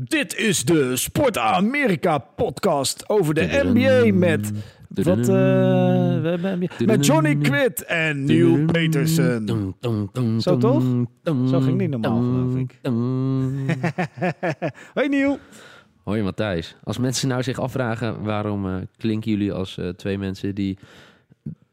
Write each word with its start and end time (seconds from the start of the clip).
Dit 0.00 0.36
is 0.36 0.64
de 0.64 0.96
Sport 0.96 1.38
Amerika 1.38 2.18
podcast 2.18 3.08
over 3.08 3.34
de 3.34 3.60
NBA 3.62 4.14
met 4.14 4.52
wat, 4.88 5.18
eh, 5.18 5.24
we 5.24 6.28
hebben 6.28 6.58
NBA 6.58 6.84
met 6.84 7.06
Johnny 7.06 7.36
Quid 7.36 7.84
en 7.84 8.24
Neil 8.24 8.64
Peterson. 8.64 9.74
Zo 10.38 10.56
toch? 10.56 10.82
Zo 11.24 11.60
ging 11.60 11.78
niet 11.78 11.90
normaal, 11.90 12.20
geloof 12.20 12.56
ik. 12.56 12.78
Hoi 14.94 15.08
Neil. 15.08 15.38
Hoi 16.04 16.22
Matthijs. 16.22 16.76
Als 16.84 16.98
mensen 16.98 17.28
nou 17.28 17.42
zich 17.42 17.58
afvragen 17.58 18.22
waarom 18.22 18.66
eh, 18.66 18.76
klinken 18.96 19.30
jullie 19.30 19.52
als 19.52 19.78
eh, 19.78 19.88
twee 19.88 20.18
mensen 20.18 20.54
die 20.54 20.78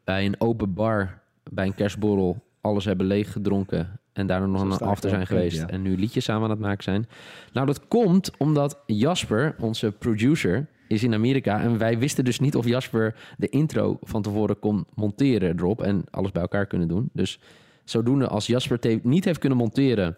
bij 0.04 0.26
een 0.26 0.40
open 0.40 0.74
bar 0.74 1.22
bij 1.50 1.66
een 1.66 1.74
kerstborrel 1.74 2.44
alles 2.60 2.84
hebben 2.84 3.06
leeggedronken 3.06 4.00
en 4.16 4.26
daarna 4.26 4.46
nog 4.46 4.62
een 4.62 4.86
after 4.86 5.10
er 5.10 5.14
zijn 5.14 5.26
geweest 5.26 5.58
ja. 5.58 5.66
en 5.66 5.82
nu 5.82 5.96
liedjes 5.96 6.24
samen 6.24 6.42
aan 6.42 6.50
het 6.50 6.58
maken 6.58 6.82
zijn. 6.82 7.08
Nou, 7.52 7.66
dat 7.66 7.88
komt 7.88 8.30
omdat 8.36 8.78
Jasper, 8.86 9.54
onze 9.58 9.92
producer, 9.92 10.66
is 10.88 11.02
in 11.02 11.14
Amerika 11.14 11.60
en 11.60 11.78
wij 11.78 11.98
wisten 11.98 12.24
dus 12.24 12.40
niet 12.40 12.56
of 12.56 12.66
Jasper 12.66 13.14
de 13.38 13.48
intro 13.48 13.98
van 14.02 14.22
tevoren 14.22 14.58
kon 14.58 14.86
monteren 14.94 15.58
erop 15.58 15.82
en 15.82 16.04
alles 16.10 16.32
bij 16.32 16.42
elkaar 16.42 16.66
kunnen 16.66 16.88
doen. 16.88 17.10
Dus 17.12 17.38
zodoende 17.84 18.28
als 18.28 18.46
Jasper 18.46 18.78
het 18.80 19.04
niet 19.04 19.24
heeft 19.24 19.38
kunnen 19.38 19.58
monteren, 19.58 20.16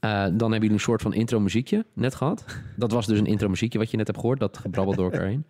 eh, 0.00 0.10
dan 0.10 0.28
hebben 0.28 0.50
jullie 0.50 0.70
een 0.70 0.80
soort 0.80 1.02
van 1.02 1.14
intro 1.14 1.40
muziekje 1.40 1.84
net 1.92 2.14
gehad. 2.14 2.44
Dat 2.76 2.92
was 2.92 3.06
dus 3.06 3.18
een 3.18 3.26
intro 3.26 3.48
muziekje 3.48 3.78
wat 3.78 3.90
je 3.90 3.96
net 3.96 4.06
hebt 4.06 4.18
gehoord, 4.18 4.40
dat 4.40 4.58
gebrabbel 4.58 4.94
door 4.94 5.12
elkaar 5.12 5.28
heen. 5.28 5.44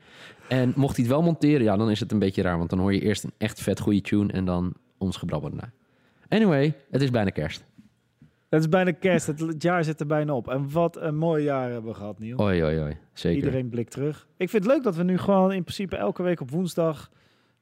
En 0.49 0.73
mocht 0.77 0.97
hij 0.97 1.05
het 1.05 1.15
wel 1.15 1.23
monteren, 1.23 1.63
ja, 1.63 1.77
dan 1.77 1.91
is 1.91 2.01
het 2.01 2.13
een 2.13 2.19
beetje 2.19 2.43
raar, 2.43 2.59
want 2.59 2.71
dan 2.71 2.79
hoor 2.79 2.95
je 2.95 3.01
eerst 3.01 3.25
een 3.25 3.33
echt 3.39 3.61
vet 3.61 3.81
goede 3.81 4.01
tune 4.01 4.33
en 4.33 4.45
dan 4.45 4.73
ons 4.99 5.17
gebrabbel 5.17 5.51
erna. 5.51 5.71
Anyway, 6.29 6.75
het 6.91 7.03
is 7.03 7.11
bijna 7.11 7.31
kerst. 7.31 7.65
Het 8.49 8.61
is 8.61 8.69
bijna 8.69 8.93
kerst, 8.93 9.27
het, 9.27 9.41
het 9.41 9.63
jaar 9.63 9.85
zit 9.85 10.01
er 10.01 10.07
bijna 10.07 10.35
op. 10.35 10.49
En 10.49 10.71
wat 10.71 10.97
een 10.97 11.17
mooi 11.17 11.45
jaar 11.45 11.71
hebben 11.71 11.91
we 11.91 11.97
gehad, 11.97 12.19
Neil. 12.19 12.39
Oi, 12.39 12.65
oi, 12.65 12.81
oi. 12.81 12.97
Zeker. 13.13 13.39
Iedereen 13.45 13.69
blikt 13.69 13.91
terug. 13.91 14.27
Ik 14.37 14.51
vind 14.51 14.65
het 14.65 14.73
leuk 14.73 14.83
dat 14.83 14.97
we 14.97 15.03
nu 15.03 15.19
gewoon 15.19 15.53
in 15.53 15.63
principe 15.63 15.97
elke 15.97 16.23
week 16.23 16.41
op 16.41 16.51
woensdag, 16.51 17.11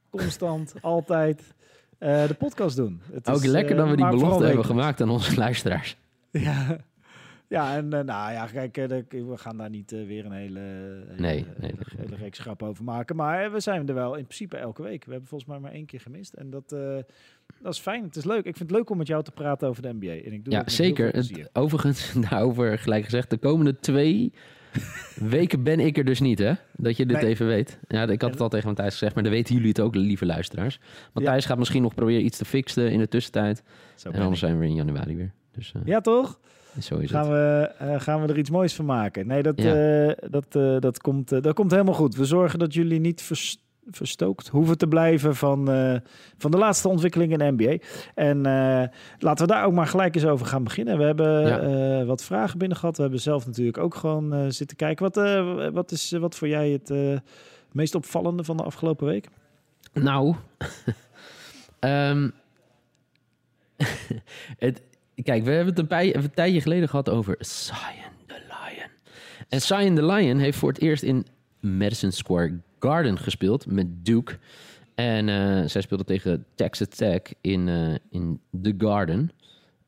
constant, 0.09 0.73
altijd, 0.81 1.53
eh, 1.97 2.27
de 2.27 2.33
podcast 2.33 2.75
doen. 2.75 3.01
Het 3.11 3.29
Ook 3.29 3.35
is, 3.43 3.45
lekker 3.45 3.75
eh, 3.75 3.81
dat 3.81 3.89
we 3.89 3.95
die 3.95 4.09
belofte 4.09 4.45
hebben 4.45 4.65
gemaakt 4.65 5.01
aan 5.01 5.09
onze 5.09 5.35
luisteraars. 5.35 5.97
Ja, 6.31 6.77
ja 7.47 7.75
en 7.75 7.93
eh, 7.93 8.03
nou 8.03 8.31
ja, 8.31 8.45
kijk, 8.45 8.77
eh, 8.77 8.87
we 9.09 9.37
gaan 9.37 9.57
daar 9.57 9.69
niet 9.69 9.91
eh, 9.91 10.05
weer 10.05 10.25
een 10.25 10.31
hele, 10.31 10.59
hele, 10.59 11.21
Nee, 11.21 11.45
nee, 11.57 11.71
hele, 11.97 12.15
reeks 12.15 12.39
grap 12.39 12.63
over 12.63 12.83
maken. 12.83 13.15
Maar 13.15 13.43
eh, 13.43 13.51
we 13.51 13.59
zijn 13.59 13.87
er 13.87 13.93
wel 13.93 14.15
in 14.15 14.23
principe 14.23 14.57
elke 14.57 14.81
week. 14.81 15.05
We 15.05 15.11
hebben 15.11 15.29
volgens 15.29 15.49
mij 15.49 15.59
maar 15.59 15.71
één 15.71 15.85
keer 15.85 15.99
gemist. 16.01 16.33
En 16.33 16.49
dat, 16.49 16.71
eh, 16.71 16.97
dat 17.61 17.73
is 17.73 17.79
fijn. 17.79 18.03
Het 18.03 18.15
is 18.15 18.23
leuk. 18.23 18.37
Ik 18.45 18.57
vind 18.57 18.69
het 18.69 18.71
leuk 18.71 18.89
om 18.89 18.97
met 18.97 19.07
jou 19.07 19.23
te 19.23 19.31
praten 19.31 19.67
over 19.67 19.81
de 19.81 19.93
NBA. 19.93 20.07
En 20.25 20.33
ik 20.33 20.43
doe 20.45 20.53
Ja, 20.53 20.63
zeker. 20.65 21.09
Het, 21.15 21.49
overigens, 21.53 22.13
daarover 22.29 22.79
gelijk 22.79 23.03
gezegd, 23.03 23.29
de 23.29 23.37
komende 23.37 23.79
twee 23.79 24.33
weken 25.15 25.63
ben 25.63 25.79
ik 25.79 25.97
er 25.97 26.05
dus 26.05 26.19
niet, 26.19 26.39
hè? 26.39 26.53
Dat 26.77 26.97
je 26.97 27.05
dit 27.05 27.21
Nee. 27.21 27.25
even 27.29 27.47
weet. 27.47 27.79
Ja, 27.87 28.07
ik 28.07 28.21
had 28.21 28.31
het 28.31 28.41
al 28.41 28.49
tegen 28.49 28.67
Matthijs 28.67 28.91
gezegd, 28.91 29.13
maar 29.13 29.23
dan 29.23 29.31
weten 29.31 29.53
jullie 29.55 29.69
het 29.69 29.79
ook, 29.79 29.95
lieve 29.95 30.25
luisteraars. 30.25 30.79
Matthijs 31.13 31.45
gaat 31.45 31.57
misschien 31.57 31.81
nog 31.81 31.93
proberen 31.95 32.25
iets 32.25 32.37
te 32.37 32.45
fixen 32.45 32.91
in 32.91 32.99
de 32.99 33.07
tussentijd. 33.07 33.63
Zo 33.95 34.09
En 34.09 34.21
anders 34.21 34.41
ik. 34.41 34.47
zijn 34.47 34.59
we 34.59 34.65
in 34.65 34.75
januari 34.75 35.15
weer. 35.15 35.31
Dus 35.51 35.71
eh, 35.75 35.81
Ja, 35.85 36.01
toch? 36.01 36.39
zo 36.79 36.97
is 36.97 37.09
Gaan 37.09 37.21
het. 37.21 37.31
we, 37.31 37.71
eh, 37.85 37.99
gaan 37.99 38.21
we 38.21 38.27
er 38.27 38.37
iets 38.37 38.49
moois 38.49 38.73
van 38.73 38.85
maken? 38.85 39.27
Nee, 39.27 39.43
dat, 39.43 39.61
Ja. 39.61 40.05
eh, 40.07 40.29
dat, 40.29 40.51
dat, 40.81 41.01
komt, 41.01 41.29
dat 41.29 41.53
komt 41.53 41.71
helemaal 41.71 41.93
goed. 41.93 42.15
We 42.15 42.25
zorgen 42.25 42.59
dat 42.59 42.73
jullie 42.73 42.99
niet 42.99 43.21
vers- 43.21 43.57
verstookt 43.91 44.47
hoeven 44.47 44.77
te 44.77 44.87
blijven 44.87 45.35
van, 45.35 45.71
eh, 45.71 45.95
van 46.37 46.51
de 46.51 46.57
laatste 46.57 46.87
ontwikkelingen 46.87 47.39
in 47.41 47.55
de 47.57 47.63
NBA. 47.63 47.77
En 48.15 48.45
eh, 48.45 48.87
laten 49.19 49.45
we 49.47 49.51
daar 49.53 49.65
ook 49.65 49.73
maar 49.73 49.87
gelijk 49.87 50.15
eens 50.15 50.25
over 50.25 50.45
gaan 50.45 50.63
beginnen. 50.63 50.97
We 50.97 51.03
hebben 51.03 51.47
Ja. 51.47 51.59
eh, 51.99 52.05
wat 52.07 52.23
vragen 52.23 52.57
binnen 52.59 52.77
gehad. 52.77 52.95
We 52.95 53.01
hebben 53.01 53.21
zelf 53.21 53.45
natuurlijk 53.45 53.77
ook 53.77 53.95
gewoon 53.95 54.51
zitten 54.51 54.77
kijken. 54.77 55.11
Wat, 55.11 55.73
wat 55.73 55.91
is 55.91 56.11
wat 56.11 56.35
voor 56.35 56.47
jij 56.47 56.69
het 56.69 57.21
meest 57.71 57.95
opvallende 57.95 58.43
van 58.43 58.57
de 58.57 58.63
afgelopen 58.63 59.05
week? 59.07 59.27
Nou, 59.93 60.35
ehm, 61.79 62.29
het, 64.57 64.81
kijk, 65.23 65.43
we 65.43 65.49
hebben 65.51 65.67
het 65.73 65.79
een, 65.79 65.87
pij- 65.87 66.15
een 66.15 66.31
tijdje 66.31 66.61
geleden 66.61 66.89
gehad 66.89 67.09
over 67.09 67.35
Zion 67.39 68.13
the 68.27 68.35
Lion. 68.47 68.89
En 69.49 69.61
Zion 69.61 69.95
the 69.95 70.05
Lion 70.05 70.37
heeft 70.37 70.57
voor 70.57 70.69
het 70.69 70.81
eerst 70.81 71.03
in 71.03 71.25
Madison 71.59 72.11
Square 72.11 72.59
Garden 72.85 73.17
gespeeld 73.17 73.65
met 73.65 74.05
Duke. 74.05 74.37
En 74.95 75.29
eh, 75.29 75.67
zij 75.67 75.81
speelde 75.81 76.03
tegen 76.03 76.45
Texas 76.55 76.87
Tech 76.87 77.21
in, 77.41 77.67
eh, 77.67 77.95
in 78.09 78.39
The 78.61 78.73
Garden. 78.77 79.31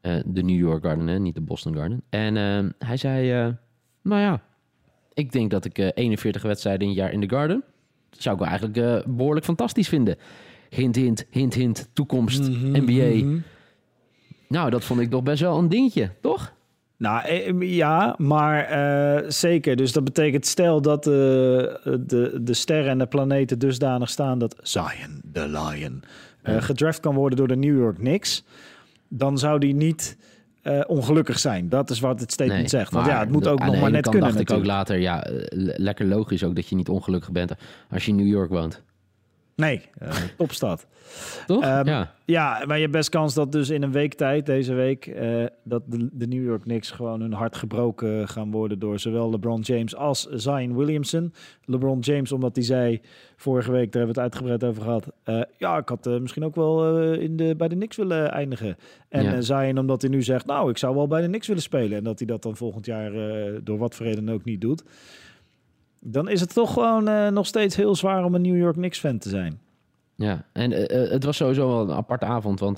Eh, 0.02 0.16
de 0.26 0.44
New 0.44 0.60
York 0.60 0.84
Garden, 0.84 1.08
hè, 1.08 1.20
niet 1.20 1.36
de 1.36 1.42
Boston 1.42 1.76
Garden. 1.76 2.04
En 2.10 2.36
hij 2.80 2.98
zei, 2.98 3.56
nou 4.02 4.22
ja, 4.22 4.42
ik 5.18 5.32
denk 5.32 5.52
dat 5.52 5.66
ik 5.66 5.78
eh, 5.78 5.88
41 5.94 6.42
wedstrijden 6.42 6.82
in 6.82 6.88
een 6.88 6.94
jaar 6.96 7.12
in 7.12 7.28
The 7.28 7.36
Garden... 7.36 7.64
zou 8.10 8.36
ik 8.36 8.42
wel 8.42 8.50
eigenlijk 8.50 8.78
eh, 8.80 9.14
behoorlijk 9.14 9.46
fantastisch 9.46 9.90
vinden. 9.90 10.18
Hint, 10.70 10.96
hint, 10.96 11.26
hint, 11.30 11.54
hint, 11.54 11.90
toekomst, 11.94 12.50
NBA. 12.50 13.26
Mhm. 13.26 13.38
Nou, 14.48 14.70
dat 14.70 14.84
vond 14.84 15.00
ik 15.00 15.10
toch 15.10 15.24
best 15.24 15.42
wel 15.42 15.58
een 15.58 15.70
dingetje, 15.70 16.12
toch? 16.22 16.54
Nou 16.98 17.26
eh, 17.26 17.54
ja, 17.62 18.16
maar 18.18 18.64
eh, 18.64 19.24
zeker. 19.30 19.76
Dus 19.76 19.92
dat 19.92 20.04
betekent 20.04 20.46
stel 20.46 20.82
dat 20.82 21.08
eh, 21.08 21.14
de, 21.14 22.38
de 22.42 22.54
sterren 22.54 22.90
en 22.92 22.98
de 22.98 23.06
planeten 23.08 23.60
dusdanig 23.60 24.10
staan 24.10 24.40
dat 24.40 24.56
Zion, 24.62 25.22
the 25.34 25.48
Lion, 25.48 26.04
eh, 26.42 26.62
gedraft 26.62 27.00
kan 27.00 27.16
worden 27.16 27.38
door 27.38 27.48
de 27.48 27.56
New 27.56 27.78
York 27.78 27.96
Knicks, 27.98 28.44
dan 29.08 29.38
zou 29.38 29.60
die 29.60 29.74
niet 29.76 30.18
eh, 30.62 30.82
ongelukkig 30.88 31.40
zijn. 31.40 31.70
Dat 31.70 31.90
is 31.90 32.00
wat 32.00 32.20
het 32.20 32.32
statement 32.32 32.60
Nee, 32.60 32.68
zegt. 32.70 32.92
Want 32.92 33.06
ja, 33.06 33.20
het 33.20 33.32
moet 33.32 33.44
de- 33.44 33.50
ook 33.50 33.60
nog 33.60 33.74
de 33.74 33.80
maar 33.82 33.92
net 33.92 34.04
kunnen 34.10 34.22
dacht 34.30 34.40
ik 34.42 34.52
ook 34.52 34.58
natuurlijk. 34.64 34.78
later, 34.78 35.00
ja, 35.00 35.24
eh, 35.24 35.34
le- 35.50 35.74
lekker 35.78 36.06
logisch 36.06 36.44
ook 36.44 36.56
dat 36.56 36.68
je 36.68 36.76
niet 36.76 36.90
ongelukkig 36.90 37.32
bent 37.32 37.52
als 37.92 38.06
je 38.06 38.12
in 38.12 38.18
New 38.18 38.28
York 38.28 38.50
woont. 38.50 38.82
Nee, 39.58 39.82
eh, 40.00 40.16
topstad. 40.38 40.86
Toch? 41.46 41.64
Ehm, 41.64 41.88
ja. 41.88 42.14
Ja, 42.26 42.64
maar 42.66 42.76
je 42.76 42.82
hebt 42.82 42.94
best 42.96 43.10
kans 43.10 43.34
dat 43.34 43.52
dus 43.52 43.70
in 43.70 43.84
een 43.84 43.92
week 43.92 44.14
tijd, 44.14 44.46
deze 44.46 44.74
week, 44.74 45.06
eh, 45.08 45.46
dat 45.64 45.82
de, 45.86 46.10
de 46.12 46.28
New 46.28 46.44
York 46.44 46.62
Knicks 46.62 46.92
gewoon 46.92 47.22
hun 47.22 47.34
hart 47.34 47.56
gebroken 47.56 48.28
gaan 48.28 48.52
worden 48.52 48.80
door 48.80 49.00
zowel 49.00 49.30
LeBron 49.30 49.62
James 49.62 49.96
als 49.96 50.26
Zion 50.30 50.76
Williamson. 50.76 51.34
LeBron 51.66 52.00
James, 52.00 52.32
omdat 52.32 52.56
hij 52.56 52.66
zei 52.66 53.02
vorige 53.36 53.72
week, 53.72 53.92
daar 53.92 54.06
hebben 54.06 54.16
we 54.16 54.22
het 54.22 54.34
uitgebreid 54.34 54.64
over 54.64 54.84
gehad, 54.84 55.12
eh, 55.24 55.42
ja, 55.58 55.78
ik 55.78 55.90
had 55.90 56.06
misschien 56.06 56.46
ook 56.46 56.56
wel 56.56 56.98
in 57.14 57.38
de, 57.38 57.56
bij 57.56 57.68
de 57.68 57.76
Knicks 57.76 57.98
willen 57.98 58.32
eindigen. 58.32 58.78
En 59.10 59.24
Ja. 59.24 59.42
Zion, 59.42 59.78
omdat 59.78 60.02
hij 60.02 60.12
nu 60.12 60.24
zegt, 60.24 60.46
nou, 60.46 60.70
ik 60.70 60.78
zou 60.78 60.96
wel 60.96 61.08
bij 61.08 61.22
de 61.22 61.28
Knicks 61.28 61.48
willen 61.48 61.62
spelen. 61.64 61.98
En 61.98 62.04
dat 62.04 62.18
hij 62.18 62.28
dat 62.28 62.42
dan 62.44 62.56
volgend 62.56 62.86
jaar 62.86 63.12
door 63.64 63.78
wat 63.78 63.96
voor 63.96 64.06
reden 64.06 64.30
ook 64.30 64.44
niet 64.44 64.62
doet. 64.62 64.84
Dan 66.10 66.30
is 66.30 66.40
het 66.40 66.54
toch 66.54 66.74
gewoon 66.74 67.08
eh, 67.08 67.28
nog 67.28 67.46
steeds 67.46 67.76
heel 67.76 67.96
zwaar 67.96 68.24
om 68.24 68.36
een 68.36 68.42
New 68.42 68.58
York 68.58 68.76
Knicks 68.76 69.00
fan 69.00 69.18
te 69.18 69.30
zijn. 69.30 69.60
Ja, 70.16 70.46
en 70.54 70.72
eh, 70.72 71.04
eh, 71.04 71.12
het 71.12 71.24
was 71.24 71.38
sowieso 71.38 71.68
wel 71.68 71.82
een 71.82 71.96
aparte 71.96 72.26
avond, 72.26 72.60
want 72.60 72.78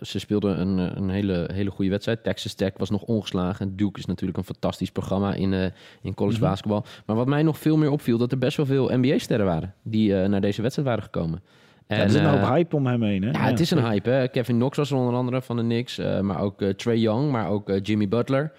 ze 0.00 0.18
speelden 0.18 0.60
een, 0.60 0.78
een 0.78 1.10
hele, 1.10 1.48
hele 1.52 1.70
goede 1.70 1.90
wedstrijd. 1.90 2.24
Texas 2.24 2.54
Tech 2.54 2.70
was 2.76 2.90
nog 2.90 3.02
ongeslagen. 3.02 3.76
Duke 3.76 3.98
is 3.98 4.06
natuurlijk 4.06 4.38
een 4.38 4.44
fantastisch 4.44 4.90
programma 4.90 5.34
in, 5.34 5.72
in 6.02 6.14
college 6.14 6.38
Mhm. 6.38 6.46
basketbal. 6.46 6.84
Maar 7.06 7.16
wat 7.16 7.26
mij 7.26 7.42
nog 7.42 7.58
veel 7.58 7.76
meer 7.76 7.90
opviel, 7.90 8.18
dat 8.18 8.32
er 8.32 8.38
best 8.38 8.56
wel 8.56 8.66
veel 8.66 8.98
NBA-sterren 8.98 9.46
waren 9.46 9.74
die 9.82 10.14
naar 10.14 10.40
deze 10.40 10.62
wedstrijd 10.62 10.88
waren 10.88 11.04
gekomen. 11.04 11.42
En, 11.86 11.96
ja, 11.96 12.02
er 12.02 12.10
zit 12.10 12.20
een 12.20 12.38
hoop 12.38 12.48
hype 12.48 12.76
om 12.76 12.86
hem 12.86 13.02
heen. 13.02 13.22
Hè? 13.22 13.30
Ja, 13.30 13.44
het 13.44 13.60
is 13.60 13.70
een 13.70 13.84
hype. 13.84 14.10
Hè? 14.10 14.28
Kevin 14.28 14.56
Knox 14.56 14.76
was 14.76 14.90
er 14.90 14.96
onder 14.96 15.14
andere 15.14 15.42
van 15.42 15.56
de 15.56 15.62
Knicks. 15.62 15.96
maar 16.20 16.40
ook 16.40 16.62
Trey 16.62 16.98
Young, 16.98 17.30
maar 17.30 17.48
ook 17.48 17.72
Jimmy 17.82 18.08
Butler. 18.08 18.52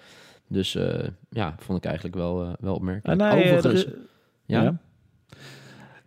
Dus 0.54 0.74
eh, 0.74 1.08
ja, 1.30 1.54
vond 1.58 1.78
ik 1.78 1.84
eigenlijk 1.84 2.16
wel, 2.16 2.42
eh, 2.42 2.52
wel 2.60 2.74
opmerkelijk. 2.74 3.20
Ah, 3.20 3.32
nee, 3.32 3.42
eh, 3.42 3.52
Overigens, 3.54 3.84
er 3.84 3.92
is- 3.92 3.98
ja? 4.44 4.62
ja. 4.62 4.78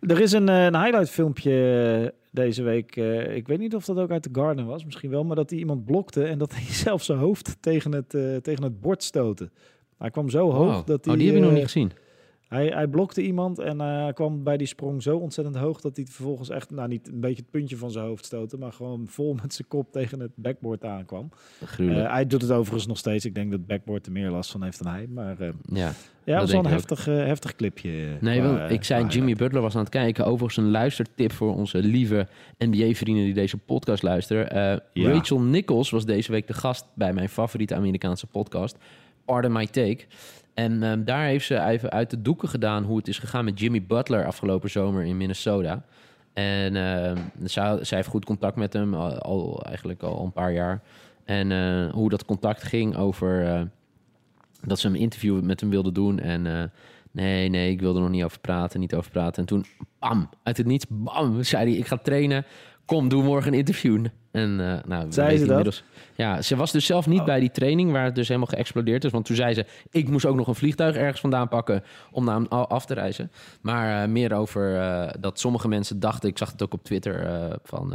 Er 0.00 0.20
is 0.20 0.32
een, 0.32 0.48
een 0.48 0.76
highlight 0.82 1.10
filmpje 1.10 2.14
deze 2.32 2.62
week. 2.62 2.96
ik 3.34 3.46
weet 3.46 3.58
niet 3.58 3.74
of 3.74 3.84
dat 3.84 3.98
ook 3.98 4.10
uit 4.10 4.22
de 4.24 4.30
Garden 4.32 4.66
was, 4.66 4.84
misschien 4.84 5.10
wel. 5.10 5.24
Maar 5.24 5.36
dat 5.36 5.50
hij 5.50 5.58
iemand 5.58 5.84
blokte 5.84 6.24
en 6.24 6.38
dat 6.38 6.52
hij 6.56 6.62
zelf 6.62 7.02
zijn 7.02 7.18
hoofd 7.18 7.56
tegen 7.60 7.92
het, 7.92 8.08
tegen 8.42 8.62
het 8.62 8.80
bord 8.80 9.02
stootte. 9.02 9.50
Hij 9.98 10.10
kwam 10.10 10.28
zo 10.30 10.50
hoog 10.50 10.74
Wow. 10.76 10.86
dat 10.86 11.04
hij... 11.04 11.14
oh, 11.14 11.18
die 11.20 11.28
heb 11.28 11.36
ik 11.36 11.42
nog 11.42 11.52
niet 11.52 11.62
gezien. 11.62 11.92
Hij, 12.48 12.66
hij 12.66 12.86
blokte 12.86 13.22
iemand 13.22 13.58
en 13.58 13.80
eh, 13.80 14.08
kwam 14.14 14.42
bij 14.42 14.56
die 14.56 14.66
sprong 14.66 15.02
zo 15.02 15.16
ontzettend 15.16 15.56
hoog 15.56 15.80
dat 15.80 15.96
hij 15.96 16.04
vervolgens 16.04 16.50
echt, 16.50 16.70
nou 16.70 16.88
niet 16.88 17.08
een 17.08 17.20
beetje 17.20 17.42
het 17.42 17.50
puntje 17.50 17.76
van 17.76 17.90
zijn 17.90 18.04
hoofd 18.04 18.24
stootte, 18.24 18.58
maar 18.58 18.72
gewoon 18.72 19.06
vol 19.08 19.34
met 19.42 19.54
zijn 19.54 19.68
kop 19.68 19.92
tegen 19.92 20.20
het 20.20 20.30
backboard 20.34 20.84
aankwam. 20.84 21.30
Eh, 21.78 22.12
hij 22.12 22.26
doet 22.26 22.42
het 22.42 22.50
overigens 22.50 22.86
nog 22.86 22.98
steeds. 22.98 23.24
Ik 23.24 23.34
denk 23.34 23.50
dat 23.50 23.58
het 23.58 23.68
backboard 23.68 24.06
er 24.06 24.12
meer 24.12 24.30
last 24.30 24.50
van 24.50 24.62
heeft 24.62 24.82
dan 24.82 24.92
hij. 24.92 25.06
Maar 25.06 25.40
eh, 25.40 25.48
ja. 25.72 25.92
ja, 26.24 26.40
was 26.40 26.50
wel 26.50 26.64
een 26.64 26.70
heftig, 26.70 27.04
heftig 27.04 27.56
clipje. 27.56 28.16
Nee, 28.20 28.42
want 28.42 28.70
ik 28.70 28.84
zei 28.84 29.06
Jimmy. 29.06 29.34
Butler 29.34 29.62
was 29.62 29.74
aan 29.74 29.80
het 29.80 29.88
kijken. 29.88 30.24
Overigens 30.24 30.56
een 30.56 30.70
luistertip 30.70 31.32
voor 31.32 31.54
onze 31.54 31.78
lieve 31.78 32.28
NBA-vrienden 32.58 33.24
die 33.24 33.34
deze 33.34 33.56
podcast 33.56 34.02
luisteren. 34.02 34.80
Ja. 34.92 35.10
Rachel 35.10 35.40
Nichols 35.40 35.90
was 35.90 36.04
deze 36.04 36.32
week 36.32 36.46
de 36.46 36.54
gast 36.54 36.86
bij 36.94 37.12
mijn 37.12 37.28
favoriete 37.28 37.74
Amerikaanse 37.74 38.26
podcast, 38.26 38.76
Pardon 39.24 39.52
My 39.52 39.66
Take. 39.66 40.04
En 40.58 40.82
ehm, 40.82 41.04
daar 41.04 41.24
heeft 41.24 41.46
ze 41.46 41.60
even 41.60 41.90
uit 41.90 42.10
de 42.10 42.22
doeken 42.22 42.48
gedaan 42.48 42.84
hoe 42.84 42.96
het 42.96 43.08
is 43.08 43.18
gegaan 43.18 43.44
met 43.44 43.60
Jimmy 43.60 43.82
Butler 43.82 44.26
afgelopen 44.26 44.70
zomer 44.70 45.04
in 45.04 45.16
Minnesota. 45.16 45.84
En 46.32 46.76
ehm, 46.76 47.16
zij, 47.44 47.78
heeft 47.82 48.08
goed 48.08 48.24
contact 48.24 48.56
met 48.56 48.72
hem, 48.72 48.94
al, 48.94 49.62
eigenlijk 49.66 50.02
al 50.02 50.24
een 50.24 50.32
paar 50.32 50.52
jaar. 50.52 50.82
En 51.24 51.52
eh, 51.52 51.92
hoe 51.92 52.08
dat 52.08 52.24
contact 52.24 52.62
ging 52.62 52.96
over, 52.96 53.46
eh, 53.46 53.62
dat 54.60 54.78
ze 54.78 54.88
een 54.88 54.94
interview 54.94 55.40
met 55.40 55.60
hem 55.60 55.70
wilden 55.70 55.94
doen. 55.94 56.18
En 56.18 56.46
eh, 56.46 56.62
nee, 57.22 57.48
nee, 57.48 57.70
ik 57.70 57.80
wilde 57.80 57.98
er 57.98 58.04
nog 58.04 58.14
niet 58.14 58.24
over 58.24 58.40
praten, 58.40 58.80
niet 58.80 58.94
over 58.94 59.10
praten. 59.10 59.40
En 59.42 59.48
toen, 59.48 59.64
bam, 59.98 60.28
uit 60.42 60.56
het 60.56 60.66
niets, 60.66 60.84
bam, 60.88 61.42
zei 61.42 61.70
hij, 61.70 61.78
ik 61.78 61.86
ga 61.86 61.96
trainen. 61.96 62.44
Kom, 62.84 63.08
doe 63.08 63.22
morgen 63.22 63.52
een 63.52 63.58
interview. 63.58 64.06
En 64.30 64.50
uh, 64.60 64.74
nou, 64.86 65.12
Zei 65.12 65.36
ze 65.38 65.44
inmiddels- 65.46 65.84
Ja, 66.14 66.42
ze 66.42 66.56
was 66.56 66.72
dus 66.72 66.86
zelf 66.86 67.06
niet 67.06 67.20
Oh. 67.20 67.24
bij 67.26 67.40
die 67.40 67.50
training 67.50 67.92
waar 67.92 68.04
het 68.04 68.14
dus 68.14 68.28
helemaal 68.28 68.48
geëxplodeerd 68.50 69.04
is. 69.04 69.10
Want 69.10 69.24
toen 69.24 69.36
zei 69.36 69.54
ze, 69.54 69.66
ik 69.90 70.08
moest 70.08 70.26
ook 70.26 70.36
nog 70.36 70.46
een 70.48 70.54
vliegtuig 70.54 70.96
ergens 70.96 71.20
vandaan 71.20 71.48
pakken 71.48 71.82
om 72.10 72.24
naar 72.24 72.48
af 72.48 72.86
te 72.86 72.94
reizen. 72.94 73.30
Maar 73.60 74.02
eh, 74.02 74.08
meer 74.08 74.32
over 74.34 74.76
eh, 74.80 75.08
dat 75.20 75.38
sommige 75.40 75.68
mensen 75.68 76.00
dachten, 76.00 76.28
ik 76.28 76.38
zag 76.38 76.50
het 76.52 76.62
ook 76.62 76.72
op 76.72 76.84
Twitter, 76.84 77.24
eh, 77.26 77.56
van 77.62 77.94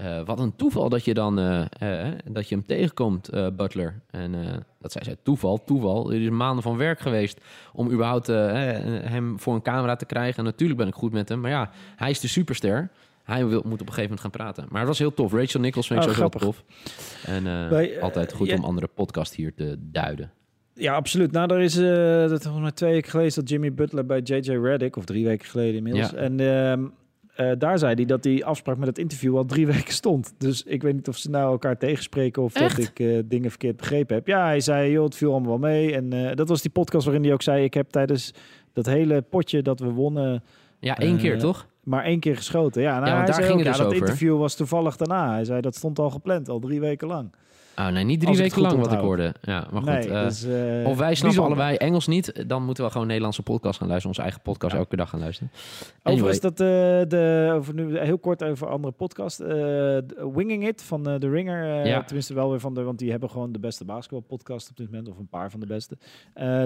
eh, 0.00 0.20
wat 0.24 0.38
een 0.38 0.56
toeval 0.56 0.88
dat 0.88 1.04
je 1.04 1.14
dan 1.14 1.38
eh, 1.38 1.64
eh, 2.06 2.12
dat 2.24 2.48
je 2.48 2.54
hem 2.54 2.66
tegenkomt, 2.66 3.30
Butler. 3.56 4.00
En 4.10 4.34
dat 4.80 4.92
zei 4.92 5.04
zij, 5.04 5.16
toeval, 5.22 5.64
toeval. 5.64 6.12
Er 6.12 6.22
is 6.22 6.30
maanden 6.30 6.62
van 6.62 6.76
werk 6.76 7.00
geweest 7.00 7.40
om 7.72 7.90
überhaupt 7.90 8.26
hem 8.26 9.40
voor 9.40 9.54
een 9.54 9.62
camera 9.62 9.96
te 9.96 10.06
krijgen. 10.06 10.38
En 10.38 10.44
natuurlijk 10.44 10.78
ben 10.78 10.88
ik 10.88 10.94
goed 10.94 11.12
met 11.12 11.28
hem, 11.28 11.40
maar 11.40 11.50
ja, 11.50 11.70
hij 11.96 12.10
is 12.10 12.20
de 12.20 12.28
superster. 12.28 12.90
Hij 13.24 13.46
wil, 13.46 13.62
moet 13.64 13.80
op 13.80 13.86
een 13.86 13.94
gegeven 13.94 14.02
moment 14.02 14.20
gaan 14.20 14.30
praten. 14.30 14.66
Maar 14.68 14.78
het 14.78 14.88
was 14.88 14.98
heel 14.98 15.14
tof. 15.14 15.32
Rachel 15.32 15.60
Nichols 15.60 15.86
vind 15.86 16.02
ik 16.02 16.08
Oh, 16.08 16.14
zo 16.14 16.20
heel 16.20 16.28
grappig. 16.28 16.42
tof. 16.42 16.64
En 17.26 18.00
altijd 18.00 18.32
goed 18.32 18.52
om 18.52 18.64
andere 18.64 18.88
podcast 18.94 19.34
hier 19.34 19.54
te 19.54 19.76
duiden. 19.78 20.32
Ja, 20.74 20.94
absoluut. 20.94 21.32
Nou, 21.32 21.54
er 21.54 21.60
is 21.60 21.76
eh 21.76 22.28
dat 22.28 22.42
volgens 22.42 22.62
mij 22.62 22.72
twee 22.72 22.92
weken 22.92 23.10
geleden 23.10 23.34
dat 23.34 23.48
Jimmy 23.48 23.74
Butler 23.74 24.06
bij 24.06 24.20
JJ 24.20 24.50
Reddick, 24.50 24.96
of 24.96 25.04
drie 25.04 25.24
weken 25.24 25.46
geleden 25.46 25.74
inmiddels. 25.74 26.10
Ja. 26.10 26.16
En 26.16 26.40
ehm, 26.40 26.86
eh, 27.36 27.50
daar 27.58 27.78
zei 27.78 27.94
hij 27.94 28.04
dat 28.04 28.22
die 28.22 28.44
afspraak 28.44 28.76
met 28.76 28.86
het 28.88 28.98
interview 28.98 29.36
al 29.36 29.44
drie 29.44 29.66
weken 29.76 29.92
stond. 29.92 30.34
Dus 30.38 30.62
ik 30.62 30.82
weet 30.82 30.94
niet 30.94 31.08
of 31.08 31.16
ze 31.16 31.30
nou 31.30 31.50
elkaar 31.50 31.78
tegenspreken 31.78 32.42
of 32.42 32.54
Echt? 32.54 32.76
dat 32.76 32.86
ik 32.86 32.98
eh, 33.00 33.18
dingen 33.24 33.50
verkeerd 33.50 33.76
begrepen 33.76 34.14
heb. 34.16 34.26
Ja, 34.26 34.44
hij 34.44 34.60
zei, 34.60 34.90
joh, 34.90 35.04
het 35.04 35.14
viel 35.16 35.30
allemaal 35.32 35.60
wel 35.60 35.70
mee. 35.70 35.94
En 35.94 36.12
eh, 36.12 36.36
dat 36.36 36.48
was 36.48 36.62
die 36.62 36.70
podcast 36.70 37.04
waarin 37.04 37.24
hij 37.24 37.32
ook 37.32 37.42
zei, 37.42 37.64
ik 37.64 37.74
heb 37.74 37.90
tijdens 37.90 38.34
dat 38.72 38.86
hele 38.86 39.22
potje 39.22 39.62
dat 39.62 39.80
we 39.80 39.90
wonnen 39.90 40.42
Ja, 40.78 40.98
één 40.98 41.16
keer 41.18 41.38
toch? 41.38 41.66
maar 41.84 42.04
één 42.04 42.20
keer 42.20 42.36
geschoten. 42.36 42.82
Ja, 42.82 42.98
nou, 42.98 43.06
Ja, 43.10 43.24
daar 43.24 43.34
ging 43.34 43.48
ook, 43.50 43.56
het 43.56 43.64
ja, 43.64 43.70
dus 43.70 43.76
dat 43.80 43.86
over. 43.86 43.98
interview 43.98 44.38
was 44.38 44.54
toevallig 44.54 44.96
daarna. 44.96 45.32
Hij 45.32 45.44
zei, 45.44 45.60
dat 45.60 45.74
stond 45.76 45.98
al 45.98 46.10
gepland, 46.10 46.48
al 46.48 46.58
drie 46.58 46.80
weken 46.80 47.08
lang. 47.08 47.32
Oh 47.80 47.88
nee, 47.88 48.04
niet 48.04 48.20
drie 48.20 48.36
weken 48.36 48.60
lang 48.62 48.78
wat 48.78 48.92
ik 48.92 48.98
hoorde. 48.98 49.34
Ja, 49.42 49.66
maar 49.70 49.82
goed. 49.82 49.90
nee, 49.90 50.10
eh, 50.10 50.24
dus, 50.24 50.44
eh, 50.44 50.50
of 50.50 50.98
wij 50.98 51.14
snappen 51.14 51.20
bijzonder. 51.20 51.44
allebei 51.44 51.76
Engels 51.76 52.06
niet, 52.06 52.48
dan 52.48 52.64
moeten 52.64 52.84
we 52.84 52.90
gewoon 52.90 53.06
Nederlandse 53.06 53.42
podcast 53.42 53.78
gaan 53.78 53.88
luisteren. 53.88 54.16
Onze 54.16 54.22
eigen 54.22 54.42
podcast 54.42 54.72
Ja. 54.72 54.78
elke 54.78 54.96
dag 54.96 55.08
gaan 55.10 55.20
luisteren. 55.20 55.52
Anyway, 56.02 56.30
Overigens, 56.30 56.40
dat, 56.40 56.52
eh, 56.52 57.08
de, 57.08 57.52
over 57.54 57.74
nu 57.74 57.98
heel 57.98 58.18
kort 58.18 58.42
over 58.44 58.68
andere 58.68 58.92
podcast. 58.92 59.38
Winging 60.34 60.66
It 60.66 60.82
van 60.82 61.02
The 61.02 61.30
Ringer. 61.30 61.86
Ja. 61.86 62.02
Tenminste 62.02 62.34
wel 62.34 62.50
weer 62.50 62.60
van 62.60 62.74
de, 62.74 62.82
want 62.82 62.98
die 62.98 63.10
hebben 63.10 63.30
gewoon 63.30 63.52
de 63.52 63.58
beste 63.58 63.84
basketbalpodcast 63.84 64.70
op 64.70 64.76
dit 64.76 64.90
moment. 64.90 65.08
Of 65.08 65.18
een 65.18 65.28
paar 65.28 65.50
van 65.50 65.60
de 65.60 65.66
beste. 65.66 65.96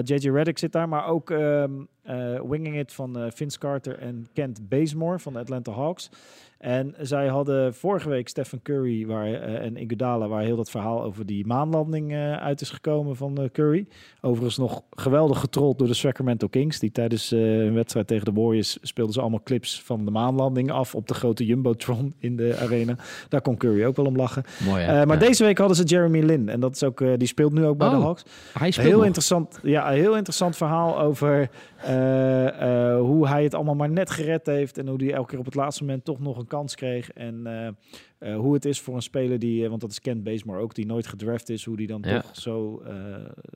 JJ 0.03 0.29
Reddick 0.29 0.57
zit 0.57 0.71
daar, 0.71 0.89
maar 0.89 1.07
ook 1.07 1.29
ehm, 1.29 1.71
eh, 2.01 2.41
Winging 2.47 2.77
It 2.77 2.93
van 2.93 3.31
Vince 3.33 3.59
Carter 3.59 3.99
en 3.99 4.27
Kent 4.33 4.69
Bazemore 4.69 5.19
van 5.19 5.33
de 5.33 5.39
Atlanta 5.39 5.71
Hawks. 5.71 6.09
En 6.57 6.93
zij 6.99 7.27
hadden 7.27 7.73
vorige 7.73 8.09
week 8.09 8.27
Stephen 8.27 8.61
Curry 8.61 9.05
waar, 9.05 9.25
eh, 9.33 9.65
en 9.65 9.77
Iguodala, 9.77 10.27
waar 10.27 10.41
heel 10.43 10.55
dat 10.55 10.69
verhaal 10.69 11.03
over 11.03 11.25
die 11.25 11.45
maanlanding 11.45 12.11
eh, 12.13 12.33
uit 12.37 12.61
is 12.61 12.69
gekomen 12.69 13.15
van 13.15 13.37
eh, 13.37 13.49
Curry. 13.51 13.87
Overigens 14.21 14.57
nog 14.57 14.81
geweldig 14.89 15.39
getrold 15.39 15.77
door 15.77 15.87
de 15.87 15.93
Sacramento 15.93 16.47
Kings. 16.47 16.79
Die 16.79 16.91
tijdens 16.91 17.31
een 17.31 17.73
wedstrijd 17.73 18.07
tegen 18.07 18.25
de 18.33 18.41
Warriors 18.41 18.77
speelden 18.81 19.13
ze 19.13 19.21
allemaal 19.21 19.43
clips 19.43 19.81
van 19.81 20.05
de 20.05 20.11
maanlanding 20.11 20.71
af 20.71 20.95
op 20.95 21.07
de 21.07 21.13
grote 21.13 21.45
Jumbotron 21.45 22.13
in 22.19 22.35
de 22.35 22.57
arena. 22.61 22.95
Daar 23.29 23.41
kon 23.41 23.57
Curry 23.57 23.85
ook 23.85 23.95
wel 23.95 24.05
om 24.05 24.15
lachen. 24.15 24.43
mooi 24.65 24.83
hè? 24.83 25.05
Maar 25.05 25.19
Ja. 25.21 25.25
deze 25.27 25.43
week 25.43 25.57
hadden 25.57 25.77
ze 25.77 25.83
Jeremy 25.83 26.19
Lin. 26.21 26.49
En 26.49 26.59
dat 26.59 26.75
is 26.75 26.83
ook, 26.83 27.03
die 27.17 27.27
speelt 27.27 27.53
nu 27.53 27.65
ook 27.65 27.77
bij 27.77 27.89
de 27.89 27.95
Oh, 27.95 28.03
Hawks. 28.03 28.23
Hij 28.57 28.71
speelt 28.71 28.87
Heel 28.87 28.97
nog. 28.97 29.05
interessant, 29.05 29.59
ja, 29.63 29.87
een 29.91 29.97
heel 29.97 30.15
interessant 30.15 30.57
verhaal 30.57 30.99
over 30.99 31.49
hoe 32.99 33.27
hij 33.27 33.43
het 33.43 33.53
allemaal 33.53 33.75
maar 33.75 33.89
net 33.89 34.09
gered 34.11 34.45
heeft. 34.45 34.77
En 34.77 34.87
hoe 34.87 35.03
hij 35.03 35.13
elke 35.13 35.29
keer 35.29 35.39
op 35.39 35.45
het 35.45 35.55
laatste 35.55 35.83
moment 35.83 36.05
toch 36.05 36.19
nog 36.19 36.37
een 36.45 36.57
kans 36.57 36.75
kreeg. 36.75 37.11
En 37.11 37.47
eh, 37.47 37.67
eh, 38.17 38.37
hoe 38.39 38.53
het 38.53 38.65
is 38.65 38.81
voor 38.81 38.95
een 38.95 39.01
speler 39.01 39.39
die, 39.39 39.63
eh, 39.63 39.69
want 39.69 39.81
dat 39.81 39.91
is 39.91 40.01
Kent 40.01 40.23
Bazemore 40.23 40.59
ook, 40.59 40.75
die 40.75 40.85
nooit 40.85 41.07
gedraft 41.07 41.49
is. 41.49 41.65
Hoe 41.65 41.77
die 41.77 41.87
dan 41.87 42.01
Ja. 42.05 42.19
toch 42.21 42.35
zo 42.35 42.81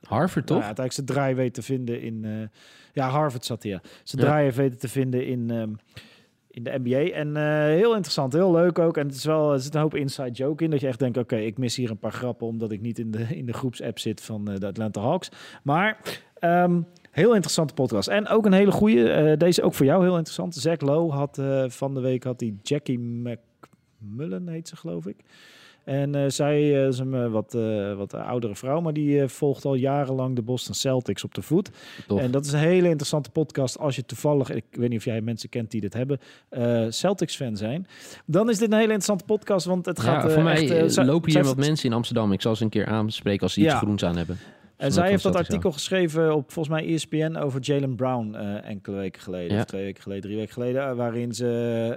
Harvard 0.08 0.46
toch? 0.48 0.58
nou 0.58 0.60
ja, 0.60 0.66
uiteindelijk 0.76 0.94
zijn 0.94 1.06
draai 1.06 1.36
weet 1.36 1.54
te 1.54 1.62
vinden 1.62 2.02
in... 2.02 2.50
ja, 2.94 3.10
Harvard 3.10 3.46
zat 3.46 3.64
hij, 3.64 3.72
ja. 3.72 3.82
Zijn 4.04 4.22
Ja. 4.22 4.28
draai 4.28 4.76
te 4.76 4.88
vinden 4.88 5.26
in, 5.26 5.50
ehm, 5.50 5.72
in 6.48 6.64
de 6.64 6.80
NBA. 6.84 7.12
En 7.16 7.36
heel 7.76 7.92
interessant, 7.94 8.34
heel 8.34 8.52
leuk 8.52 8.80
ook. 8.80 8.98
En 8.98 9.06
het 9.06 9.16
is 9.16 9.26
wel, 9.26 9.54
er 9.54 9.60
zit 9.60 9.76
een 9.76 9.82
hoop 9.82 9.96
inside 9.96 10.32
joke 10.32 10.64
in. 10.64 10.70
Dat 10.70 10.80
je 10.80 10.88
echt 10.88 11.00
denkt, 11.00 11.18
oké, 11.18 11.36
ik 11.36 11.58
mis 11.58 11.76
hier 11.76 11.90
een 11.90 11.98
paar 12.00 12.12
grappen... 12.12 12.48
omdat 12.48 12.72
ik 12.72 12.82
niet 12.82 13.00
in 13.00 13.12
de, 13.12 13.24
in 13.38 13.46
de 13.46 13.54
groepsapp 13.54 14.00
zit 14.00 14.22
van 14.22 14.46
de 14.46 14.68
Atlanta 14.68 15.02
Hawks. 15.02 15.30
Maar... 15.64 16.22
ehm, 16.40 16.82
Heel 17.12 17.32
interessante 17.34 17.74
podcast. 17.74 18.08
En 18.08 18.28
ook 18.28 18.46
een 18.46 18.54
hele 18.54 18.72
goede. 18.72 19.12
eh, 19.12 19.38
deze 19.38 19.62
ook 19.62 19.74
voor 19.74 19.86
jou 19.86 20.04
heel 20.04 20.14
interessant. 20.16 20.56
Zack 20.56 20.82
Lowe 20.82 21.12
had 21.12 21.38
eh, 21.38 21.64
van 21.68 21.94
de 21.94 22.00
week 22.00 22.24
had 22.24 22.40
hij 22.40 22.54
Jackie 22.64 23.00
McMullen, 23.00 24.48
heet 24.48 24.68
ze 24.68 24.76
geloof 24.76 25.06
ik. 25.08 25.16
En 25.84 26.16
eh, 26.16 26.24
zij 26.28 26.88
is 26.88 27.00
een 27.00 27.32
wat, 27.32 27.58
wat 27.98 28.14
oudere 28.14 28.56
vrouw, 28.56 28.82
maar 28.82 28.94
die 28.94 29.28
volgt 29.28 29.66
al 29.66 29.74
jarenlang 29.76 30.36
de 30.36 30.42
Boston 30.42 30.74
Celtics 30.76 31.24
op 31.24 31.34
de 31.34 31.42
voet. 31.42 31.70
Tof. 32.08 32.20
En 32.20 32.32
dat 32.32 32.46
is 32.46 32.52
een 32.52 32.60
hele 32.60 32.88
interessante 32.88 33.30
podcast 33.30 33.78
als 33.80 33.96
je 33.96 34.06
toevallig, 34.06 34.50
ik 34.52 34.66
weet 34.72 34.90
niet 34.90 34.98
of 35.00 35.06
jij 35.06 35.22
mensen 35.22 35.50
kent 35.50 35.72
die 35.72 35.82
dit 35.82 35.94
hebben, 35.94 36.20
Celtics-fan 36.94 37.58
zijn. 37.58 37.88
Dan 38.26 38.50
is 38.50 38.58
dit 38.58 38.68
een 38.68 38.74
hele 38.78 38.94
interessante 38.94 39.24
podcast, 39.26 39.66
want 39.66 39.86
het 39.86 40.00
gaat 40.00 40.24
ja, 40.24 40.30
voor 40.30 40.44
mij 40.44 40.70
echt, 40.70 40.96
lopen 40.98 41.32
hier 41.32 41.44
wat 41.44 41.58
mensen 41.58 41.90
in 41.90 41.96
Amsterdam. 41.96 42.32
Ik 42.32 42.42
zal 42.42 42.56
ze 42.56 42.64
een 42.64 42.70
keer 42.70 42.86
aanspreken 42.86 43.42
als 43.44 43.54
ze 43.54 43.60
iets 43.60 43.72
Ja. 43.72 43.78
groens 43.78 44.04
aan 44.04 44.18
hebben. 44.18 44.38
En 44.80 44.92
zij 44.92 45.10
heeft 45.10 45.24
dat 45.24 45.36
artikel 45.36 45.72
geschreven 45.72 46.36
op 46.36 46.52
volgens 46.52 46.76
mij 46.76 46.94
ESPN 46.94 47.36
over 47.36 47.62
Jalen 47.62 47.96
Brown 47.96 48.34
eh, 48.36 48.66
enkele 48.70 48.96
weken 48.98 49.22
geleden. 49.22 49.54
Ja. 49.56 49.60
Of 49.62 49.66
twee 49.66 49.84
weken 49.84 50.02
geleden, 50.02 50.24
drie 50.24 50.36
weken 50.38 50.54
geleden. 50.54 50.88
eh, 50.90 50.94
waarin 50.96 51.34
ze, 51.34 51.48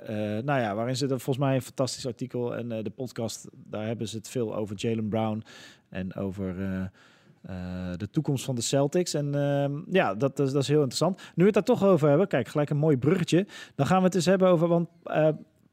eh, 0.06 0.14
nou 0.44 0.60
ja, 0.60 0.74
waarin 0.74 0.96
ze 0.96 1.06
dat 1.06 1.22
volgens 1.22 1.44
mij 1.46 1.54
een 1.54 1.62
fantastisch 1.62 2.06
artikel. 2.06 2.56
En 2.56 2.68
de 2.68 2.90
podcast, 2.94 3.48
daar 3.52 3.86
hebben 3.86 4.08
ze 4.08 4.16
het 4.16 4.28
veel 4.28 4.54
over 4.56 4.76
Jalen 4.76 5.08
Brown. 5.08 5.42
En 5.88 6.14
over 6.14 6.54
de 7.96 8.10
toekomst 8.10 8.44
van 8.44 8.54
de 8.54 8.60
Celtics. 8.60 9.14
En 9.14 9.34
ehm, 9.34 9.72
ja, 9.90 10.14
dat, 10.14 10.38
is- 10.38 10.52
dat 10.52 10.62
is 10.62 10.68
heel 10.68 10.76
interessant. 10.78 11.16
Nu 11.18 11.24
we 11.34 11.44
het 11.44 11.54
daar 11.54 11.62
toch 11.76 11.84
over 11.84 12.08
hebben, 12.08 12.26
kijk, 12.28 12.48
gelijk 12.48 12.70
een 12.70 12.76
mooi 12.76 12.96
bruggetje. 12.96 13.46
Dan 13.74 13.86
gaan 13.86 13.98
we 13.98 14.04
het 14.04 14.14
eens 14.14 14.24
hebben 14.26 14.48
over, 14.48 14.68
want 14.68 14.88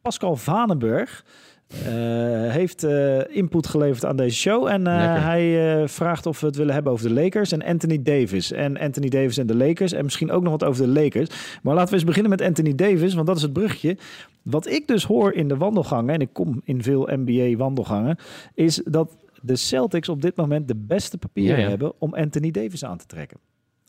Pascal 0.02 0.36
Vanenburg... 0.36 1.26
eh, 1.69 2.51
heeft 2.51 2.83
eh, 2.83 3.36
input 3.36 3.68
geleverd 3.68 4.06
aan 4.06 4.16
deze 4.16 4.36
show. 4.36 4.68
En 4.68 4.88
eh, 4.88 5.24
hij 5.25 5.88
vraagt 5.88 6.25
of 6.25 6.39
we 6.39 6.45
het 6.45 6.56
willen 6.56 6.74
hebben 6.74 6.92
over 6.92 7.07
de 7.07 7.13
Lakers 7.13 7.51
en 7.51 7.63
Anthony 7.63 8.01
Davis. 8.01 8.51
En 8.51 8.77
Anthony 8.77 9.10
Davis 9.10 9.38
en 9.38 9.48
de 9.48 9.56
Lakers. 9.56 9.92
En 9.92 10.04
misschien 10.04 10.31
ook 10.31 10.44
nog 10.44 10.52
wat 10.52 10.64
over 10.64 10.85
de 10.85 11.02
Lakers. 11.02 11.59
Maar 11.64 11.73
laten 11.73 11.90
we 11.90 11.95
eens 11.95 12.04
beginnen 12.04 12.31
met 12.31 12.42
Anthony 12.42 12.76
Davis, 12.76 13.14
want 13.14 13.28
dat 13.28 13.35
is 13.35 13.42
het 13.42 13.54
brugje. 13.54 13.97
Wat 14.42 14.68
ik 14.68 14.88
dus 14.88 15.04
hoor 15.04 15.33
in 15.33 15.47
de 15.47 15.57
wandelgangen, 15.57 16.14
en 16.14 16.21
ik 16.21 16.33
kom 16.33 16.61
in 16.64 16.83
veel 16.83 17.09
NBA-wandelgangen, 17.11 18.18
is 18.54 18.81
dat 18.85 19.18
de 19.42 19.56
Celtics 19.56 20.09
op 20.09 20.21
dit 20.21 20.35
moment 20.35 20.68
de 20.68 20.76
beste 20.76 21.18
papieren 21.18 21.57
Ja, 21.57 21.64
ja. 21.64 21.69
hebben 21.69 21.94
om 21.99 22.14
Anthony 22.14 22.52
Davis 22.52 22.85
aan 22.85 22.97
te 22.97 23.06
trekken. 23.06 23.38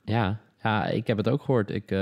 Ja, 0.04 0.40
ja, 0.62 0.86
ik 0.86 1.06
heb 1.06 1.16
het 1.16 1.28
ook 1.28 1.42
gehoord. 1.42 1.70
Ik, 1.70 1.94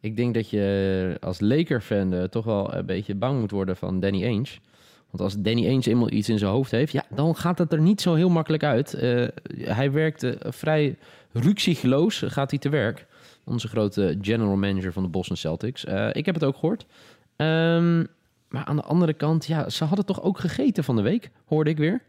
ik 0.00 0.16
denk 0.16 0.34
dat 0.34 0.50
je 0.50 1.16
als 1.20 1.40
Laker-fan 1.40 2.28
toch 2.30 2.44
wel 2.44 2.74
een 2.74 2.86
beetje 2.86 3.14
bang 3.14 3.40
moet 3.40 3.50
worden 3.50 3.76
van 3.76 4.00
Danny 4.00 4.24
Ainge. 4.24 4.58
Want 5.12 5.24
als 5.24 5.42
Danny 5.42 5.66
Ainge 5.66 5.90
eenmaal 5.90 6.12
iets 6.12 6.28
in 6.28 6.38
zijn 6.38 6.50
hoofd 6.50 6.70
heeft, 6.70 6.92
ja, 6.92 7.04
dan 7.10 7.36
gaat 7.36 7.58
het 7.58 7.72
er 7.72 7.80
niet 7.80 8.00
zo 8.00 8.14
heel 8.14 8.28
makkelijk 8.28 8.62
uit. 8.62 8.94
Eh, 8.94 9.28
hij 9.58 9.92
werkte 9.92 10.38
vrij 10.40 10.96
ruksigloos, 11.32 12.22
gaat 12.26 12.50
hij 12.50 12.58
te 12.58 12.68
werk. 12.68 13.06
Onze 13.44 13.68
grote 13.68 14.18
general 14.20 14.56
manager 14.56 14.92
van 14.92 15.02
de 15.02 15.08
Boston 15.08 15.36
Celtics. 15.36 15.84
Eh, 15.84 16.08
ik 16.12 16.26
heb 16.26 16.34
het 16.34 16.44
ook 16.44 16.54
gehoord. 16.54 16.86
Ehm, 17.36 17.98
maar 18.48 18.64
aan 18.64 18.76
de 18.76 18.82
andere 18.82 19.12
kant, 19.12 19.46
ja, 19.46 19.68
ze 19.68 19.84
hadden 19.84 20.06
toch 20.06 20.22
ook 20.22 20.38
gegeten 20.38 20.84
van 20.84 20.96
de 20.96 21.02
week, 21.02 21.30
hoorde 21.44 21.70
ik 21.70 21.76
weer. 21.76 22.02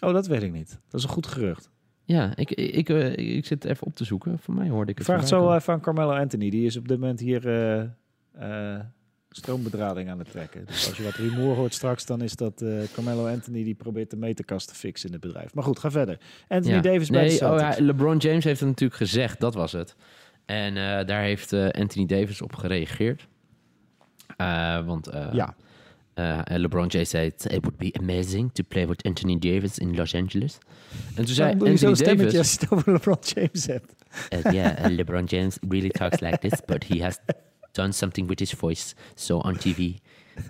Oh, 0.00 0.12
dat 0.12 0.26
weet 0.26 0.42
ik 0.42 0.52
niet. 0.52 0.80
Dat 0.88 1.00
is 1.00 1.02
een 1.02 1.12
goed 1.12 1.26
gerucht. 1.26 1.70
Ja, 2.04 2.36
ik, 2.36 2.50
ik, 2.50 2.74
ik, 2.74 2.88
eh, 2.88 3.36
ik 3.36 3.46
zit 3.46 3.64
even 3.64 3.86
op 3.86 3.94
te 3.94 4.04
zoeken. 4.04 4.38
Voor 4.38 4.54
mij 4.54 4.68
hoorde 4.68 4.90
ik 4.90 4.98
het. 4.98 5.06
vraag 5.06 5.20
het 5.20 5.28
zo 5.28 5.54
even 5.54 5.72
aan 5.72 5.80
Carmelo 5.80 6.12
Anthony. 6.12 6.50
Die 6.50 6.66
is 6.66 6.76
op 6.76 6.88
dit 6.88 6.98
moment 6.98 7.20
hier 7.20 7.40
stroombedrading 9.36 10.10
aan 10.10 10.18
het 10.18 10.30
trekken. 10.30 10.64
Dus 10.66 10.88
als 10.88 10.96
je 10.96 11.02
wat 11.02 11.14
rumoer 11.14 11.56
hoort 11.56 11.74
straks, 11.74 12.06
dan 12.06 12.22
is 12.22 12.36
dat 12.36 12.62
eh, 12.62 12.68
Carmelo 12.92 13.26
Anthony 13.26 13.64
die 13.64 13.74
probeert 13.74 14.10
de 14.10 14.16
meterkast 14.16 14.68
te 14.68 14.74
fixen 14.74 15.08
in 15.08 15.14
het 15.14 15.22
bedrijf. 15.22 15.54
Maar 15.54 15.64
goed, 15.64 15.78
ga 15.78 15.90
verder. 15.90 16.18
Anthony 16.48 16.74
Ja. 16.74 16.80
Davis 16.80 17.10
bij 17.10 17.24
de 17.24 17.30
oh 17.30 17.36
Celtics. 17.36 17.76
ja, 17.76 17.84
LeBron 17.84 18.16
James 18.16 18.44
heeft 18.44 18.60
het 18.60 18.68
natuurlijk 18.68 19.00
gezegd, 19.00 19.40
dat 19.40 19.54
was 19.54 19.72
het. 19.72 19.96
En 20.44 20.76
eh, 20.76 21.06
daar 21.06 21.22
heeft 21.22 21.52
eh, 21.52 21.68
Anthony 21.68 22.06
Davis 22.06 22.42
op 22.42 22.54
gereageerd. 22.54 23.26
Want 24.86 25.10
ja. 25.32 25.54
LeBron 26.44 26.86
James 26.86 27.10
zei, 27.10 27.26
it 27.26 27.44
would 27.44 27.76
be 27.76 27.92
amazing 28.00 28.50
to 28.52 28.64
play 28.68 28.86
with 28.86 29.02
Anthony 29.02 29.38
Davis 29.38 29.78
in 29.78 29.96
Los 29.96 30.14
Angeles. 30.14 30.58
En 31.14 31.24
toen 31.24 31.34
zei 31.34 31.52
Anthony 31.52 31.76
stemmetje 31.76 32.04
Davis... 32.04 32.38
als 32.38 32.52
je 32.52 32.58
het 32.60 32.72
over 32.72 32.92
LeBron 32.92 33.18
James 33.34 33.66
hebt? 33.66 33.94
Uh, 34.30 34.52
yeah, 34.52 34.90
uh, 34.90 34.96
LeBron 34.96 35.24
James 35.24 35.58
really 35.68 35.90
talks 35.90 36.20
like 36.20 36.38
this, 36.38 36.60
but 36.66 36.84
he 36.84 37.02
has 37.02 37.18
done 37.76 37.92
something 37.92 38.28
with 38.28 38.38
his 38.38 38.52
voice. 38.54 38.94
So 39.14 39.38
on 39.38 39.54
TV, 39.58 39.94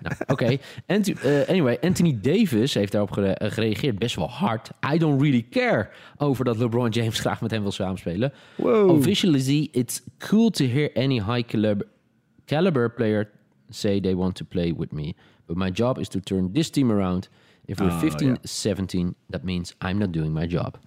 Nou, 0.01 0.15
Oké. 0.27 0.57
Anty- 0.87 1.13
eh, 1.23 1.47
anyway, 1.49 1.77
Anthony 1.81 2.17
Davis 2.21 2.73
heeft 2.73 2.91
daarop 2.91 3.17
eh, 3.17 3.51
gereageerd 3.51 3.99
best 3.99 4.15
wel 4.15 4.29
hard. 4.29 4.69
I 4.93 4.97
don't 4.97 5.21
really 5.21 5.45
care 5.49 5.89
over 6.17 6.45
dat 6.45 6.57
LeBron 6.57 6.89
James 6.89 7.19
graag 7.23 7.41
met 7.41 7.51
hem 7.51 7.61
wil 7.61 7.71
samenspelen. 7.71 8.33
Wow. 8.55 8.89
Officially, 8.97 9.69
it's 9.71 10.01
cool 10.17 10.49
to 10.49 10.65
hear 10.65 10.89
any 10.93 11.19
high 11.21 11.43
caliber, 11.45 11.87
caliber 12.45 12.89
player 12.89 13.29
say 13.69 13.99
they 14.01 14.15
want 14.15 14.35
to 14.35 14.45
play 14.45 14.73
with 14.77 14.91
me. 14.91 15.13
But 15.45 15.55
my 15.57 15.71
job 15.71 15.97
is 15.97 16.07
to 16.07 16.19
turn 16.19 16.51
this 16.53 16.69
team 16.69 16.91
around. 16.91 17.29
If 17.65 17.77
we're 17.79 17.93
Oh, 17.95 17.99
15, 17.99 18.27
ja. 18.27 18.35
17, 18.43 19.15
that 19.29 19.43
means 19.43 19.73
I'm 19.85 19.97
not 19.97 20.11
doing 20.11 20.33
my 20.33 20.47
job. 20.47 20.77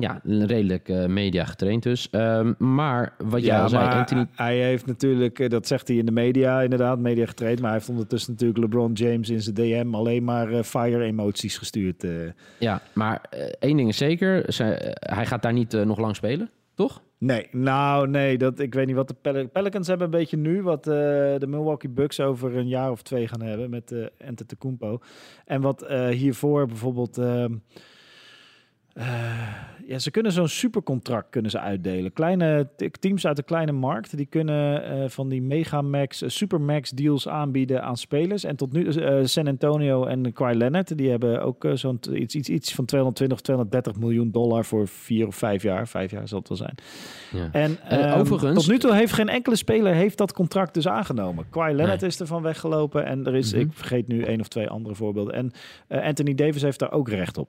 Ja, 0.00 0.20
redelijk 0.24 0.88
eh, 0.88 1.06
media 1.06 1.44
getraind 1.44 1.82
dus. 1.82 2.10
Ehm, 2.10 2.52
maar 2.58 3.14
wat 3.24 3.40
jij 3.44 3.56
Ja, 3.56 3.62
al 3.62 3.68
zei, 3.68 3.88
Anthony... 3.88 4.26
hij 4.34 4.58
heeft 4.58 4.86
natuurlijk, 4.86 5.38
eh, 5.38 5.48
dat 5.48 5.66
zegt 5.66 5.88
hij 5.88 5.96
in 5.96 6.06
de 6.06 6.12
media 6.12 6.60
inderdaad, 6.62 6.98
media 6.98 7.26
getraind. 7.26 7.58
Maar 7.60 7.68
hij 7.70 7.78
heeft 7.78 7.90
ondertussen 7.90 8.32
natuurlijk 8.32 8.58
LeBron 8.58 8.92
James 8.92 9.30
in 9.30 9.42
zijn 9.42 9.54
DM 9.54 9.94
alleen 9.94 10.24
maar 10.24 10.52
eh, 10.52 10.62
fire 10.62 11.02
emoties 11.04 11.58
gestuurd. 11.58 12.06
Ja, 12.58 12.80
maar 12.94 13.20
één 13.58 13.76
ding 13.76 13.88
is 13.88 13.96
zeker. 13.96 14.52
zij- 14.52 14.96
hij 15.00 15.26
gaat 15.26 15.42
daar 15.42 15.52
niet 15.52 15.72
nog 15.84 15.98
lang 15.98 16.16
spelen, 16.16 16.50
toch? 16.74 17.02
Nee, 17.18 17.46
nou 17.50 18.08
nee, 18.08 18.38
dat, 18.38 18.58
ik 18.58 18.74
weet 18.74 18.86
niet 18.86 18.96
wat 18.96 19.08
de 19.08 19.14
Pel- 19.20 19.48
Pelicans 19.48 19.86
hebben 19.86 20.06
een 20.06 20.18
beetje 20.18 20.36
nu. 20.36 20.62
Wat 20.62 20.84
de 20.84 21.46
Milwaukee 21.48 21.90
Bucks 21.90 22.20
over 22.20 22.56
een 22.56 22.68
jaar 22.68 22.90
of 22.90 23.02
twee 23.02 23.28
gaan 23.28 23.42
hebben 23.42 23.70
met 23.70 23.90
uh, 23.90 24.06
Antetokounmpo. 24.28 24.98
En 25.44 25.60
wat 25.60 25.86
hiervoor 26.10 26.66
bijvoorbeeld... 26.66 27.20
eh, 28.96 29.06
ja, 29.86 29.98
ze 29.98 30.10
kunnen 30.10 30.32
zo'n 30.32 30.48
supercontract 30.48 31.30
kunnen 31.30 31.50
ze 31.50 31.60
uitdelen. 31.60 32.12
Kleine 32.12 32.68
teams 33.00 33.26
uit 33.26 33.36
de 33.36 33.42
kleine 33.42 33.72
markt, 33.72 34.16
die 34.16 34.26
kunnen 34.26 34.84
eh, 34.84 35.08
van 35.08 35.28
die 35.28 35.42
megamax, 35.42 36.22
eh, 36.22 36.28
supermax 36.28 36.90
deals 36.90 37.28
aanbieden 37.28 37.82
aan 37.82 37.96
spelers. 37.96 38.44
En 38.44 38.56
tot 38.56 38.72
nu 38.72 38.92
San 39.26 39.46
Antonio 39.46 40.04
en 40.04 40.32
Kawhi 40.32 40.54
Leonard, 40.56 40.96
die 40.98 41.10
hebben 41.10 41.42
ook 41.42 41.66
zo'n 41.74 42.00
iets, 42.12 42.34
iets, 42.34 42.48
iets 42.48 42.74
van 42.74 42.84
220 42.84 43.36
of 43.38 43.42
230 43.44 43.96
miljoen 43.98 44.30
dollar 44.30 44.64
voor 44.64 44.88
vier 44.88 45.26
of 45.26 45.34
vijf 45.36 45.62
jaar. 45.62 45.88
Vijf 45.88 46.10
jaar 46.10 46.28
zal 46.28 46.38
het 46.38 46.48
wel 46.48 46.56
zijn. 46.58 46.74
Ja. 47.32 47.48
En 47.52 47.78
Eh, 47.88 48.04
ehm, 48.10 48.20
overigens- 48.20 48.54
tot 48.64 48.68
nu 48.68 48.78
toe 48.78 48.94
heeft 48.94 49.12
geen 49.12 49.28
enkele 49.28 49.56
speler 49.56 49.94
heeft 49.94 50.18
dat 50.18 50.32
contract 50.32 50.74
dus 50.74 50.88
aangenomen. 50.88 51.44
Kawhi 51.50 51.74
Leonard 51.74 52.00
Nee. 52.00 52.10
is 52.10 52.20
ervan 52.20 52.42
weggelopen 52.42 53.06
en 53.06 53.26
er 53.26 53.34
is, 53.34 53.52
Mhm. 53.52 53.60
ik 53.60 53.72
vergeet 53.72 54.08
nu 54.08 54.22
één 54.22 54.40
of 54.40 54.48
twee 54.48 54.68
andere 54.68 54.94
voorbeelden. 54.94 55.34
En 55.34 55.50
Anthony 56.02 56.34
Davis 56.34 56.62
heeft 56.62 56.78
daar 56.78 56.92
ook 56.92 57.08
recht 57.08 57.38
op. 57.38 57.48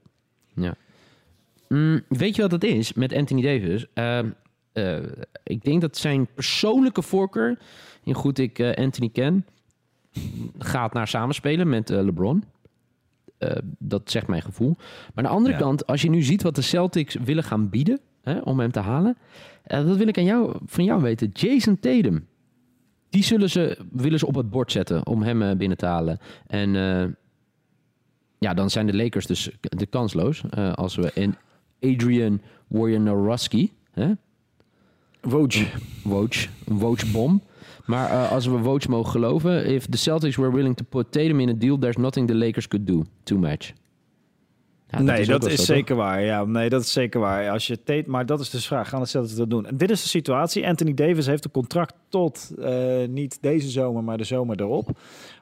Mm, 1.70 2.02
weet 2.10 2.36
je 2.36 2.42
wat 2.42 2.52
het 2.52 2.64
is 2.64 2.94
met 2.94 3.14
Anthony 3.14 3.42
Davis? 3.42 3.86
Ehm, 3.94 4.30
eh, 4.72 4.98
ik 5.44 5.64
denk 5.64 5.82
dat 5.82 5.98
zijn 5.98 6.28
persoonlijke 6.34 7.02
voorkeur, 7.02 7.58
in 8.04 8.14
goed 8.14 8.38
ik 8.40 8.60
eh, 8.60 8.74
Anthony 8.84 9.10
ken, 9.10 9.46
gaat 10.58 10.94
naar 10.94 11.08
samenspelen 11.08 11.70
met 11.70 11.90
eh, 11.90 12.04
LeBron. 12.04 12.44
Dat 13.80 14.12
zegt 14.12 14.28
mijn 14.28 14.42
gevoel. 14.42 14.76
Maar 14.78 15.12
aan 15.16 15.24
de 15.24 15.30
andere 15.38 15.54
Ja. 15.54 15.60
kant, 15.62 15.88
als 15.88 16.02
je 16.02 16.10
nu 16.10 16.22
ziet 16.22 16.44
wat 16.44 16.56
de 16.56 16.62
Celtics 16.62 17.16
willen 17.16 17.44
gaan 17.44 17.70
bieden 17.70 18.00
hè, 18.22 18.40
om 18.40 18.60
hem 18.60 18.72
te 18.72 18.80
halen, 18.80 19.18
dat 19.64 19.98
wil 19.98 20.08
ik 20.08 20.18
aan 20.18 20.24
jou, 20.24 20.58
van 20.66 20.84
jou 20.84 21.02
weten. 21.02 21.30
Jason 21.34 21.80
Tatum. 21.80 22.28
Die 23.10 23.24
zullen 23.24 23.50
ze, 23.50 23.78
willen 23.92 24.20
ze 24.20 24.28
op 24.28 24.36
het 24.36 24.50
bord 24.50 24.72
zetten 24.72 25.06
om 25.08 25.22
hem 25.24 25.58
binnen 25.58 25.78
te 25.78 25.86
halen. 25.86 26.20
En 26.48 26.70
ja, 28.40 28.54
dan 28.54 28.70
zijn 28.70 28.86
de 28.86 28.96
Lakers 28.96 29.26
dus 29.26 29.50
de 29.60 29.86
kansloos. 29.86 30.44
als 30.76 30.96
we 30.96 31.12
in 31.14 31.36
Adrian 31.82 32.42
Wojnarowski, 32.68 33.72
hè? 33.92 34.12
Woj. 35.22 35.72
Woj, 36.04 36.30
een 36.66 36.78
Woj-bom. 36.78 37.42
Maar 37.86 38.10
eh, 38.10 38.32
als 38.32 38.46
we 38.46 38.58
Woj 38.58 38.82
mogen 38.90 39.12
geloven, 39.12 39.66
if 39.66 39.86
the 39.86 39.98
Celtics 39.98 40.36
were 40.36 40.52
willing 40.52 40.76
to 40.76 40.86
put 40.90 41.12
Tatum 41.12 41.40
in 41.40 41.50
a 41.50 41.54
deal, 41.54 41.78
there's 41.78 41.98
nothing 41.98 42.28
the 42.28 42.36
Lakers 42.36 42.68
could 42.68 42.88
do 42.88 43.04
to 43.24 43.38
match. 43.38 43.74
Ja, 44.90 45.02
nee, 45.02 45.26
dat 45.26 45.46
is 45.46 45.50
zo, 45.50 45.56
toch? 45.56 45.66
zeker 45.66 45.96
waar. 45.96 46.24
Ja, 46.24 46.46
nee, 46.46 46.70
dat 46.70 46.82
is 46.82 46.92
zeker 46.92 47.20
waar. 47.20 47.50
Als 47.50 47.68
je 47.68 47.84
Tate, 47.84 48.10
maar 48.10 48.26
dat 48.26 48.40
is 48.40 48.50
dus 48.50 48.62
de 48.62 48.68
vraag. 48.68 48.90
Gaan 48.90 49.02
de 49.02 49.08
Celtics 49.08 49.36
dat 49.36 49.50
doen? 49.50 49.66
En 49.66 49.78
dit 49.78 49.90
is 49.90 50.02
de 50.02 50.08
situatie. 50.08 50.68
Anthony 50.68 50.94
Davis 50.94 51.26
heeft 51.26 51.46
een 51.46 51.52
contract 51.52 51.94
tot 52.10 52.52
eh, 52.60 53.08
niet 53.08 53.38
deze 53.42 53.70
zomer, 53.70 54.04
maar 54.04 54.18
de 54.18 54.24
zomer 54.24 54.62
erop. 54.62 55.00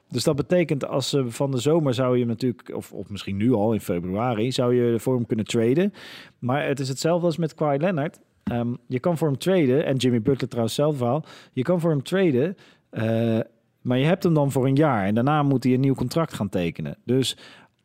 Dus 0.08 0.24
dat 0.24 0.36
betekent 0.36 0.86
als 0.86 1.08
ze 1.08 1.30
van 1.30 1.50
de 1.50 1.58
zomer 1.58 1.94
zou 1.94 2.12
je 2.12 2.18
hem 2.18 2.28
natuurlijk, 2.28 2.74
of, 2.74 2.92
of 2.92 3.10
misschien 3.10 3.36
nu 3.36 3.52
al 3.52 3.72
in 3.72 3.80
februari, 3.80 4.52
zou 4.52 4.74
je 4.74 5.00
voor 5.00 5.14
hem 5.14 5.26
kunnen 5.26 5.44
traden. 5.46 5.92
Maar 6.38 6.66
het 6.66 6.80
is 6.80 6.88
hetzelfde 6.88 7.26
als 7.26 7.36
met 7.36 7.54
Kawhi 7.54 7.78
Leonard. 7.78 8.20
Ehm, 8.42 8.74
je 8.86 9.00
kan 9.00 9.18
voor 9.18 9.28
hem 9.28 9.38
traden, 9.38 9.84
en 9.86 9.96
Jimmy 9.96 10.22
Butler 10.22 10.48
trouwens 10.48 10.74
zelf 10.74 10.98
wel. 10.98 11.24
Je 11.52 11.62
kan 11.62 11.80
voor 11.80 11.90
hem 11.90 12.02
traden, 12.02 12.56
eh, 12.90 13.38
maar 13.80 13.98
je 13.98 14.04
hebt 14.04 14.22
hem 14.22 14.34
dan 14.34 14.52
voor 14.52 14.66
een 14.66 14.74
jaar. 14.76 15.06
En 15.06 15.14
daarna 15.14 15.42
moet 15.42 15.64
hij 15.64 15.74
een 15.74 15.80
nieuw 15.80 15.94
contract 15.94 16.32
gaan 16.32 16.48
tekenen. 16.48 16.96
Dus 17.04 17.36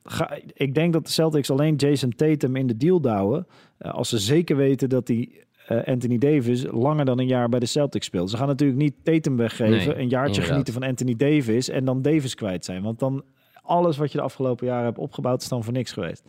ga, 0.03 0.37
ik 0.53 0.75
denk 0.75 0.93
dat 0.93 1.05
de 1.05 1.11
Celtics 1.11 1.49
alleen 1.51 1.75
Jason 1.75 2.09
Tatum 2.15 2.55
in 2.55 2.67
de 2.67 2.77
deal 2.77 3.01
douwen. 3.01 3.47
eh, 3.77 3.93
als 3.93 4.09
ze 4.09 4.17
zeker 4.19 4.55
weten 4.55 4.89
dat 4.89 5.09
eh, 5.09 5.27
Anthony 5.67 6.17
Davis 6.17 6.65
langer 6.71 7.05
dan 7.05 7.19
een 7.19 7.27
jaar 7.27 7.49
bij 7.49 7.59
de 7.59 7.65
Celtics 7.65 8.05
speelt. 8.05 8.29
Ze 8.29 8.37
gaan 8.37 8.47
natuurlijk 8.47 8.79
niet 8.79 8.93
Tatum 9.03 9.37
weggeven, 9.37 9.71
Nee, 9.71 9.95
een 9.95 10.09
jaartje 10.09 10.17
inderdaad. 10.17 10.47
genieten 10.47 10.73
van 10.73 10.83
Anthony 10.83 11.15
Davis 11.15 11.69
en 11.69 11.85
dan 11.85 12.01
Davis 12.01 12.35
kwijt 12.35 12.65
zijn. 12.65 12.83
Want 12.83 12.99
dan 12.99 13.23
alles 13.61 13.97
wat 13.97 14.11
je 14.11 14.17
de 14.17 14.23
afgelopen 14.23 14.67
jaren 14.67 14.85
hebt 14.85 14.97
opgebouwd 14.97 15.41
is 15.41 15.47
dan 15.47 15.63
voor 15.63 15.73
niks 15.73 15.91
geweest. 15.91 16.23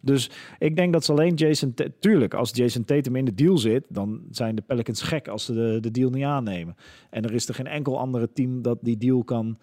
Dus 0.00 0.30
ik 0.58 0.76
denk 0.76 0.92
dat 0.92 1.04
ze 1.04 1.12
alleen 1.12 1.34
Jason... 1.34 1.74
Tuurlijk, 2.00 2.34
als 2.34 2.50
Jason 2.52 2.84
Tatum 2.84 3.16
in 3.16 3.24
de 3.24 3.34
deal 3.34 3.58
zit... 3.58 3.84
dan 3.88 4.22
zijn 4.30 4.54
de 4.54 4.62
Pelicans 4.62 5.02
gek 5.02 5.28
als 5.28 5.44
ze 5.44 5.52
de, 5.52 5.78
de 5.80 5.90
deal 5.90 6.10
niet 6.10 6.24
aannemen. 6.24 6.76
En 7.10 7.24
er 7.24 7.34
is 7.34 7.48
er 7.48 7.54
geen 7.54 7.66
enkel 7.66 7.98
andere 7.98 8.32
team 8.32 8.62
dat 8.62 8.78
die 8.82 8.96
deal 8.96 9.24
kan 9.24 9.58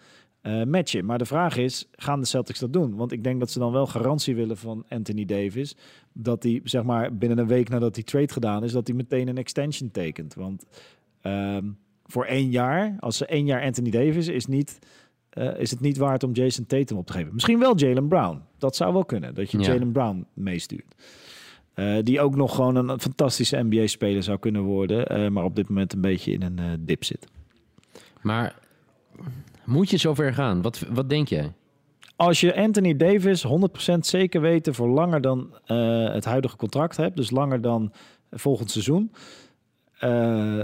matchen. 0.66 1.04
Maar 1.04 1.18
de 1.18 1.24
vraag 1.24 1.56
is, 1.56 1.88
gaan 1.92 2.20
de 2.20 2.26
Celtics 2.26 2.58
dat 2.58 2.72
doen? 2.72 2.96
Want 2.96 3.12
ik 3.12 3.24
denk 3.24 3.40
dat 3.40 3.50
ze 3.50 3.58
dan 3.58 3.72
wel 3.72 3.86
garantie 3.86 4.34
willen 4.34 4.56
van 4.56 4.84
Anthony 4.88 5.24
Davis... 5.24 5.76
dat 6.12 6.42
hij, 6.42 6.60
zeg 6.64 6.82
maar, 6.82 7.16
binnen 7.16 7.38
een 7.38 7.46
week 7.46 7.68
nadat 7.68 7.94
die 7.94 8.04
trade 8.04 8.32
gedaan 8.32 8.64
is... 8.64 8.72
dat 8.72 8.86
hij 8.86 8.96
meteen 8.96 9.28
een 9.28 9.38
extension 9.38 9.90
tekent. 9.90 10.34
Want 10.34 10.66
ehm, 11.20 11.64
voor 12.06 12.24
één 12.24 12.50
jaar, 12.50 12.96
als 13.00 13.16
ze 13.16 13.26
één 13.26 13.46
jaar 13.46 13.62
Anthony 13.62 13.90
Davis... 13.90 14.28
is 14.28 14.46
niet... 14.46 14.78
eh, 15.30 15.58
is 15.58 15.70
het 15.70 15.80
niet 15.80 15.96
waard 15.96 16.22
om 16.22 16.32
Jason 16.32 16.66
Tatum 16.66 16.96
op 16.96 17.06
te 17.06 17.12
geven. 17.12 17.32
Misschien 17.32 17.58
wel 17.58 17.76
Jalen 17.76 18.08
Brown. 18.08 18.40
Dat 18.58 18.76
zou 18.76 18.92
wel 18.92 19.04
kunnen, 19.04 19.34
dat 19.34 19.50
je 19.50 19.58
Ja. 19.58 19.64
Jalen 19.64 19.92
Brown 19.92 20.26
meestuurt. 20.34 20.94
Eh, 21.74 21.96
die 22.02 22.20
ook 22.20 22.36
nog 22.36 22.54
gewoon 22.54 22.76
een, 22.76 23.00
fantastische 23.00 23.62
NBA-speler 23.62 24.22
zou 24.22 24.38
kunnen 24.38 24.62
worden. 24.62 25.32
maar 25.32 25.44
op 25.44 25.56
dit 25.56 25.68
moment 25.68 25.92
een 25.92 26.00
beetje 26.00 26.32
in 26.32 26.42
een 26.42 26.84
dip 26.86 27.04
zit. 27.04 27.26
Maar 28.22 28.58
moet 29.64 29.90
je 29.90 29.96
zover 29.96 30.34
gaan? 30.34 30.62
Wat, 30.62 30.84
wat 30.90 31.08
denk 31.08 31.28
jij? 31.28 31.52
Als 32.16 32.40
je 32.40 32.56
Anthony 32.56 32.96
Davis 32.96 33.46
100% 33.46 33.50
zeker 33.98 34.40
weten 34.40 34.74
voor 34.74 34.88
langer 34.88 35.20
dan 35.20 35.54
eh, 35.64 36.12
het 36.12 36.24
huidige 36.24 36.56
contract 36.56 36.96
hebt, 36.96 37.16
dus 37.16 37.30
langer 37.30 37.60
dan 37.60 37.92
volgend 38.30 38.70
seizoen, 38.70 39.12
eh, 39.98 40.60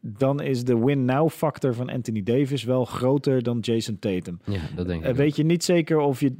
dan 0.00 0.40
is 0.40 0.64
de 0.64 0.78
win-now 0.78 1.30
factor 1.30 1.74
van 1.74 1.90
Anthony 1.90 2.22
Davis 2.22 2.64
wel 2.64 2.84
groter 2.84 3.42
dan 3.42 3.58
Jason 3.58 3.98
Tatum. 3.98 4.40
Ja, 4.44 4.60
dat 4.76 4.86
denk 4.86 5.02
ik. 5.02 5.08
Eh, 5.08 5.14
weet 5.14 5.36
je 5.36 5.44
niet 5.44 5.64
zeker 5.64 5.98
of 5.98 6.20
je 6.20 6.36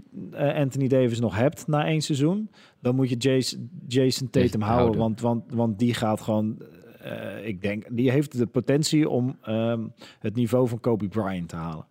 Anthony 0.55 0.89
Davis 0.89 1.21
nog 1.21 1.37
hebt 1.37 1.67
na 1.67 1.87
één 1.87 2.01
seizoen, 2.01 2.51
dan 2.81 2.95
moet 2.95 3.09
je 3.09 3.17
Jason, 3.17 3.71
Jason 3.89 4.31
Tatum 4.31 4.43
Jason 4.43 4.63
houden, 4.63 4.99
houden. 4.99 5.01
want, 5.01 5.21
want, 5.21 5.55
want 5.55 5.79
die 5.79 5.95
gaat 5.95 6.21
gewoon, 6.21 6.59
ik 7.43 7.63
denk, 7.63 7.85
die 7.91 8.11
heeft 8.11 8.39
de 8.39 8.47
potentie 8.47 9.09
om 9.09 9.37
ehm, 9.43 9.87
het 10.19 10.35
niveau 10.35 10.69
van 10.69 10.81
Kobe 10.81 11.09
Bryant 11.09 11.49
te 11.49 11.57
halen. 11.57 11.89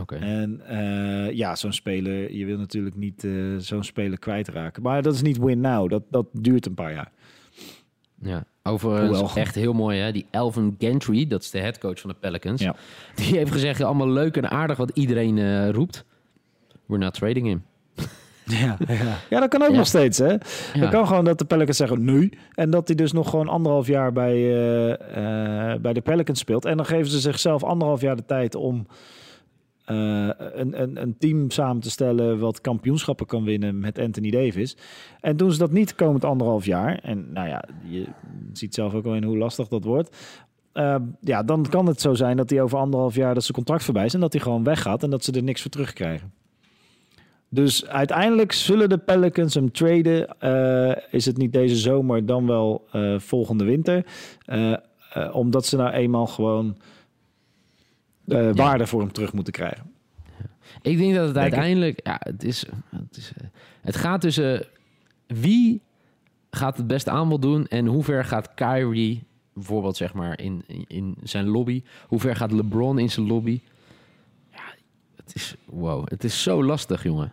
Oké. 0.00 0.14
En 0.16 0.60
eh, 0.66 1.32
ja, 1.36 1.56
zo'n 1.56 1.72
speler, 1.72 2.32
je 2.32 2.44
wil 2.44 2.58
natuurlijk 2.58 2.96
niet 2.96 3.24
eh, 3.24 3.32
zo'n 3.58 3.84
speler 3.84 4.18
kwijtraken. 4.18 4.82
Maar 4.82 5.02
dat 5.02 5.14
is 5.14 5.22
niet 5.22 5.38
win 5.38 5.60
now, 5.60 5.90
dat, 5.90 6.02
dat 6.10 6.26
duurt 6.32 6.66
een 6.66 6.74
paar 6.74 6.92
jaar. 6.92 7.10
Ja. 8.22 8.44
Overigens, 8.62 9.34
echt 9.34 9.54
heel 9.54 9.72
mooi 9.72 9.98
hè. 9.98 10.12
Die 10.12 10.26
Alvin 10.30 10.74
Gentry, 10.78 11.26
dat 11.26 11.42
is 11.42 11.50
de 11.50 11.58
headcoach 11.58 12.00
van 12.00 12.10
de 12.10 12.16
Pelicans. 12.20 12.62
Ja. 12.62 12.74
Die 13.14 13.36
heeft 13.36 13.52
gezegd, 13.52 13.82
allemaal 13.82 14.08
leuk 14.08 14.36
en 14.36 14.50
aardig 14.50 14.76
wat 14.76 14.90
iedereen 14.94 15.38
eh, 15.38 15.70
roept. 15.70 16.04
We're 16.86 17.04
not 17.04 17.14
trading 17.14 17.46
him. 17.46 17.62
Ja, 18.44 18.76
ja. 18.88 19.16
ja 19.30 19.40
dat 19.40 19.48
kan 19.48 19.62
ook 19.62 19.70
Ja. 19.70 19.76
nog 19.76 19.86
steeds, 19.86 20.18
hè? 20.18 20.30
Ja. 20.32 20.38
Het 20.72 20.88
kan 20.90 21.06
gewoon 21.06 21.24
dat 21.24 21.38
de 21.38 21.44
Pelicans 21.44 21.76
zeggen 21.76 22.04
nu. 22.04 22.32
En 22.54 22.70
dat 22.70 22.86
hij 22.88 22.96
dus 22.96 23.12
nog 23.12 23.30
gewoon 23.30 23.48
anderhalf 23.48 23.86
jaar 23.86 24.12
bij, 24.12 24.40
bij 25.80 25.92
de 25.92 26.00
Pelicans 26.00 26.38
speelt. 26.38 26.64
En 26.64 26.76
dan 26.76 26.86
geven 26.86 27.10
ze 27.10 27.20
zichzelf 27.20 27.64
anderhalf 27.64 28.00
jaar 28.00 28.16
de 28.16 28.24
tijd 28.24 28.54
om 28.54 28.86
eh, 29.88 30.28
een, 30.36 30.82
een, 30.82 31.02
een 31.02 31.16
team 31.18 31.50
samen 31.50 31.82
te 31.82 31.90
stellen 31.90 32.38
wat 32.38 32.60
kampioenschappen 32.60 33.26
kan 33.26 33.44
winnen 33.44 33.78
met 33.78 33.98
Anthony 33.98 34.30
Davis. 34.30 34.76
En 35.20 35.36
doen 35.36 35.52
ze 35.52 35.58
dat 35.58 35.72
niet 35.72 35.94
komend 35.94 36.24
anderhalf 36.24 36.64
jaar. 36.64 36.98
En 36.98 37.32
nou 37.32 37.48
ja, 37.48 37.64
je 37.84 38.06
ziet 38.52 38.74
zelf 38.74 38.94
ook 38.94 39.04
al 39.04 39.14
in 39.14 39.24
hoe 39.24 39.38
lastig 39.38 39.68
dat 39.68 39.84
wordt. 39.84 40.16
Eh, 40.72 40.96
ja, 41.20 41.42
dan 41.42 41.66
kan 41.68 41.86
het 41.86 42.00
zo 42.00 42.14
zijn 42.14 42.36
dat 42.36 42.50
hij 42.50 42.62
over 42.62 42.78
anderhalf 42.78 43.14
jaar 43.14 43.34
dat 43.34 43.42
zijn 43.42 43.54
contract 43.56 43.84
voorbij 43.84 44.04
is 44.04 44.14
en 44.14 44.20
dat 44.20 44.32
hij 44.32 44.42
gewoon 44.42 44.64
weggaat 44.64 45.02
en 45.02 45.10
dat 45.10 45.24
ze 45.24 45.32
er 45.32 45.42
niks 45.42 45.62
voor 45.62 45.70
terugkrijgen. 45.70 46.32
Dus 47.48 47.86
uiteindelijk 47.86 48.52
zullen 48.52 48.88
de 48.88 48.98
Pelicans 48.98 49.54
hem 49.54 49.72
traden. 49.72 50.38
Eh, 50.38 50.96
is 51.10 51.26
het 51.26 51.36
niet 51.36 51.52
deze 51.52 51.76
zomer, 51.76 52.26
dan 52.26 52.46
wel 52.46 52.88
volgende 53.16 53.64
winter. 53.64 54.06
Omdat 55.32 55.66
ze 55.66 55.76
nou 55.76 55.90
eenmaal 55.90 56.26
gewoon 56.26 56.76
eh, 58.28 58.50
waarde 58.54 58.86
voor 58.86 59.00
hem 59.00 59.12
terug 59.12 59.32
moeten 59.32 59.52
krijgen. 59.52 59.92
Ik 60.82 60.98
denk 60.98 61.14
dat 61.14 61.24
het 61.24 61.34
Denk 61.34 61.46
ik. 61.46 61.52
uiteindelijk... 61.52 62.00
Ja, 62.06 62.16
het, 62.18 62.44
is, 62.44 62.64
het, 62.88 63.16
is, 63.16 63.32
eh, 63.36 63.46
het 63.80 63.96
gaat 63.96 64.20
tussen 64.20 64.66
wie 65.26 65.80
gaat 66.50 66.76
het 66.76 66.86
beste 66.86 67.10
aanbod 67.10 67.42
doen... 67.42 67.66
en 67.66 67.86
hoe 67.86 68.04
ver 68.04 68.24
gaat 68.24 68.54
Kyrie 68.54 69.22
bijvoorbeeld 69.54 69.96
zeg 69.96 70.14
maar 70.14 70.40
in, 70.40 70.64
in, 70.66 70.84
in 70.88 71.16
zijn 71.22 71.46
lobby... 71.46 71.82
hoe 72.06 72.20
ver 72.20 72.36
gaat 72.36 72.52
LeBron 72.52 72.98
in 72.98 73.10
zijn 73.10 73.26
lobby... 73.26 73.60
Ja, 74.50 74.74
het 75.16 75.34
is... 75.34 75.56
Wow, 75.64 76.08
het 76.08 76.24
is 76.24 76.42
zo 76.42 76.64
lastig, 76.64 77.02
jongen. 77.02 77.32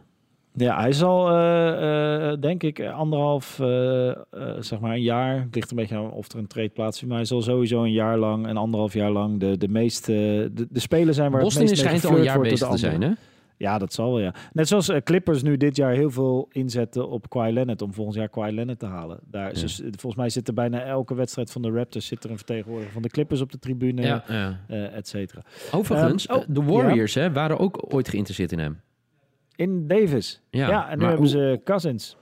Ja, 0.57 0.79
hij 0.79 0.91
zal, 0.91 1.29
eh, 1.29 2.31
eh, 2.31 2.39
denk 2.41 2.63
ik, 2.63 2.81
anderhalf, 2.85 3.59
eh, 3.59 4.09
eh, 4.09 4.15
zeg 4.59 4.79
maar 4.79 4.91
een 4.93 5.01
jaar. 5.01 5.39
Het 5.41 5.55
ligt 5.55 5.69
een 5.71 5.77
beetje 5.77 5.95
aan 5.95 6.11
of 6.11 6.31
er 6.31 6.37
een 6.39 6.47
trade 6.47 6.69
plaatsvindt. 6.69 7.09
Maar 7.09 7.17
hij 7.17 7.27
zal 7.27 7.41
sowieso 7.41 7.83
een 7.83 7.91
jaar 7.91 8.17
lang, 8.17 8.47
een 8.47 8.57
anderhalf 8.57 8.93
jaar 8.93 9.11
lang, 9.11 9.39
de, 9.39 9.57
de 9.57 9.67
meeste, 9.67 10.11
de, 10.53 10.67
de 10.69 10.79
spelers 10.79 11.17
zijn 11.17 11.31
waar 11.31 11.41
Boston 11.41 11.61
het 11.61 11.71
meest 11.71 11.83
mee 11.83 11.93
schijnt 11.99 12.13
al 12.13 12.19
een 12.19 12.25
jaar 12.25 12.39
bezig 12.39 12.69
te 12.69 12.77
zijn, 12.77 13.01
hè? 13.01 13.11
Ja, 13.57 13.77
dat 13.77 13.93
zal 13.93 14.09
wel, 14.09 14.19
ja. 14.19 14.33
Net 14.53 14.67
zoals 14.67 14.89
eh, 14.89 15.01
Clippers 15.01 15.43
nu 15.43 15.57
dit 15.57 15.75
jaar 15.75 15.91
heel 15.93 16.09
veel 16.09 16.47
inzetten 16.51 17.09
op 17.09 17.29
Kawhi 17.29 17.51
Leonard 17.53 17.81
om 17.81 17.93
volgend 17.93 18.15
jaar 18.17 18.29
Kawhi 18.29 18.51
Leonard 18.51 18.79
te 18.79 18.85
halen. 18.85 19.19
Daar 19.31 19.53
Ja. 19.55 19.61
dus, 19.61 19.75
volgens 19.81 20.15
mij 20.15 20.29
zit 20.29 20.47
er 20.47 20.53
bijna 20.53 20.81
elke 20.83 21.15
wedstrijd 21.15 21.51
van 21.51 21.61
de 21.61 21.69
Raptors 21.71 22.05
zit 22.05 22.23
er 22.23 22.29
een 22.29 22.37
vertegenwoordiger 22.37 22.93
van 22.93 23.01
de 23.01 23.09
Clippers 23.09 23.41
op 23.41 23.51
de 23.51 23.59
tribune, 23.59 24.01
Ja, 24.01 24.23
ja. 24.27 24.59
eh, 24.67 24.95
et 24.97 25.07
cetera. 25.07 25.41
Overigens, 25.71 26.27
Ehm, 26.27 26.37
oh, 26.37 26.43
eh, 26.43 26.49
de 26.55 26.63
Warriors 26.63 27.13
hè, 27.13 27.31
waren 27.31 27.59
ook 27.59 27.93
ooit 27.93 28.09
geïnteresseerd 28.09 28.51
in 28.51 28.59
hem. 28.59 28.79
In 29.55 29.87
Davis. 29.87 30.41
Ja, 30.49 30.67
Ja, 30.69 30.89
en 30.89 30.97
nu 30.97 31.03
hebben 31.03 31.21
hoe- 31.21 31.29
ze 31.29 31.61
Cousins. 31.63 32.17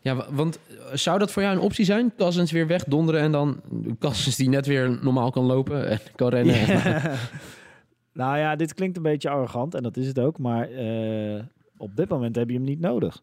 Ja, 0.00 0.14
wa- 0.16 0.26
want 0.30 0.58
eh, 0.68 0.94
zou 0.94 1.18
dat 1.18 1.30
voor 1.30 1.42
jou 1.42 1.56
een 1.56 1.62
optie 1.62 1.84
zijn? 1.84 2.12
Cousins 2.16 2.52
weer 2.52 2.66
wegdonderen 2.66 3.20
en 3.20 3.32
dan 3.32 3.60
Cousins 3.98 4.36
die 4.36 4.48
net 4.48 4.66
weer 4.66 4.98
normaal 5.02 5.30
kan 5.30 5.44
lopen 5.44 5.88
en 5.88 5.98
kan 6.16 6.28
rennen. 6.28 6.54
Ja. 6.66 7.14
nou 8.12 8.38
ja, 8.38 8.56
dit 8.56 8.74
klinkt 8.74 8.96
een 8.96 9.02
beetje 9.02 9.28
arrogant 9.30 9.74
en 9.74 9.82
dat 9.82 9.96
is 9.96 10.06
het 10.06 10.18
ook, 10.18 10.38
maar 10.38 10.68
eh, 10.70 11.42
op 11.76 11.96
dit 11.96 12.08
moment 12.08 12.36
heb 12.36 12.48
je 12.48 12.54
hem 12.54 12.64
niet 12.64 12.80
nodig. 12.80 13.22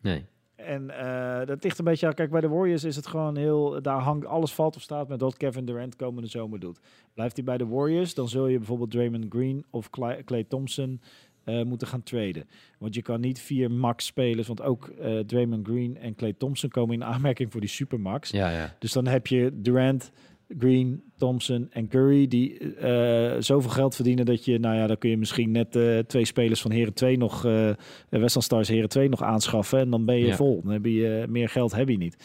Nee. 0.00 0.24
En 0.56 0.90
eh, 0.98 1.46
dat 1.46 1.64
ligt 1.64 1.78
een 1.78 1.84
beetje 1.84 2.06
aan. 2.06 2.14
Kijk, 2.14 2.30
bij 2.30 2.40
de 2.40 2.48
Warriors 2.48 2.84
is 2.84 2.96
het 2.96 3.06
gewoon 3.06 3.36
heel. 3.36 3.82
Daar 3.82 3.98
hangt 4.00 4.26
alles 4.26 4.52
valt 4.54 4.76
of 4.76 4.82
staat 4.82 5.08
met 5.08 5.20
wat 5.20 5.36
Kevin 5.36 5.64
Durant 5.64 5.96
komende 5.96 6.28
zomer 6.28 6.60
doet. 6.60 6.80
Blijft 7.14 7.36
hij 7.36 7.44
bij 7.44 7.58
de 7.58 7.66
Warriors, 7.66 8.14
dan 8.14 8.28
zul 8.28 8.46
je 8.46 8.56
bijvoorbeeld 8.58 8.90
Draymond 8.90 9.24
Green 9.28 9.64
of 9.70 9.90
Clay, 9.90 10.22
Klay 10.22 10.44
Thompson 10.44 11.00
eh, 11.44 11.62
moeten 11.62 11.88
gaan 11.88 12.02
traden. 12.02 12.48
Want 12.78 12.94
je 12.94 13.02
kan 13.02 13.20
niet 13.20 13.40
vier 13.40 13.70
max 13.70 14.06
spelers, 14.06 14.46
want 14.46 14.62
ook 14.62 14.88
eh, 14.88 15.18
Draymond 15.18 15.66
Green 15.66 15.96
en 15.96 16.14
Klay 16.14 16.32
Thompson 16.32 16.70
komen 16.70 16.94
in 16.94 17.04
aanmerking 17.04 17.52
voor 17.52 17.60
die 17.60 17.70
supermax. 17.70 18.30
Ja, 18.30 18.50
ja. 18.50 18.74
Dus 18.78 18.92
dan 18.92 19.06
heb 19.06 19.26
je 19.26 19.50
Durant, 19.54 20.10
Green, 20.58 21.02
Thompson 21.16 21.66
en 21.70 21.88
Curry 21.88 22.28
die 22.28 22.74
eh, 22.74 23.40
zoveel 23.40 23.70
geld 23.70 23.94
verdienen 23.94 24.24
dat 24.24 24.44
je, 24.44 24.58
nou 24.58 24.76
ja, 24.76 24.86
dan 24.86 24.98
kun 24.98 25.10
je 25.10 25.16
misschien 25.16 25.50
net 25.50 25.76
eh, 25.76 25.98
twee 25.98 26.24
spelers 26.24 26.60
van 26.60 26.70
Heren 26.70 26.94
2 26.94 27.18
nog, 27.18 27.44
eh 27.44 27.70
Westland 28.08 28.44
Stars 28.44 28.68
Heren 28.68 28.88
2 28.88 29.08
nog 29.08 29.22
aanschaffen 29.22 29.78
en 29.78 29.90
dan 29.90 30.04
ben 30.04 30.18
je 30.18 30.26
Ja. 30.26 30.36
vol. 30.36 30.60
Dan 30.62 30.72
heb 30.72 30.84
je 30.84 31.24
meer 31.28 31.48
geld 31.48 31.72
heb 31.74 31.88
je 31.88 31.96
niet. 31.96 32.16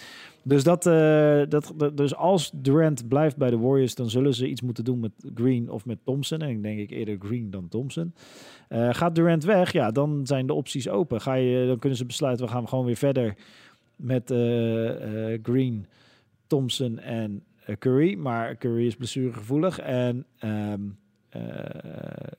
Dus, 0.43 0.63
dat, 0.63 0.84
dat, 1.50 1.74
dus 1.93 2.15
als 2.15 2.51
Durant 2.53 3.07
blijft 3.07 3.38
bij 3.38 3.50
de 3.50 3.57
Warriors, 3.57 3.96
dan 3.96 4.10
zullen 4.10 4.34
ze 4.34 4.48
iets 4.48 4.62
moeten 4.62 4.84
doen 4.84 5.00
met 5.00 5.12
Green 5.34 5.69
of 5.69 5.86
met 5.86 5.98
Thompson. 6.03 6.39
En 6.41 6.50
ik 6.50 6.63
denk 6.63 6.79
ik 6.79 6.89
eerder 6.91 7.15
Green 7.19 7.51
dan 7.51 7.67
Thompson. 7.67 8.13
Gaat 8.69 9.15
Durant 9.15 9.43
weg, 9.43 9.72
ja, 9.72 9.91
dan 9.91 10.22
zijn 10.24 10.48
de 10.48 10.53
opties 10.53 10.89
open. 10.89 11.22
Ga 11.22 11.34
je, 11.34 11.67
dan 11.67 11.79
kunnen 11.79 11.98
ze 11.98 12.05
besluiten, 12.05 12.46
we 12.46 12.51
gaan 12.51 12.67
gewoon 12.67 12.86
weer 12.86 12.96
verder 12.96 13.36
met 13.96 14.24
Green, 15.43 15.86
Thompson 16.48 17.00
en 17.00 17.43
Curry. 17.79 18.15
Maar 18.15 18.57
Curry 18.57 18.86
is 18.86 18.95
blessuregevoelig. 18.95 19.79
En 19.79 20.25
ehm, 20.39 20.81
eh, 21.29 21.41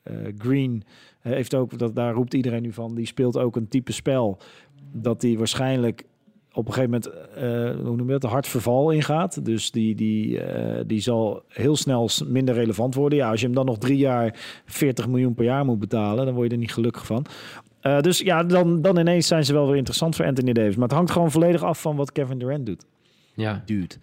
eh, 0.03 0.35
Green 0.39 0.83
heeft 1.21 1.55
ook, 1.55 1.79
dat, 1.79 1.95
daar 1.95 2.13
roept 2.13 2.35
iedereen 2.35 2.63
nu 2.63 2.73
van, 2.73 2.95
die 2.95 3.07
speelt 3.07 3.39
ook 3.39 3.57
een 3.57 3.69
type 3.69 3.93
spel 3.93 4.39
dat 4.93 5.23
hij 5.23 5.37
waarschijnlijk 5.37 6.05
op 6.59 6.67
een 6.67 6.73
gegeven 6.73 6.91
moment, 6.91 7.33
eh, 7.35 7.85
hoe 7.87 7.97
noem 7.97 8.07
je 8.07 8.13
dat, 8.13 8.25
een 8.25 8.31
hard 8.31 8.47
verval 8.47 8.91
ingaat. 8.91 9.45
Dus 9.45 9.71
die, 9.71 9.95
die, 9.95 10.41
eh, 10.41 10.85
die 10.87 11.01
zal 11.01 11.43
heel 11.49 11.77
snel 11.77 12.11
minder 12.27 12.55
relevant 12.55 12.95
worden. 12.95 13.19
Ja, 13.19 13.31
als 13.31 13.41
je 13.41 13.47
hem 13.47 13.55
dan 13.55 13.67
nog 13.67 13.79
drie 13.79 13.97
jaar 13.97 14.61
40 14.67 15.09
miljoen 15.09 15.35
per 15.35 15.45
jaar 15.45 15.65
moet 15.65 15.79
betalen, 15.79 16.25
dan 16.25 16.35
word 16.35 16.47
je 16.47 16.53
er 16.53 16.61
niet 16.61 16.73
gelukkig 16.73 17.07
van. 17.07 17.27
Eh, 17.81 18.01
dus 18.01 18.19
ja, 18.19 18.43
dan, 18.43 18.83
dan 18.83 18.99
ineens 18.99 19.27
zijn 19.27 19.45
ze 19.45 19.53
wel 19.53 19.67
weer 19.67 19.77
interessant 19.77 20.17
voor 20.17 20.25
Anthony 20.25 20.53
Davis. 20.53 20.75
Maar 20.75 20.89
het 20.89 20.97
hangt 20.97 21.11
gewoon 21.11 21.31
volledig 21.31 21.63
af 21.63 21.81
van 21.81 21.97
wat 21.97 22.13
Kevin 22.13 22.39
Durant 22.39 22.67
doet. 22.67 22.85
Ja. 23.35 23.63
Dude. 23.67 23.95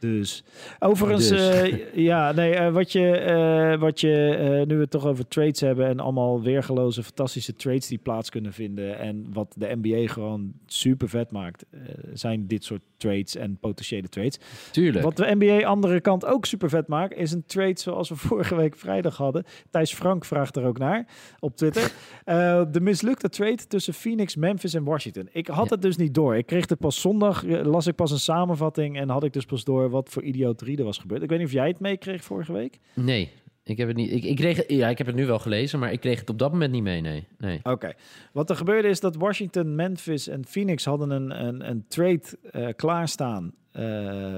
Dus 0.00 0.44
overigens, 0.78 1.28
Dus. 1.28 1.40
eh, 1.60 1.94
ja, 2.10 2.32
nee, 2.32 2.54
eh, 2.54 2.72
wat 2.72 2.92
je, 2.92 3.10
eh, 3.16 3.80
wat 3.80 4.00
je 4.00 4.64
nu 4.66 4.74
we 4.74 4.80
het 4.80 4.90
toch 4.90 5.06
over 5.06 5.28
trades 5.28 5.60
hebben 5.60 5.86
en 5.86 6.00
allemaal 6.00 6.42
weergeloze, 6.42 7.02
fantastische 7.02 7.54
trades 7.56 7.86
die 7.86 7.98
plaats 7.98 8.30
kunnen 8.30 8.52
vinden 8.52 8.98
en 8.98 9.26
wat 9.32 9.54
de 9.56 9.78
NBA 9.82 10.12
gewoon 10.12 10.52
super 10.66 11.08
vet 11.08 11.30
maakt, 11.30 11.64
zijn 12.12 12.46
dit 12.46 12.64
soort 12.64 12.80
trades 12.96 13.36
en 13.36 13.56
potentiële 13.60 14.08
trades. 14.08 14.38
Tuurlijk. 14.70 15.04
Wat 15.04 15.16
de 15.16 15.34
NBA 15.38 15.66
andere 15.66 16.00
kant 16.00 16.24
ook 16.26 16.46
super 16.46 16.68
vet 16.68 16.86
maakt, 16.88 17.16
is 17.16 17.32
een 17.32 17.44
trade 17.46 17.78
zoals 17.80 18.08
we 18.08 18.16
vorige 18.28 18.56
week 18.56 18.76
vrijdag 18.76 19.16
hadden. 19.16 19.44
Thijs 19.70 19.94
Frank 19.94 20.24
vraagt 20.24 20.56
er 20.56 20.64
ook 20.64 20.78
naar 20.78 21.06
op 21.40 21.56
Twitter. 21.56 21.92
De 22.72 22.80
mislukte 22.80 23.28
trade 23.28 23.66
tussen 23.68 23.94
Phoenix, 23.94 24.36
Memphis 24.36 24.74
en 24.74 24.84
Washington. 24.84 25.28
Ik 25.32 25.46
had 25.46 25.64
Ja. 25.68 25.72
het 25.74 25.82
dus 25.82 25.96
niet 25.96 26.14
door. 26.14 26.36
Ik 26.36 26.46
kreeg 26.46 26.68
het 26.68 26.78
pas 26.78 27.00
zondag, 27.00 27.44
las 27.46 27.86
ik 27.86 27.94
pas 27.94 28.10
een 28.10 28.18
samenvatting 28.18 28.98
en 28.98 29.08
had 29.08 29.24
ik 29.24 29.32
dus 29.32 29.44
pas 29.44 29.64
door 29.64 29.89
wat 29.90 30.08
voor 30.08 30.22
idioterie 30.22 30.78
er 30.78 30.84
was 30.84 30.98
gebeurd. 30.98 31.22
Ik 31.22 31.28
weet 31.28 31.38
niet 31.38 31.46
of 31.46 31.52
jij 31.54 31.68
het 31.68 31.80
meekreeg 31.80 32.24
vorige 32.24 32.52
week. 32.52 32.78
Nee, 32.94 33.30
ik 33.64 33.76
heb 33.76 33.88
het 33.88 33.96
niet. 33.96 34.10
Ik, 34.12 34.24
ik, 34.24 34.36
kreeg, 34.36 34.68
ja, 34.68 34.88
ik 34.88 34.98
heb 34.98 35.06
het 35.06 35.16
nu 35.16 35.26
wel 35.26 35.38
gelezen, 35.38 35.78
maar 35.78 35.92
ik 35.92 36.00
kreeg 36.00 36.20
het 36.20 36.30
op 36.30 36.38
dat 36.38 36.52
moment 36.52 36.72
niet 36.72 36.82
mee. 36.82 37.00
Nee. 37.00 37.26
nee. 37.38 37.60
Oké. 37.62 37.92
Wat 38.32 38.50
er 38.50 38.56
gebeurde 38.56 38.88
is 38.88 39.00
dat 39.00 39.16
Washington, 39.16 39.74
Memphis 39.74 40.28
en 40.28 40.46
Phoenix 40.46 40.84
hadden 40.84 41.10
een, 41.10 41.44
een, 41.46 41.68
een 41.70 41.84
trade 41.88 42.22
eh, 42.50 42.68
klaarstaan. 42.76 43.52
eh, 43.72 43.82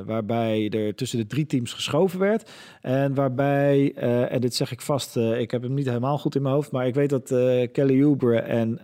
waarbij 0.04 0.68
er 0.70 0.94
tussen 0.94 1.18
de 1.18 1.26
drie 1.26 1.46
teams 1.46 1.72
geschoven 1.72 2.18
werd. 2.18 2.50
En 2.80 3.14
waarbij, 3.14 3.92
eh, 3.94 4.32
en 4.32 4.40
dit 4.40 4.54
zeg 4.54 4.72
ik 4.72 4.80
vast, 4.80 5.16
ik 5.16 5.50
heb 5.50 5.62
hem 5.62 5.74
niet 5.74 5.86
helemaal 5.86 6.18
goed 6.18 6.34
in 6.34 6.42
mijn 6.42 6.54
hoofd. 6.54 6.70
Maar 6.70 6.86
ik 6.86 6.94
weet 6.94 7.10
dat 7.10 7.26
Kelly 7.72 8.02
Oubre 8.04 8.38
en 8.38 8.78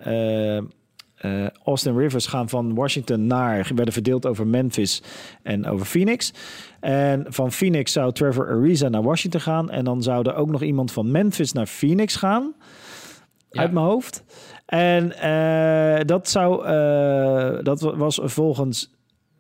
eh, 1.19 1.47
Austin 1.65 1.97
Rivers 1.99 2.27
gaan 2.27 2.49
van 2.49 2.75
Washington 2.75 3.27
naar, 3.27 3.71
werden 3.75 3.93
verdeeld 3.95 4.27
over 4.27 4.47
Memphis 4.47 5.03
en 5.43 5.67
over 5.67 5.87
Phoenix. 5.87 6.33
En 6.81 7.27
van 7.29 7.53
Phoenix 7.53 7.93
zou 7.93 8.13
Trevor 8.13 8.49
Ariza 8.49 8.89
naar 8.89 9.03
Washington 9.03 9.41
gaan. 9.41 9.71
En 9.71 9.85
dan 9.85 10.03
zou 10.03 10.29
er 10.29 10.35
ook 10.35 10.51
nog 10.51 10.63
iemand 10.63 10.93
van 10.93 11.11
Memphis 11.11 11.53
naar 11.53 11.67
Phoenix 11.67 12.17
gaan. 12.17 12.55
Ja. 13.51 13.61
Uit 13.61 13.73
mijn 13.73 13.87
hoofd. 13.87 14.25
En 14.67 15.19
eh, 15.19 16.05
dat 16.07 16.29
zou, 16.29 16.65
eh, 16.67 17.65
dat 17.65 17.81
wa- 17.81 17.97
was 17.97 18.21
volgens 18.23 18.91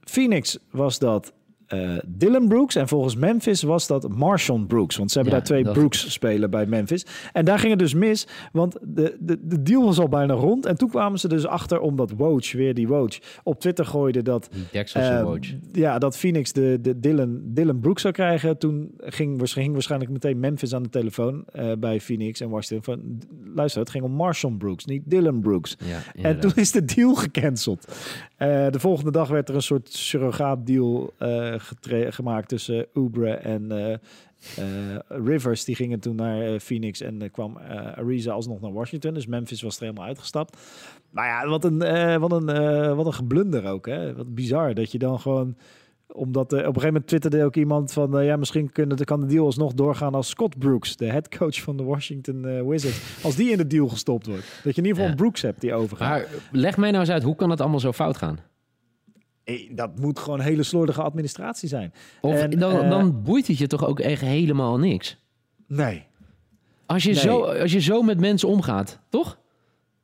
Phoenix 0.04 0.58
was 0.70 0.98
dat 0.98 1.32
eh, 1.68 1.96
Dylan 2.06 2.48
Brooks. 2.48 2.74
En 2.74 2.88
volgens 2.88 3.16
Memphis 3.16 3.62
was 3.62 3.86
dat 3.86 4.08
Marshawn 4.08 4.66
Brooks. 4.66 4.96
Want 4.96 5.10
ze 5.10 5.18
hebben 5.18 5.36
Ja, 5.36 5.40
daar 5.44 5.48
twee 5.48 5.72
Brooks 5.74 6.12
spelen 6.12 6.50
bij 6.50 6.66
Memphis. 6.66 7.06
En 7.32 7.44
daar 7.44 7.58
ging 7.58 7.70
het 7.70 7.78
dus 7.78 7.94
mis. 7.94 8.26
Want 8.52 8.76
de, 8.82 9.16
de, 9.20 9.38
de 9.42 9.62
deal 9.62 9.84
was 9.84 9.98
al 9.98 10.08
bijna 10.08 10.34
rond. 10.34 10.66
En 10.66 10.76
toen 10.76 10.88
kwamen 10.88 11.18
ze 11.18 11.28
dus 11.28 11.46
achter 11.46 11.80
omdat 11.80 12.10
Woj, 12.10 12.42
weer 12.52 12.74
die 12.74 12.88
Woj, 12.88 13.08
op 13.42 13.60
Twitter 13.60 13.86
gooide 13.86 14.22
dat 14.22 14.48
Watch. 15.24 15.54
ja, 15.72 15.98
dat 15.98 16.16
Phoenix 16.16 16.52
de, 16.52 16.78
de 16.80 17.00
Dylan, 17.00 17.40
Dylan 17.44 17.80
Brooks 17.80 18.02
zou 18.02 18.14
krijgen. 18.14 18.58
Toen 18.58 18.90
ging, 18.98 19.40
ging 19.50 19.72
waarschijnlijk 19.72 20.10
meteen 20.10 20.40
Memphis 20.40 20.74
aan 20.74 20.82
de 20.82 20.88
telefoon 20.88 21.44
eh, 21.52 21.72
bij 21.78 22.00
Phoenix 22.00 22.40
en 22.40 22.48
Washington. 22.48 22.94
Van, 22.94 23.18
luister, 23.54 23.80
het 23.80 23.90
ging 23.90 24.04
om 24.04 24.12
Marshawn 24.12 24.56
Brooks, 24.56 24.84
niet 24.84 25.02
Dylan 25.06 25.40
Brooks. 25.40 25.76
Ja, 25.84 26.22
En 26.22 26.40
toen 26.40 26.52
is 26.54 26.70
de 26.72 26.84
deal 26.84 27.14
gecanceld. 27.14 27.86
Eh, 28.38 28.70
de 28.70 28.80
volgende 28.80 29.10
dag 29.10 29.28
werd 29.28 29.48
er 29.48 29.54
een 29.54 29.62
soort 29.62 29.92
surrogaatdeal 29.92 31.12
getre- 31.56 32.12
gemaakt 32.12 32.48
tussen 32.48 32.86
Ubre 32.94 33.30
en 33.30 33.70
eh, 33.70 33.96
Rivers. 35.08 35.64
Die 35.64 35.74
gingen 35.74 36.00
toen 36.00 36.16
naar 36.16 36.58
Phoenix 36.58 37.00
en 37.00 37.30
kwam 37.30 37.56
Ariza 37.94 38.32
alsnog 38.32 38.60
naar 38.60 38.72
Washington. 38.72 39.14
Dus 39.14 39.26
Memphis 39.26 39.62
was 39.62 39.76
er 39.76 39.82
helemaal 39.82 40.06
uitgestapt. 40.06 40.58
Maar 41.10 41.26
ja, 41.26 41.48
wat 41.48 41.64
een, 41.64 41.78
wat 42.20 42.32
een, 42.32 42.46
wat 42.96 43.06
een 43.06 43.14
geblunder 43.14 43.66
ook. 43.66 43.86
Hè? 43.86 44.14
Wat 44.14 44.34
bizar 44.34 44.74
dat 44.74 44.92
je 44.92 44.98
dan 44.98 45.20
gewoon 45.20 45.56
omdat 46.12 46.52
eh, 46.52 46.58
op 46.58 46.64
een 46.64 46.66
gegeven 46.66 46.86
moment 46.92 47.06
twitterde 47.06 47.44
ook 47.44 47.56
iemand 47.56 47.92
van... 47.92 48.18
eh, 48.18 48.24
ja, 48.26 48.36
misschien 48.36 48.72
kunnen, 48.72 48.96
de- 48.96 49.04
kan 49.04 49.20
de 49.20 49.26
deal 49.26 49.44
alsnog 49.44 49.74
doorgaan 49.74 50.14
als 50.14 50.28
Scott 50.28 50.58
Brooks... 50.58 50.96
de 50.96 51.06
headcoach 51.06 51.60
van 51.60 51.76
de 51.76 51.82
Washington 51.82 52.44
eh, 52.46 52.62
Wizards... 52.62 53.00
als 53.24 53.36
die 53.36 53.50
in 53.50 53.56
de 53.56 53.66
deal 53.66 53.88
gestopt 53.88 54.26
wordt. 54.26 54.60
Dat 54.64 54.74
je 54.74 54.82
in 54.82 54.86
ieder 54.88 54.88
geval 54.88 55.04
Ja. 55.04 55.10
een 55.10 55.16
Brooks 55.16 55.42
hebt 55.42 55.60
die 55.60 55.74
overgaat. 55.74 56.08
Maar 56.08 56.26
leg 56.52 56.76
mij 56.76 56.90
nou 56.90 57.00
eens 57.02 57.12
uit, 57.12 57.22
hoe 57.22 57.36
kan 57.36 57.50
het 57.50 57.60
allemaal 57.60 57.80
zo 57.80 57.92
fout 57.92 58.16
gaan? 58.16 58.38
Eh, 59.44 59.70
Dat 59.74 59.98
moet 59.98 60.18
gewoon 60.18 60.40
hele 60.40 60.62
slordige 60.62 61.02
administratie 61.02 61.68
zijn. 61.68 61.92
Of 62.20 62.34
En, 62.34 62.50
dan, 62.50 62.88
dan 62.88 63.22
boeit 63.22 63.46
het 63.46 63.58
je 63.58 63.66
toch 63.66 63.86
ook 63.86 64.00
echt 64.00 64.20
helemaal 64.22 64.78
niks? 64.78 65.18
Nee. 65.66 66.06
Als 66.86 67.02
je, 67.02 67.10
Nee. 67.12 67.18
zo, 67.20 67.40
als 67.42 67.72
je 67.72 67.80
zo 67.80 68.02
met 68.02 68.20
mensen 68.20 68.48
omgaat, 68.48 69.00
toch? 69.08 69.38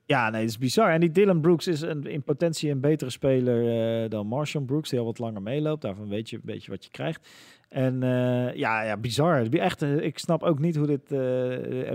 Ja, 0.07 0.31
nee, 0.31 0.41
dat 0.41 0.51
is 0.51 0.59
bizar. 0.59 0.91
En 0.91 1.01
die 1.01 1.11
Dylan 1.11 1.41
Brooks 1.41 1.67
is 1.67 1.81
een, 1.81 2.07
in 2.07 2.23
potentie 2.23 2.71
een 2.71 2.81
betere 2.81 3.11
speler 3.11 4.03
eh, 4.03 4.11
dan 4.11 4.27
Marshawn 4.27 4.65
Brooks, 4.65 4.91
die 4.91 4.99
al 4.99 5.05
wat 5.05 5.19
langer 5.19 5.43
meeloopt. 5.43 5.83
Daarvan 5.83 6.09
weet 6.09 6.31
je 6.31 6.37
een 6.37 6.43
beetje 6.45 6.71
wat 6.71 6.85
je 6.85 6.91
krijgt. 6.91 7.29
En 7.75 8.03
eh, 8.03 8.55
ja, 8.55 8.83
ja, 8.83 8.97
bizar. 8.97 9.49
Echt, 9.51 9.83
eh, 9.83 9.97
ik 9.97 10.19
snap 10.19 10.43
ook 10.43 10.59
niet 10.59 10.77
hoe 10.77 10.87
dit... 10.87 11.09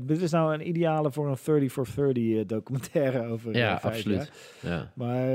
dit 0.08 0.22
is 0.22 0.32
nou 0.32 0.54
een 0.54 0.68
ideale 0.68 1.12
voor 1.12 1.28
een 1.30 1.38
30 1.46 1.72
for 1.72 1.88
30 1.96 2.24
eh, 2.24 2.48
documentaire 2.48 3.26
over 3.32 3.56
Ja, 3.56 3.80
absoluut. 3.82 4.32
jaar. 4.62 4.72
Ja. 4.72 4.92
Maar 4.96 5.28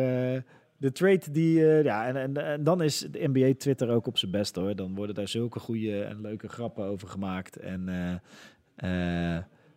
de 0.77 0.93
trade 0.93 1.31
die... 1.31 1.61
ja, 1.83 2.07
en, 2.07 2.17
en, 2.17 2.37
en 2.37 2.65
dan 2.65 2.83
is 2.83 2.99
de 3.11 3.29
NBA 3.33 3.53
Twitter 3.59 3.89
ook 3.89 4.07
op 4.07 4.19
zijn 4.19 4.31
best 4.31 4.57
hoor. 4.57 4.77
Dan 4.77 4.95
worden 4.95 5.15
daar 5.15 5.29
zulke 5.29 5.59
goede 5.59 6.03
en 6.03 6.21
leuke 6.21 6.49
grappen 6.49 6.85
over 6.85 7.09
gemaakt. 7.09 7.57
En 7.57 7.89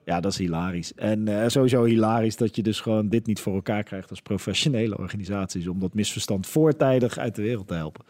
ja, 0.07 0.19
dat 0.19 0.31
is 0.31 0.37
hilarisch. 0.37 0.93
En 0.95 1.27
eh, 1.27 1.47
sowieso 1.47 1.83
hilarisch 1.83 2.35
dat 2.35 2.55
je 2.55 2.63
dus 2.63 2.79
gewoon 2.81 3.09
dit 3.09 3.25
niet 3.25 3.39
voor 3.39 3.53
elkaar 3.53 3.83
krijgt 3.83 4.09
als 4.09 4.21
professionele 4.21 4.97
organisaties. 4.97 5.67
Om 5.67 5.79
dat 5.79 5.93
misverstand 5.93 6.47
voortijdig 6.47 7.17
uit 7.17 7.35
de 7.35 7.41
wereld 7.41 7.67
te 7.67 7.73
helpen. 7.73 8.05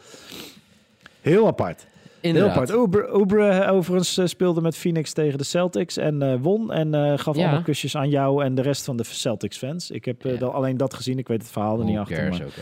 Heel 1.21 1.47
apart. 1.47 1.81
Heel 2.21 2.31
Inderdaad. 2.35 2.51
apart. 2.51 2.69
Uber, 2.69 3.15
Uber 3.19 3.49
eh, 3.49 3.73
overigens 3.73 4.17
eh, 4.17 4.25
speelde 4.25 4.61
met 4.61 4.75
Phoenix 4.77 5.13
tegen 5.13 5.37
de 5.37 5.43
Celtics 5.43 5.97
en 5.97 6.41
won. 6.41 6.71
En 6.71 7.19
gaf 7.19 7.35
Ja. 7.35 7.43
allemaal 7.43 7.61
kusjes 7.63 7.95
aan 7.97 8.09
jou 8.09 8.43
en 8.43 8.55
de 8.55 8.61
rest 8.61 8.85
van 8.85 8.97
de 8.97 9.03
Celtics 9.03 9.57
fans. 9.57 9.91
Ik 9.91 10.05
heb 10.05 10.21
Ja. 10.21 10.35
dan 10.37 10.53
alleen 10.53 10.77
dat 10.77 10.93
gezien. 10.93 11.17
Ik 11.17 11.27
weet 11.27 11.41
het 11.41 11.51
verhaal 11.51 11.79
er 11.79 11.85
niet 11.85 11.97
achter. 11.97 12.29
Maar... 12.29 12.41
echt. 12.41 12.57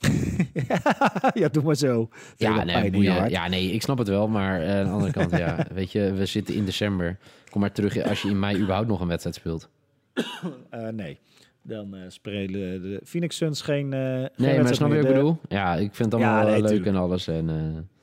ja, 1.34 1.48
doe 1.48 1.62
maar 1.62 1.74
zo. 1.76 2.08
Ja, 2.36 2.64
nee, 2.64 2.90
boeien. 2.90 3.30
ja, 3.30 3.48
nee, 3.48 3.70
ik 3.72 3.82
snap 3.82 3.98
het 3.98 4.08
wel. 4.08 4.28
Maar 4.28 4.60
eh, 4.62 4.78
aan 4.78 4.84
de 4.84 4.90
andere 4.90 5.12
kant, 5.12 5.30
ja, 5.30 5.66
weet 5.74 5.92
je, 5.92 6.12
we 6.12 6.26
zitten 6.26 6.54
in 6.54 6.64
december. 6.64 7.18
Kom 7.50 7.60
maar 7.60 7.72
terug 7.72 8.02
als 8.04 8.22
je 8.22 8.28
in 8.28 8.38
mei 8.38 8.58
überhaupt 8.60 8.88
nog 8.88 9.00
een 9.00 9.08
wedstrijd 9.08 9.36
speelt. 9.36 9.68
Eh, 10.70 10.88
nee. 10.88 11.18
Dan 11.62 11.94
eh, 11.94 12.00
spelen 12.08 12.82
de 12.82 13.00
Phoenix 13.04 13.36
Suns 13.36 13.62
geen. 13.62 13.92
eh, 13.92 14.00
geen 14.00 14.28
Nee, 14.36 14.60
maar 14.62 14.74
snap 14.74 14.88
je 14.90 14.96
wat 14.96 15.04
ik 15.04 15.12
bedoel? 15.14 15.38
Ja, 15.48 15.74
ik 15.74 15.94
vind 15.94 16.12
het 16.12 16.22
allemaal 16.22 16.44
Ja, 16.46 16.50
nee, 16.50 16.60
leuk 16.60 16.66
tuurlijk. 16.68 16.86
en 16.88 16.96
alles. 16.96 17.26
En, 17.28 17.48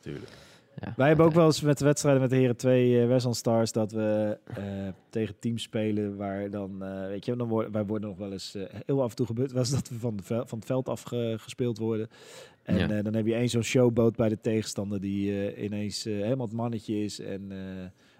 eh, 0.04 0.12
ja, 0.86 0.94
Wij 0.96 1.08
hebben 1.08 1.26
ook 1.26 1.34
wel 1.34 1.46
eens 1.46 1.62
met 1.62 1.78
de 1.78 1.86
wedstrijden 1.86 2.22
met 2.22 2.30
de 2.30 2.36
Heren 2.36 2.56
2 2.58 3.02
eh 3.02 3.08
Westland 3.08 3.36
Stars 3.36 3.72
dat 3.72 3.92
we 3.92 4.38
eh, 4.44 4.64
tegen 5.10 5.40
teams 5.40 5.62
spelen 5.64 6.16
waar 6.18 6.50
dan, 6.50 6.84
eh, 6.84 7.08
weet 7.08 7.26
je, 7.26 7.36
dan 7.36 7.48
worden, 7.48 7.72
wij 7.72 7.86
worden 7.86 8.10
nog 8.10 8.18
wel 8.18 8.32
eens 8.32 8.58
heel 8.86 9.02
af 9.04 9.10
en 9.10 9.16
toe 9.16 9.26
gebeurd, 9.26 9.52
was 9.52 9.70
dat 9.70 9.90
we 9.90 10.00
van, 10.00 10.16
de 10.16 10.24
van 10.24 10.58
het 10.58 10.66
veld 10.66 10.90
afgespeeld 10.90 11.78
worden. 11.78 12.08
En 12.64 12.78
Ja. 12.78 13.02
dan 13.02 13.14
heb 13.14 13.26
je 13.26 13.34
één 13.34 13.50
zo'n 13.50 13.62
showboot 13.64 14.16
bij 14.16 14.30
de 14.30 14.42
tegenstander 14.42 15.02
die 15.02 15.56
ineens 15.64 16.04
helemaal 16.04 16.46
het 16.46 16.56
mannetje 16.56 17.04
is 17.04 17.20
en, 17.20 17.52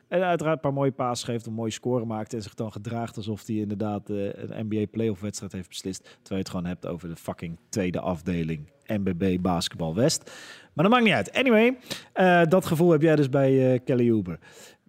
en 0.08 0.22
uiteraard 0.22 0.56
een 0.56 0.62
paar 0.62 0.74
mooie 0.74 0.92
paas 0.92 1.24
geeft, 1.24 1.46
een 1.46 1.54
mooie 1.54 1.72
score 1.72 2.06
maakt 2.06 2.34
en 2.34 2.42
zich 2.42 2.54
dan 2.54 2.72
gedraagt 2.72 3.18
alsof 3.18 3.48
hij 3.48 3.56
inderdaad 3.56 4.10
een 4.10 4.68
NBA 4.70 4.86
playoff 4.92 5.22
wedstrijd 5.22 5.52
heeft 5.52 5.68
beslist. 5.68 6.02
Terwijl 6.02 6.18
je 6.28 6.36
het 6.36 6.50
gewoon 6.50 6.66
hebt 6.66 6.86
over 6.88 7.10
de 7.10 7.16
fucking 7.16 7.58
tweede 7.70 8.00
afdeling 8.00 8.70
NBB 8.88 9.38
Basketbal 9.42 9.96
West. 9.96 10.32
Maar 10.74 10.86
dat 10.86 10.94
maakt 10.94 11.04
niet 11.06 11.14
uit. 11.14 11.34
Anyway, 11.34 11.78
eh, 12.14 12.42
dat 12.50 12.66
gevoel 12.66 12.92
heb 12.92 13.02
jij 13.02 13.16
dus 13.16 13.30
bij 13.30 13.74
eh, 13.74 13.80
Kelly 13.86 14.08
Uber. 14.08 14.40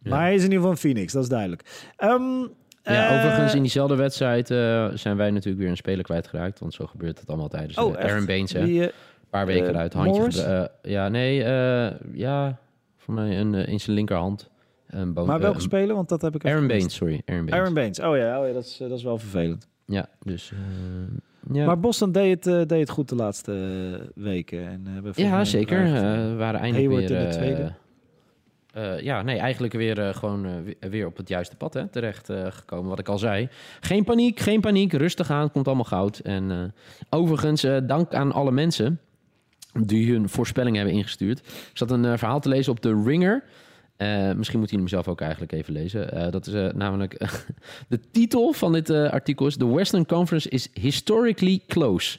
Ja. 0.03 0.11
Maar 0.11 0.21
hij 0.21 0.35
is 0.35 0.39
in 0.39 0.43
ieder 0.43 0.57
geval 0.57 0.71
een 0.71 0.77
Phoenix, 0.77 1.13
dat 1.13 1.23
is 1.23 1.29
duidelijk. 1.29 1.91
Ehm, 1.97 2.23
Ja, 2.83 3.09
eh, 3.09 3.17
overigens 3.17 3.55
in 3.55 3.61
diezelfde 3.61 3.97
wedstrijd 3.97 4.47
zijn 4.99 5.17
wij 5.17 5.31
natuurlijk 5.31 5.59
weer 5.63 5.69
een 5.69 5.77
speler 5.77 6.05
kwijtgeraakt. 6.05 6.59
Want 6.59 6.75
zo 6.75 6.87
gebeurt 6.87 7.19
het 7.21 7.29
allemaal 7.29 7.49
tijdens 7.49 7.79
Oh? 7.79 7.97
Aaron 7.97 8.27
Baines. 8.27 8.53
die, 8.53 8.83
Een 8.83 8.91
paar 9.31 9.47
weken 9.47 9.69
eruit. 9.69 9.93
Handje 9.93 10.71
ja, 10.83 11.09
nee. 11.09 11.35
ja, 12.13 12.59
voor 12.97 13.15
mij 13.15 13.39
een, 13.41 13.55
in 13.55 13.81
zijn 13.81 13.97
linkerhand. 13.97 14.51
Maar 15.15 15.41
welke 15.41 15.61
speler? 15.61 15.95
Want 15.95 16.09
dat 16.09 16.23
heb 16.23 16.35
ik 16.35 16.45
Aaron. 16.47 16.67
Baines, 16.67 16.95
sorry. 16.95 17.23
Aaron 17.25 17.45
Baines. 17.45 17.61
Aaron 17.61 17.75
Baines. 17.75 18.01
Oh 18.01 18.17
ja, 18.17 18.41
oh 18.41 18.47
ja 18.47 18.53
dat, 18.53 18.65
is, 18.65 18.77
dat 18.77 18.91
is 18.91 19.03
wel 19.03 19.19
vervelend. 19.19 19.69
Ja, 19.87 20.09
dus... 20.23 20.53
ja, 21.53 21.67
Maar 21.67 21.81
Boston 21.81 22.13
deed 22.13 22.45
het, 22.45 22.55
eh, 22.55 22.67
deed 22.67 22.81
het 22.81 22.91
goed 22.91 23.09
de 23.09 23.15
laatste 23.15 23.53
eh, 23.53 24.23
weken. 24.23 24.67
En, 24.69 24.87
eh, 25.05 25.13
ja 25.15 25.45
zeker. 25.45 25.83
we 25.83 26.35
waren 26.39 26.61
eindelijk 26.61 26.91
Hayward 26.93 27.09
weer... 27.09 27.21
in 27.21 27.27
de 27.27 27.33
tweede. 27.35 29.03
ja, 29.03 29.23
nee, 29.23 29.39
eigenlijk 29.39 29.73
weer 29.73 30.15
gewoon 30.15 30.65
we- 30.65 30.89
weer 30.89 31.07
op 31.07 31.17
het 31.17 31.29
juiste 31.29 31.57
pad 31.57 31.75
hè, 31.75 31.89
terecht 31.89 32.31
gekomen. 32.49 32.89
Wat 32.89 32.99
ik 32.99 33.09
al 33.09 33.19
zei. 33.19 33.49
Geen 33.81 34.05
paniek, 34.05 34.41
geen 34.41 34.61
paniek. 34.61 34.93
Rustig 34.93 35.31
aan, 35.31 35.51
komt 35.51 35.67
allemaal 35.67 35.85
goud. 35.85 36.19
En 36.19 36.75
overigens, 37.11 37.67
dank 37.87 38.15
aan 38.15 38.33
alle 38.33 38.53
mensen 38.53 39.01
die 39.81 40.13
hun 40.13 40.29
voorspellingen 40.29 40.79
hebben 40.79 40.97
ingestuurd. 40.97 41.39
Ik 41.39 41.71
zat 41.73 41.91
een 41.91 42.19
verhaal 42.19 42.41
te 42.41 42.49
lezen 42.49 42.73
op 42.73 42.81
de 42.81 43.03
Ringer. 43.05 43.43
Eh, 43.97 44.33
misschien 44.33 44.59
moet 44.59 44.71
je 44.71 44.77
hem 44.77 44.89
zelf 44.89 45.09
ook 45.09 45.21
eigenlijk 45.21 45.53
even 45.53 45.73
lezen. 45.73 46.13
Eh, 46.13 46.31
dat 46.31 46.47
is 46.47 46.55
eh, 46.55 46.69
namelijk 46.73 47.19
de 47.89 48.01
titel 48.11 48.53
van 48.53 48.73
dit 48.73 48.91
artikel 48.91 49.47
is: 49.47 49.57
The 49.57 49.75
Western 49.75 50.07
Conference 50.07 50.49
is 50.49 50.69
historically 50.73 51.61
close. 51.67 52.19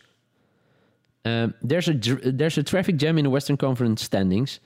There's, 1.68 1.90
a, 1.90 1.98
there's 2.36 2.58
a 2.58 2.64
traffic 2.64 3.00
jam 3.00 3.18
in 3.18 3.24
the 3.24 3.30
Western 3.30 3.58
Conference 3.58 4.04
standings, 4.04 4.60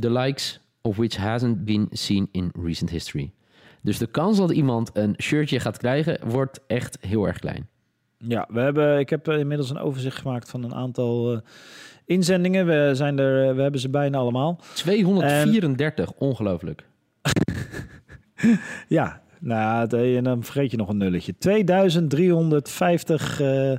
the 0.00 0.10
likes 0.10 0.60
of 0.80 0.96
which 0.96 1.16
hasn't 1.16 1.64
been 1.64 1.88
seen 1.92 2.28
in 2.32 2.50
recent 2.54 2.90
history. 2.90 3.32
Dus 3.80 3.98
de 3.98 4.06
kans 4.06 4.36
dat 4.36 4.50
iemand 4.50 4.90
een 4.92 5.14
shirtje 5.18 5.60
gaat 5.60 5.78
krijgen, 5.78 6.28
wordt 6.28 6.60
echt 6.66 6.98
heel 7.00 7.26
erg 7.26 7.38
klein. 7.38 7.68
Ja, 8.18 8.46
we 8.48 8.60
hebben, 8.60 8.98
ik 8.98 9.10
heb 9.10 9.28
eh, 9.28 9.38
inmiddels 9.38 9.70
een 9.70 9.78
overzicht 9.78 10.16
gemaakt 10.16 10.50
van 10.50 10.62
een 10.64 10.74
aantal 10.74 11.32
eh, 11.32 11.38
inzendingen. 12.04 12.66
We, 12.66 12.90
zijn 12.94 13.18
er, 13.18 13.48
eh, 13.48 13.54
we 13.54 13.62
hebben 13.62 13.80
ze 13.80 13.88
bijna 13.88 14.18
allemaal. 14.18 14.60
234, 14.74 16.12
ongelooflijk. 16.12 16.84
Ja, 18.88 19.22
nou, 19.40 20.14
en 20.16 20.24
dan 20.24 20.44
vergeet 20.44 20.70
je 20.70 20.76
nog 20.76 20.88
een 20.88 20.96
nulletje. 20.96 21.34
2350 21.38 23.40
eh, 23.40 23.72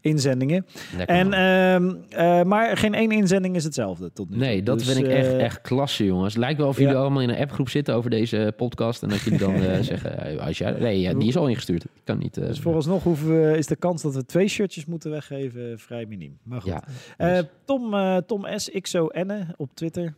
inzendingen. 0.00 0.66
Lekker, 0.96 1.16
En, 1.16 1.32
ehm, 1.32 1.94
eh, 2.08 2.42
maar 2.42 2.76
geen 2.76 2.94
één 2.94 3.10
inzending 3.10 3.56
is 3.56 3.64
hetzelfde 3.64 4.12
tot 4.12 4.30
nu 4.30 4.36
toe. 4.36 4.44
nee, 4.46 4.62
dat 4.62 4.78
Dus, 4.78 4.92
vind 4.92 5.04
ik 5.06 5.12
echt, 5.12 5.26
eh, 5.26 5.42
echt 5.42 5.60
klasse, 5.60 6.04
jongens. 6.04 6.32
Het 6.34 6.42
lijkt 6.42 6.58
wel 6.58 6.68
of 6.68 6.76
ja. 6.76 6.82
jullie 6.82 6.96
allemaal 6.98 7.22
in 7.22 7.28
een 7.28 7.38
appgroep 7.38 7.68
zitten 7.68 7.94
over 7.94 8.10
deze 8.10 8.52
podcast. 8.56 9.02
En 9.02 9.08
dat 9.08 9.20
jullie 9.20 9.38
dan 9.38 9.54
zeggen, 9.84 10.40
als 10.40 10.58
jij, 10.58 10.70
nee, 10.70 11.00
ja, 11.00 11.14
die 11.14 11.28
is 11.28 11.36
al 11.36 11.48
ingestuurd. 11.48 11.84
Ik 11.84 11.90
kan 12.04 12.18
niet. 12.18 12.34
Dus 12.34 12.60
vooralsnog 12.60 13.02
hoeven 13.02 13.50
we, 13.50 13.58
is 13.58 13.66
de 13.66 13.76
kans 13.76 14.02
dat 14.02 14.14
we 14.14 14.24
twee 14.26 14.48
shirtjes 14.48 14.84
moeten 14.86 15.10
weggeven 15.10 15.78
vrij 15.78 16.06
miniem. 16.06 16.38
Maar 16.42 16.60
goed. 16.60 16.72
ja, 17.18 17.32
dus- 17.32 17.44
Tom, 17.64 17.94
Tom 18.26 18.46
S. 18.56 18.70
XO 18.80 19.06
Enne 19.06 19.46
op 19.56 19.70
Twitter. 19.74 20.14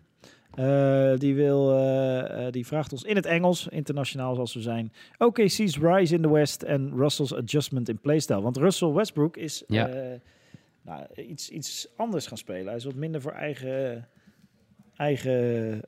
Eh, 0.56 1.18
die, 1.18 1.34
wil, 1.34 1.72
eh, 1.72 2.46
eh, 2.46 2.52
die 2.52 2.66
vraagt 2.66 2.92
ons 2.92 3.02
in 3.02 3.16
het 3.16 3.26
Engels, 3.26 3.68
internationaal 3.68 4.34
zoals 4.34 4.54
we 4.54 4.60
zijn. 4.60 4.92
OKC's 5.18 5.78
rise 5.78 6.14
in 6.14 6.22
the 6.22 6.32
West 6.32 6.62
en 6.62 6.92
Russell's 6.96 7.32
adjustment 7.32 7.88
in 7.88 7.98
playstyle. 7.98 8.40
Want 8.40 8.56
Russell 8.56 8.92
Westbrook 8.92 9.36
is 9.36 9.64
Ja. 9.66 9.90
nou, 10.82 11.06
iets, 11.16 11.50
iets 11.50 11.88
anders 11.96 12.26
gaan 12.26 12.38
spelen. 12.38 12.66
Hij 12.66 12.76
is 12.76 12.84
wat 12.84 12.94
minder 12.94 13.20
voor 13.20 13.32
eigen, 13.32 14.08
eigen, 14.96 15.80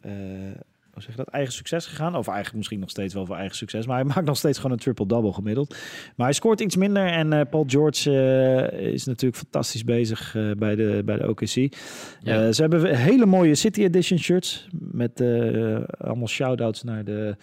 hoe 0.99 1.07
zeg 1.07 1.17
je 1.17 1.25
dat, 1.25 1.35
eigen 1.35 1.53
succes 1.53 1.87
gegaan. 1.87 2.17
Of 2.17 2.27
eigenlijk 2.27 2.57
misschien 2.57 2.81
nog 2.81 2.91
steeds 2.91 3.15
wel 3.15 3.27
voor 3.27 3.37
eigen 3.37 3.57
succes. 3.57 3.87
Maar 3.87 3.97
hij 3.97 4.05
maakt 4.15 4.25
nog 4.25 4.37
steeds 4.37 4.57
gewoon 4.57 4.73
een 4.73 4.79
triple-double 4.79 5.33
gemiddeld. 5.33 5.77
Maar 6.17 6.27
hij 6.27 6.35
scoort 6.35 6.61
iets 6.61 6.77
minder. 6.77 7.07
En 7.07 7.33
eh, 7.33 7.41
Paul 7.51 7.65
George 7.67 8.11
eh, 8.11 8.93
is 8.93 9.05
natuurlijk 9.05 9.41
fantastisch 9.43 9.85
bezig 9.85 10.37
eh, 10.37 10.51
bij, 10.59 10.75
de, 10.75 11.03
bij 11.05 11.17
de 11.17 11.29
OKC. 11.29 11.75
ja. 12.23 12.53
Ze 12.53 12.61
hebben 12.61 12.97
hele 12.97 13.27
mooie 13.27 13.55
City 13.55 13.83
Edition 13.83 14.19
shirts. 14.19 14.69
Met 14.81 15.21
allemaal 15.99 16.29
shout-outs 16.29 16.83
naar 16.83 17.05
de 17.05 17.37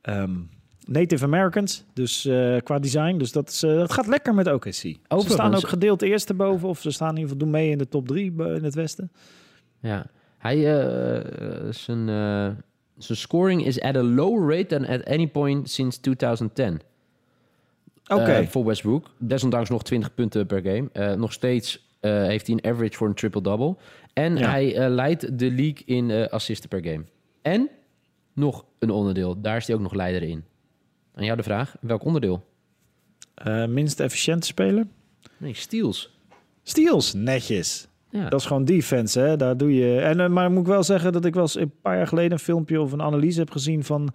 ehm, 0.00 0.34
Native 0.84 1.24
Americans. 1.24 1.84
Dus 1.92 2.28
qua 2.62 2.78
design. 2.78 3.16
Dus 3.16 3.32
dat, 3.32 3.48
is, 3.48 3.58
dat 3.60 3.92
gaat 3.92 4.06
lekker 4.06 4.34
met 4.34 4.52
OKC. 4.52 4.72
Ze 4.72 4.96
Overigens- 5.08 5.32
staan 5.32 5.54
ook 5.54 5.68
gedeeld 5.68 6.02
eerste 6.02 6.34
boven. 6.34 6.68
Of 6.68 6.80
ze 6.80 6.90
staan 6.90 7.08
in 7.10 7.16
ieder 7.16 7.30
geval 7.30 7.44
doen 7.44 7.60
mee 7.60 7.70
in 7.70 7.78
de 7.78 7.88
top 7.88 8.08
drie 8.08 8.32
in 8.36 8.64
het 8.64 8.74
westen. 8.74 9.10
Ja, 9.80 10.06
hij, 10.38 10.80
eh, 10.80 11.70
zijn, 11.70 12.08
zijn 12.98 13.18
scoring 13.18 13.64
is 13.66 13.80
at 13.80 13.96
a 13.96 14.02
lower 14.02 14.56
rate 14.56 14.66
than 14.66 14.86
at 14.86 15.04
any 15.04 15.26
point 15.28 15.70
since 15.70 16.00
2010. 16.00 16.80
Oké. 18.08 18.22
Eh, 18.22 18.46
voor 18.46 18.64
Westbrook. 18.64 19.10
Desondanks 19.18 19.68
nog 19.70 19.82
20 19.82 20.14
punten 20.14 20.46
per 20.46 20.62
game. 20.62 20.88
Eh, 20.92 21.12
nog 21.12 21.32
steeds 21.32 21.86
eh, 22.00 22.12
heeft 22.22 22.46
hij 22.46 22.58
een 22.62 22.70
average 22.72 22.96
voor 22.96 23.08
een 23.08 23.14
triple-double. 23.14 23.76
En 24.12 24.36
Ja. 24.36 24.50
hij 24.50 24.88
leidt 24.88 25.38
de 25.38 25.50
league 25.50 25.82
in 25.84 26.28
assisten 26.30 26.68
per 26.68 26.84
game. 26.84 27.04
En 27.42 27.68
nog 28.32 28.64
een 28.78 28.90
onderdeel. 28.90 29.40
Daar 29.40 29.56
is 29.56 29.66
hij 29.66 29.76
ook 29.76 29.82
nog 29.82 29.94
leider 29.94 30.22
in. 30.22 30.44
Aan 31.14 31.24
jou 31.24 31.36
de 31.36 31.42
vraag, 31.42 31.76
welk 31.80 32.04
onderdeel? 32.04 32.44
Eh, 33.34 33.66
minst 33.66 34.00
efficiënte 34.00 34.46
speler. 34.46 34.86
Nee, 35.36 35.54
steals. 35.54 36.16
Steals, 36.62 37.14
netjes. 37.14 37.87
Ja. 38.10 38.28
Dat 38.28 38.40
is 38.40 38.46
gewoon 38.46 38.64
defense, 38.64 39.20
hè? 39.20 39.36
Daar 39.36 39.56
doe 39.56 39.74
je. 39.74 40.00
En, 40.00 40.20
eh, 40.20 40.28
maar 40.28 40.50
moet 40.50 40.60
ik 40.60 40.66
wel 40.66 40.82
zeggen 40.82 41.12
dat 41.12 41.24
ik 41.24 41.34
wel 41.34 41.42
eens 41.42 41.56
een 41.56 41.72
paar 41.82 41.96
jaar 41.96 42.06
geleden 42.06 42.32
een 42.32 42.38
filmpje 42.38 42.80
of 42.80 42.92
een 42.92 43.02
analyse 43.02 43.38
heb 43.38 43.50
gezien 43.50 43.84
van 43.84 44.08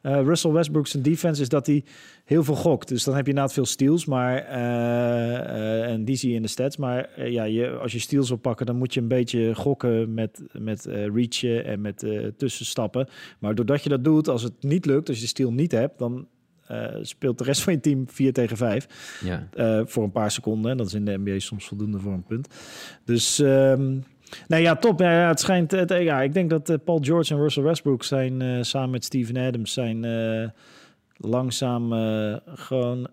eh, 0.00 0.20
Russell 0.22 0.50
Westbrook 0.50 0.86
zijn 0.86 1.02
defense 1.02 1.42
is 1.42 1.48
dat 1.48 1.66
hij 1.66 1.84
heel 2.24 2.44
veel 2.44 2.54
gokt. 2.54 2.88
Dus 2.88 3.04
dan 3.04 3.14
heb 3.14 3.24
je 3.24 3.30
inderdaad 3.30 3.54
veel 3.54 3.66
steals, 3.66 4.04
maar 4.04 4.36
eh, 4.36 5.90
en 5.90 6.04
die 6.04 6.16
zie 6.16 6.30
je 6.30 6.36
in 6.36 6.42
de 6.42 6.48
stats. 6.48 6.76
Maar 6.76 7.30
ja, 7.30 7.44
je, 7.44 7.70
als 7.70 7.92
je 7.92 7.98
steals 7.98 8.28
wil 8.28 8.38
pakken, 8.38 8.66
dan 8.66 8.76
moet 8.76 8.94
je 8.94 9.00
een 9.00 9.08
beetje 9.08 9.54
gokken 9.54 10.14
met 10.14 10.42
met 10.52 10.84
reachen 11.14 11.64
en 11.64 11.80
met 11.80 12.06
tussenstappen. 12.36 13.08
Maar 13.38 13.54
doordat 13.54 13.82
je 13.82 13.88
dat 13.88 14.04
doet, 14.04 14.28
als 14.28 14.42
het 14.42 14.62
niet 14.62 14.86
lukt, 14.86 15.08
als 15.08 15.16
je 15.16 15.22
de 15.22 15.28
steal 15.28 15.52
niet 15.52 15.72
hebt, 15.72 15.98
dan 15.98 16.26
eh, 16.66 16.86
speelt 17.02 17.38
de 17.38 17.44
rest 17.44 17.62
van 17.62 17.72
je 17.72 17.80
team 17.80 18.04
4 18.08 18.32
tegen 18.32 18.56
5. 18.56 19.18
ja. 19.24 19.48
Eh, 19.54 19.80
voor 19.84 20.04
een 20.04 20.12
paar 20.12 20.30
seconden. 20.30 20.70
En 20.70 20.76
dat 20.76 20.86
is 20.86 20.94
in 20.94 21.04
de 21.04 21.18
NBA 21.18 21.38
soms 21.38 21.66
voldoende 21.66 21.98
voor 21.98 22.12
een 22.12 22.24
punt. 22.24 22.48
Dus 23.04 23.38
ehm, 23.38 23.98
Nou 24.48 24.62
ja, 24.62 24.76
top. 24.76 25.00
Ja, 25.00 25.20
ja, 25.20 25.28
het 25.28 25.40
schijnt, 25.40 25.70
het, 25.70 25.90
ja, 25.90 26.22
ik 26.22 26.32
denk 26.32 26.50
dat 26.50 26.68
eh, 26.68 26.76
Paul 26.84 26.98
George 27.02 27.34
en 27.34 27.40
Russell 27.40 27.62
Westbrook 27.62 28.04
zijn 28.04 28.64
samen 28.64 28.90
met 28.90 29.04
Steven 29.04 29.36
Adams 29.36 29.72
zijn 29.72 30.06
langzaam 31.16 31.92
gewoon 32.54 33.08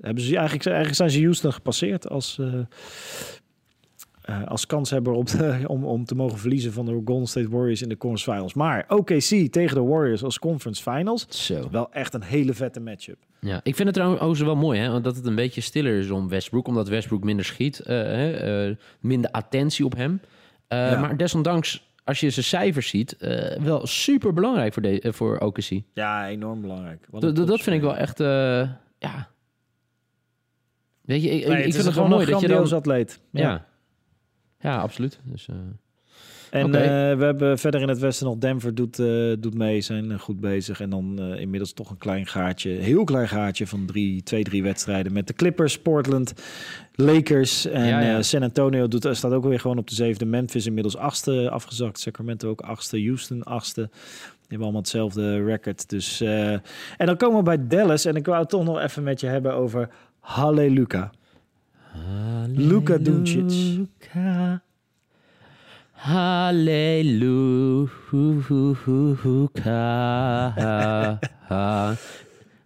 hebben 0.00 0.22
ze 0.22 0.36
eigenlijk, 0.36 0.66
eigenlijk 0.66 0.94
zijn 0.94 1.10
ze 1.10 1.20
Houston 1.22 1.52
gepasseerd 1.52 2.08
als 2.08 2.40
eh, 4.28 4.46
als 4.46 4.66
kanshebber 4.66 5.12
op 5.12 5.26
de, 5.26 5.60
om, 5.66 5.84
om 5.84 6.04
te 6.04 6.14
mogen 6.14 6.38
verliezen 6.38 6.72
van 6.72 6.86
de 6.86 7.02
Golden 7.04 7.26
State 7.28 7.48
Warriors 7.48 7.82
in 7.82 7.88
de 7.88 7.96
conference 7.96 8.30
finals. 8.32 8.54
Maar 8.54 8.84
OKC 8.88 9.52
tegen 9.52 9.74
de 9.74 9.82
Warriors 9.82 10.22
als 10.24 10.38
conference 10.38 10.82
finals, 10.82 11.26
Zo. 11.46 11.68
wel 11.70 11.92
echt 11.92 12.14
een 12.14 12.22
hele 12.22 12.54
vette 12.54 12.80
matchup. 12.80 13.16
Ja, 13.40 13.60
ik 13.62 13.74
vind 13.74 13.88
het 13.88 13.94
trouwens 13.94 14.20
ook 14.40 14.46
wel 14.46 14.56
mooi, 14.56 14.80
hè, 14.80 15.00
dat 15.00 15.16
het 15.16 15.26
een 15.26 15.34
beetje 15.34 15.60
stiller 15.60 15.98
is 15.98 16.10
om 16.10 16.28
Westbrook, 16.28 16.66
omdat 16.66 16.88
Westbrook 16.88 17.24
minder 17.24 17.44
schiet, 17.44 17.80
eh, 17.80 18.66
eh, 18.68 18.76
minder 19.00 19.30
attentie 19.30 19.84
op 19.84 19.96
hem. 19.96 20.20
Ja. 20.68 21.00
Maar 21.00 21.16
desondanks, 21.16 21.86
als 22.04 22.20
je 22.20 22.30
zijn 22.30 22.44
cijfers 22.44 22.88
ziet, 22.88 23.16
wel 23.62 23.86
super 23.86 24.32
belangrijk 24.32 24.72
voor, 24.72 24.82
de, 24.82 25.00
voor 25.12 25.38
OKC. 25.38 25.70
Ja, 25.94 26.28
enorm 26.28 26.60
belangrijk. 26.60 27.06
D- 27.18 27.36
dat 27.46 27.60
vind 27.60 27.76
ik 27.76 27.82
wel 27.82 27.96
echt, 27.96 28.20
eh, 28.20 28.26
ja. 28.98 29.28
Weet 31.00 31.22
je, 31.22 31.28
ik, 31.30 31.46
Nee, 31.48 31.64
ik 31.64 31.72
vind 31.72 31.84
het 31.84 31.92
gewoon 31.94 32.08
mooi 32.08 32.26
dat 32.26 32.40
je 32.40 32.48
dan... 32.48 32.72
atleet. 32.72 33.20
Ja. 33.30 33.40
Ja. 33.42 33.66
Ja, 34.60 34.78
absoluut. 34.78 35.20
Dus, 35.24 35.48
eh, 35.48 35.56
En 36.50 36.74
eh, 36.74 37.16
we 37.18 37.24
hebben 37.24 37.58
verder 37.58 37.80
in 37.80 37.88
het 37.88 37.98
westen 37.98 38.26
nog 38.26 38.38
Denver 38.38 38.74
doet, 38.74 38.98
eh, 38.98 39.32
doet 39.38 39.54
mee, 39.54 39.80
zijn 39.80 40.18
goed 40.18 40.40
bezig. 40.40 40.80
En 40.80 40.90
dan 40.90 41.20
inmiddels 41.20 41.72
toch 41.72 41.90
een 41.90 41.98
klein 41.98 42.26
gaatje, 42.26 42.70
heel 42.70 43.04
klein 43.04 43.28
gaatje 43.28 43.66
van 43.66 43.86
drie, 43.86 44.22
twee, 44.22 44.42
drie 44.42 44.62
wedstrijden 44.62 45.12
met 45.12 45.26
de 45.26 45.32
Clippers, 45.32 45.78
Portland, 45.78 46.34
Lakers 46.94 47.66
en 47.66 47.86
Ja, 47.86 48.00
ja. 48.00 48.22
San 48.22 48.42
Antonio 48.42 48.88
doet, 48.88 49.08
staat 49.10 49.32
ook 49.32 49.44
weer 49.44 49.60
gewoon 49.60 49.78
op 49.78 49.88
de 49.88 49.94
zevende. 49.94 50.24
Memphis 50.24 50.66
inmiddels 50.66 50.96
achtste 50.96 51.50
afgezakt, 51.50 52.00
Sacramento 52.00 52.48
ook 52.48 52.60
achtste, 52.60 53.02
Houston 53.02 53.42
achtste. 53.42 53.88
Die 53.90 54.56
hebben 54.56 54.66
allemaal 54.66 54.80
hetzelfde 54.80 55.44
record. 55.44 55.88
Dus, 55.88 56.20
en 56.20 56.62
dan 57.06 57.16
komen 57.16 57.38
we 57.38 57.42
bij 57.42 57.66
Dallas 57.66 58.04
en 58.04 58.16
ik 58.16 58.26
wou 58.26 58.40
het 58.40 58.48
toch 58.48 58.64
nog 58.64 58.80
even 58.80 59.02
met 59.02 59.20
je 59.20 59.26
hebben 59.26 59.54
over 59.54 59.88
Halleluja. 60.20 61.10
Luka 62.54 62.98
Doncic. 62.98 63.76
Halleluja. 65.92 67.86
Halleluja. 69.62 71.18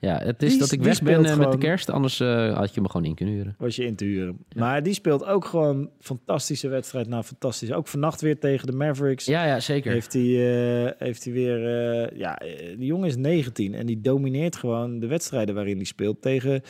Ja, 0.03 0.19
het 0.19 0.43
is 0.43 0.51
Die- 0.51 0.59
dat 0.59 0.73
ik 0.73 0.83
weg 0.83 1.03
ben 1.03 1.25
eh, 1.25 1.37
met 1.37 1.53
de 1.53 1.59
kerst. 1.59 1.91
Anders 1.91 2.21
eh, 2.21 2.57
had 2.57 2.75
je 2.75 2.81
me 2.81 2.89
gewoon 2.91 3.07
in 3.07 3.15
kunnen 3.15 3.35
huren. 3.35 3.55
was 3.59 3.77
je 3.77 3.85
in 3.85 3.95
te 3.97 4.05
huren. 4.05 4.39
Maar 4.57 4.83
die 4.83 4.93
speelt 4.95 5.25
ook 5.25 5.45
gewoon 5.45 5.91
fantastische 6.01 6.69
wedstrijd. 6.69 7.09
Nou, 7.09 7.23
fantastisch. 7.23 7.73
Ook 7.73 7.87
vannacht 7.89 8.21
weer 8.21 8.39
tegen 8.39 8.67
de 8.67 8.73
Mavericks. 8.77 9.25
Ja, 9.25 9.45
ja, 9.47 9.61
zeker. 9.61 9.93
Heeft 9.93 10.13
hij, 10.13 10.23
eh, 10.87 10.91
heeft 10.99 11.25
hij 11.25 11.33
weer... 11.33 11.67
eh, 11.67 12.19
ja, 12.19 12.39
die 12.79 12.87
jongen 12.87 13.09
is 13.09 13.17
19 13.17 13.75
en 13.75 13.87
die 13.87 14.01
domineert 14.01 14.57
gewoon 14.57 14.99
de 14.99 15.07
wedstrijden 15.07 15.55
waarin 15.55 15.77
hij 15.77 15.85
speelt 15.85 16.23
tegen 16.23 16.63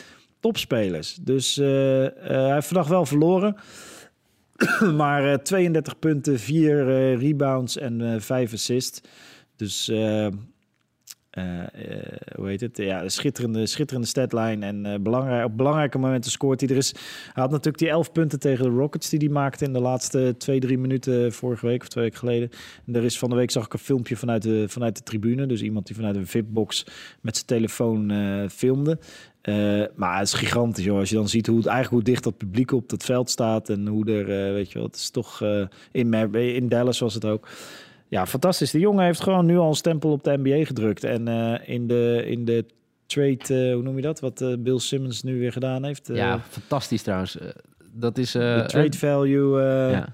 topspelers. 0.43 1.15
Dus 1.15 1.59
eh, 1.59 2.05
eh, 2.07 2.13
hij 2.23 2.55
heeft 2.55 2.67
vandaag 2.67 2.89
wel 2.89 3.07
verloren. 3.07 3.57
maar 4.97 5.33
eh, 5.33 5.39
32 5.39 5.99
punten, 5.99 6.39
4 6.39 6.89
eh, 6.89 7.19
rebounds 7.21 7.77
en 7.79 8.15
eh 8.15 8.21
5 8.21 8.53
assists. 8.53 9.01
Dus... 9.57 9.89
eh, 9.89 10.27
eh, 10.27 10.33
eh, 11.61 11.67
hoe 12.35 12.49
heet 12.49 12.61
het? 12.61 12.77
Ja, 12.77 13.09
schitterende, 13.09 13.67
schitterende 13.67 14.09
statline. 14.09 14.67
En 14.67 14.87
eh, 14.87 14.99
belangrijk, 15.01 15.45
op 15.45 15.57
belangrijke 15.57 15.99
momenten 15.99 16.31
scoort 16.31 16.61
hij. 16.61 16.69
Er 16.69 16.77
is, 16.77 16.91
hij 17.33 17.43
had 17.43 17.51
natuurlijk 17.51 17.79
die 17.79 17.89
11 17.89 18.13
punten 18.13 18.39
tegen 18.41 18.65
de 18.65 18.71
Rockets 18.71 19.09
die 19.09 19.19
hij 19.19 19.29
maakte 19.29 19.65
in 19.65 19.73
de 19.73 19.81
laatste 19.81 20.35
twee, 20.39 20.61
drie 20.61 20.79
minuten 20.79 21.33
vorige 21.33 21.67
week 21.67 21.81
of 21.83 21.89
twee 21.89 22.05
weken 22.05 22.19
geleden. 22.19 22.51
En 22.87 22.95
er 22.97 23.05
is 23.05 23.19
van 23.19 23.31
de 23.31 23.37
week 23.37 23.51
zag 23.51 23.65
ik 23.65 23.73
een 23.73 23.79
filmpje 23.79 24.17
vanuit 24.17 24.43
de, 24.43 24.65
vanuit 24.69 24.97
de 24.97 25.03
tribune. 25.03 25.47
Dus 25.47 25.63
iemand 25.63 25.87
die 25.87 25.97
vanuit 25.97 26.17
een 26.17 26.27
VIP-box 26.27 26.87
met 27.21 27.35
zijn 27.35 27.47
telefoon 27.47 28.11
eh, 28.11 28.49
filmde. 28.49 28.99
Eh, 29.43 29.83
maar 29.95 30.19
het 30.19 30.27
is 30.27 30.35
gigantisch, 30.35 30.85
joh. 30.85 30.99
Als 30.99 31.09
je 31.09 31.15
dan 31.15 31.29
ziet 31.29 31.47
hoe 31.47 31.57
het 31.57 31.67
eigenlijk 31.67 31.95
hoe 31.95 32.13
dicht 32.13 32.25
dat 32.25 32.37
publiek 32.37 32.73
op 32.73 32.89
dat 32.89 33.05
veld 33.05 33.31
staat 33.31 33.69
en 33.69 33.87
hoe 33.87 34.11
er, 34.11 34.47
eh, 34.47 34.53
weet 34.53 34.69
je 34.73 34.79
wel, 34.79 34.87
het 34.87 34.97
is 34.97 35.11
toch 35.11 35.43
eh, 35.43 35.63
in, 35.93 36.35
in 36.35 36.69
Dallas 36.69 36.99
was 36.99 37.15
het 37.15 37.25
ook. 37.25 37.49
Ja, 38.09 38.27
fantastisch. 38.27 38.71
De 38.71 38.79
jongen 38.79 39.05
heeft 39.05 39.21
gewoon 39.21 39.47
nu 39.47 39.59
al 39.59 39.69
een 39.69 39.75
stempel 39.75 40.11
op 40.11 40.25
de 40.25 40.39
NBA 40.43 40.65
gedrukt. 40.65 41.05
En 41.05 41.29
in, 41.67 41.87
de, 41.87 42.23
in 42.27 42.45
de 42.45 42.65
trade, 43.07 43.73
hoe 43.73 43.83
noem 43.83 43.97
je 43.97 44.03
dat? 44.03 44.21
Wat 44.21 44.45
Bill 44.59 44.79
Simmons 44.79 45.23
nu 45.23 45.39
weer 45.39 45.53
gedaan 45.53 45.85
heeft. 45.85 46.11
ja, 46.13 46.41
fantastisch 46.49 47.03
trouwens. 47.03 47.39
Dat 47.93 48.19
is... 48.19 48.33
de 48.33 48.65
trade 48.67 48.99
value, 48.99 49.61
ja. 49.91 50.13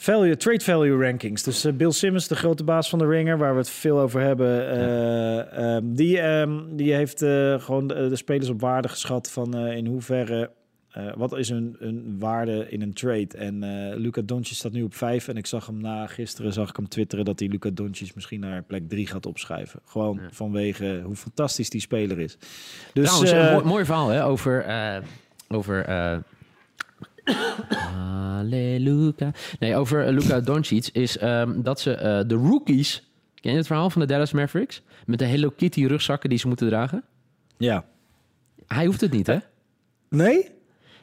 Value, 0.00 0.36
trade 0.36 0.60
value 0.64 0.96
rankings. 0.96 1.42
Dus 1.42 1.64
eh, 1.64 1.72
Bill 1.72 1.90
Simmons, 1.90 2.28
de 2.28 2.36
grote 2.36 2.64
baas 2.64 2.88
van 2.88 2.98
de 2.98 3.06
Ringer, 3.06 3.38
waar 3.38 3.52
we 3.52 3.58
het 3.58 3.70
veel 3.70 3.98
over 3.98 4.20
hebben, 4.20 4.70
eh, 4.70 5.74
ehm, 5.76 5.82
die, 5.84 6.20
ehm, 6.20 6.76
die 6.76 6.94
heeft 6.94 7.22
eh, 7.22 7.60
gewoon 7.60 7.86
de, 7.86 8.08
de 8.08 8.16
spelers 8.16 8.48
op 8.48 8.60
waarde 8.60 8.88
geschat 8.88 9.30
van 9.30 9.56
in 9.56 9.86
hoeverre. 9.86 10.50
wat 11.16 11.36
is 11.36 11.48
een, 11.48 11.76
een 11.78 12.16
waarde 12.18 12.66
in 12.70 12.82
een 12.82 12.92
trade? 12.92 13.28
En 13.36 13.64
Luca 13.94 14.22
Doncic 14.24 14.56
staat 14.56 14.72
nu 14.72 14.82
op 14.82 14.94
vijf. 14.94 15.28
En 15.28 15.36
ik 15.36 15.46
zag 15.46 15.66
hem 15.66 15.80
na 15.80 16.06
gisteren 16.06 16.52
zag 16.52 16.68
ik 16.68 16.76
hem 16.76 16.88
twitteren 16.88 17.24
dat 17.24 17.38
hij 17.38 17.48
Luca 17.48 17.70
Doncic 17.72 18.14
misschien 18.14 18.40
naar 18.40 18.62
plek 18.62 18.88
drie 18.88 19.06
gaat 19.06 19.26
opschuiven. 19.26 19.80
Gewoon 19.84 20.18
Ja. 20.22 20.28
vanwege 20.30 21.00
hoe 21.04 21.16
fantastisch 21.16 21.70
die 21.70 21.80
speler 21.80 22.18
is. 22.18 22.38
Dus 22.92 23.06
Trouwens, 23.06 23.30
een 23.30 23.52
mooi, 23.52 23.64
mooi 23.64 23.84
verhaal 23.84 24.08
hè, 24.08 24.24
over... 24.24 24.66
over 25.48 25.84
Halleluja. 28.38 29.32
Nee, 29.58 29.76
over 29.76 30.06
eh, 30.06 30.12
Luka 30.12 30.40
Doncic 30.40 30.88
is 30.92 31.18
ehm, 31.18 31.62
dat 31.62 31.80
ze 31.80 31.94
eh, 31.94 32.20
de 32.26 32.34
rookies... 32.34 33.02
Ken 33.34 33.50
je 33.50 33.56
het 33.56 33.66
verhaal 33.66 33.90
van 33.90 34.00
de 34.00 34.06
Dallas 34.06 34.32
Mavericks? 34.32 34.82
Met 35.06 35.18
de 35.18 35.24
Hello 35.24 35.50
Kitty 35.56 35.86
rugzakken 35.86 36.28
die 36.28 36.38
ze 36.38 36.46
moeten 36.46 36.68
dragen? 36.68 37.04
ja. 37.56 37.84
Hij 38.66 38.86
hoeft 38.86 39.00
het 39.00 39.12
niet, 39.12 39.26
hè? 39.26 39.36
Nee? 40.08 40.48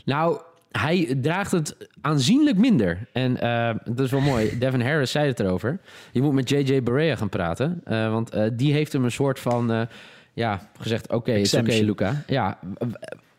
Nou, 0.05 0.39
hij 0.71 1.17
draagt 1.21 1.51
het 1.51 1.77
aanzienlijk 2.01 2.57
minder. 2.57 3.07
En 3.11 3.41
eh, 3.41 3.75
dat 3.85 4.05
is 4.05 4.11
wel 4.11 4.19
mooi. 4.19 4.49
Devin 4.59 4.81
Harris 4.81 5.11
zei 5.11 5.27
het 5.27 5.39
erover. 5.39 5.79
Je 6.11 6.21
moet 6.21 6.33
met 6.33 6.49
JJ 6.49 6.83
Barea 6.83 7.15
gaan 7.15 7.29
praten. 7.29 7.81
want 7.85 8.31
die 8.53 8.73
heeft 8.73 8.93
hem 8.93 9.03
een 9.03 9.11
soort 9.11 9.39
van... 9.39 9.87
ja, 10.33 10.69
gezegd, 10.79 11.11
oké, 11.11 11.31
het 11.31 11.41
is 11.41 11.53
oké. 11.53 11.73
Luca. 11.73 12.23
Ja, 12.27 12.59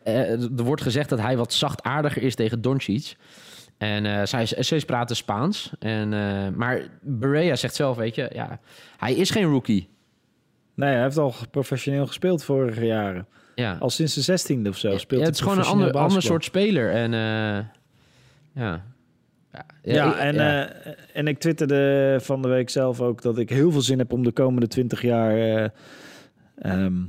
er 0.07 0.63
wordt 0.63 0.81
gezegd 0.81 1.09
dat 1.09 1.19
hij 1.19 1.37
wat 1.37 1.53
zachtaardiger 1.53 2.23
is 2.23 2.35
tegen 2.35 2.61
Doncic. 2.61 3.15
En 3.77 4.05
eh 4.05 4.25
zij, 4.25 4.45
zij 4.45 4.79
praten 4.79 5.15
Spaans. 5.15 5.71
En, 5.79 6.13
eh, 6.13 6.47
maar 6.55 6.81
Barea 7.01 7.55
zegt 7.55 7.75
zelf, 7.75 7.97
weet 7.97 8.15
je... 8.15 8.29
Ja, 8.33 8.59
hij 8.97 9.13
is 9.13 9.29
geen 9.29 9.43
rookie. 9.43 9.89
Nee, 10.73 10.93
hij 10.93 11.01
heeft 11.01 11.17
al 11.17 11.33
professioneel 11.51 12.07
gespeeld 12.07 12.43
vorige 12.43 12.85
jaren. 12.85 13.27
Ja, 13.55 13.77
Al 13.79 13.89
sinds 13.89 14.13
de 14.13 14.21
zestiende 14.21 14.69
of 14.69 14.77
zo 14.77 14.97
speelt 14.97 15.21
ja, 15.21 15.27
het 15.27 15.35
is 15.35 15.41
gewoon 15.41 15.57
een 15.57 15.93
ander, 15.93 16.21
soort 16.21 16.43
speler. 16.43 16.91
En 16.91 17.13
eh, 17.13 17.65
ja... 18.63 18.83
Ja, 19.81 20.17
en, 20.17 20.33
ja. 20.33 20.67
eh, 20.67 20.93
en 21.13 21.27
ik 21.27 21.39
twitterde 21.39 22.17
van 22.21 22.41
de 22.41 22.47
week 22.47 22.69
zelf 22.69 23.01
ook 23.01 23.21
dat 23.21 23.37
ik 23.37 23.49
heel 23.49 23.71
veel 23.71 23.81
zin 23.81 23.97
heb 23.97 24.13
om 24.13 24.23
de 24.23 24.31
komende 24.31 24.67
20 24.67 25.01
jaar 25.01 25.37
eh 25.37 25.69
ehm, 26.57 26.85
eh, 26.85 27.01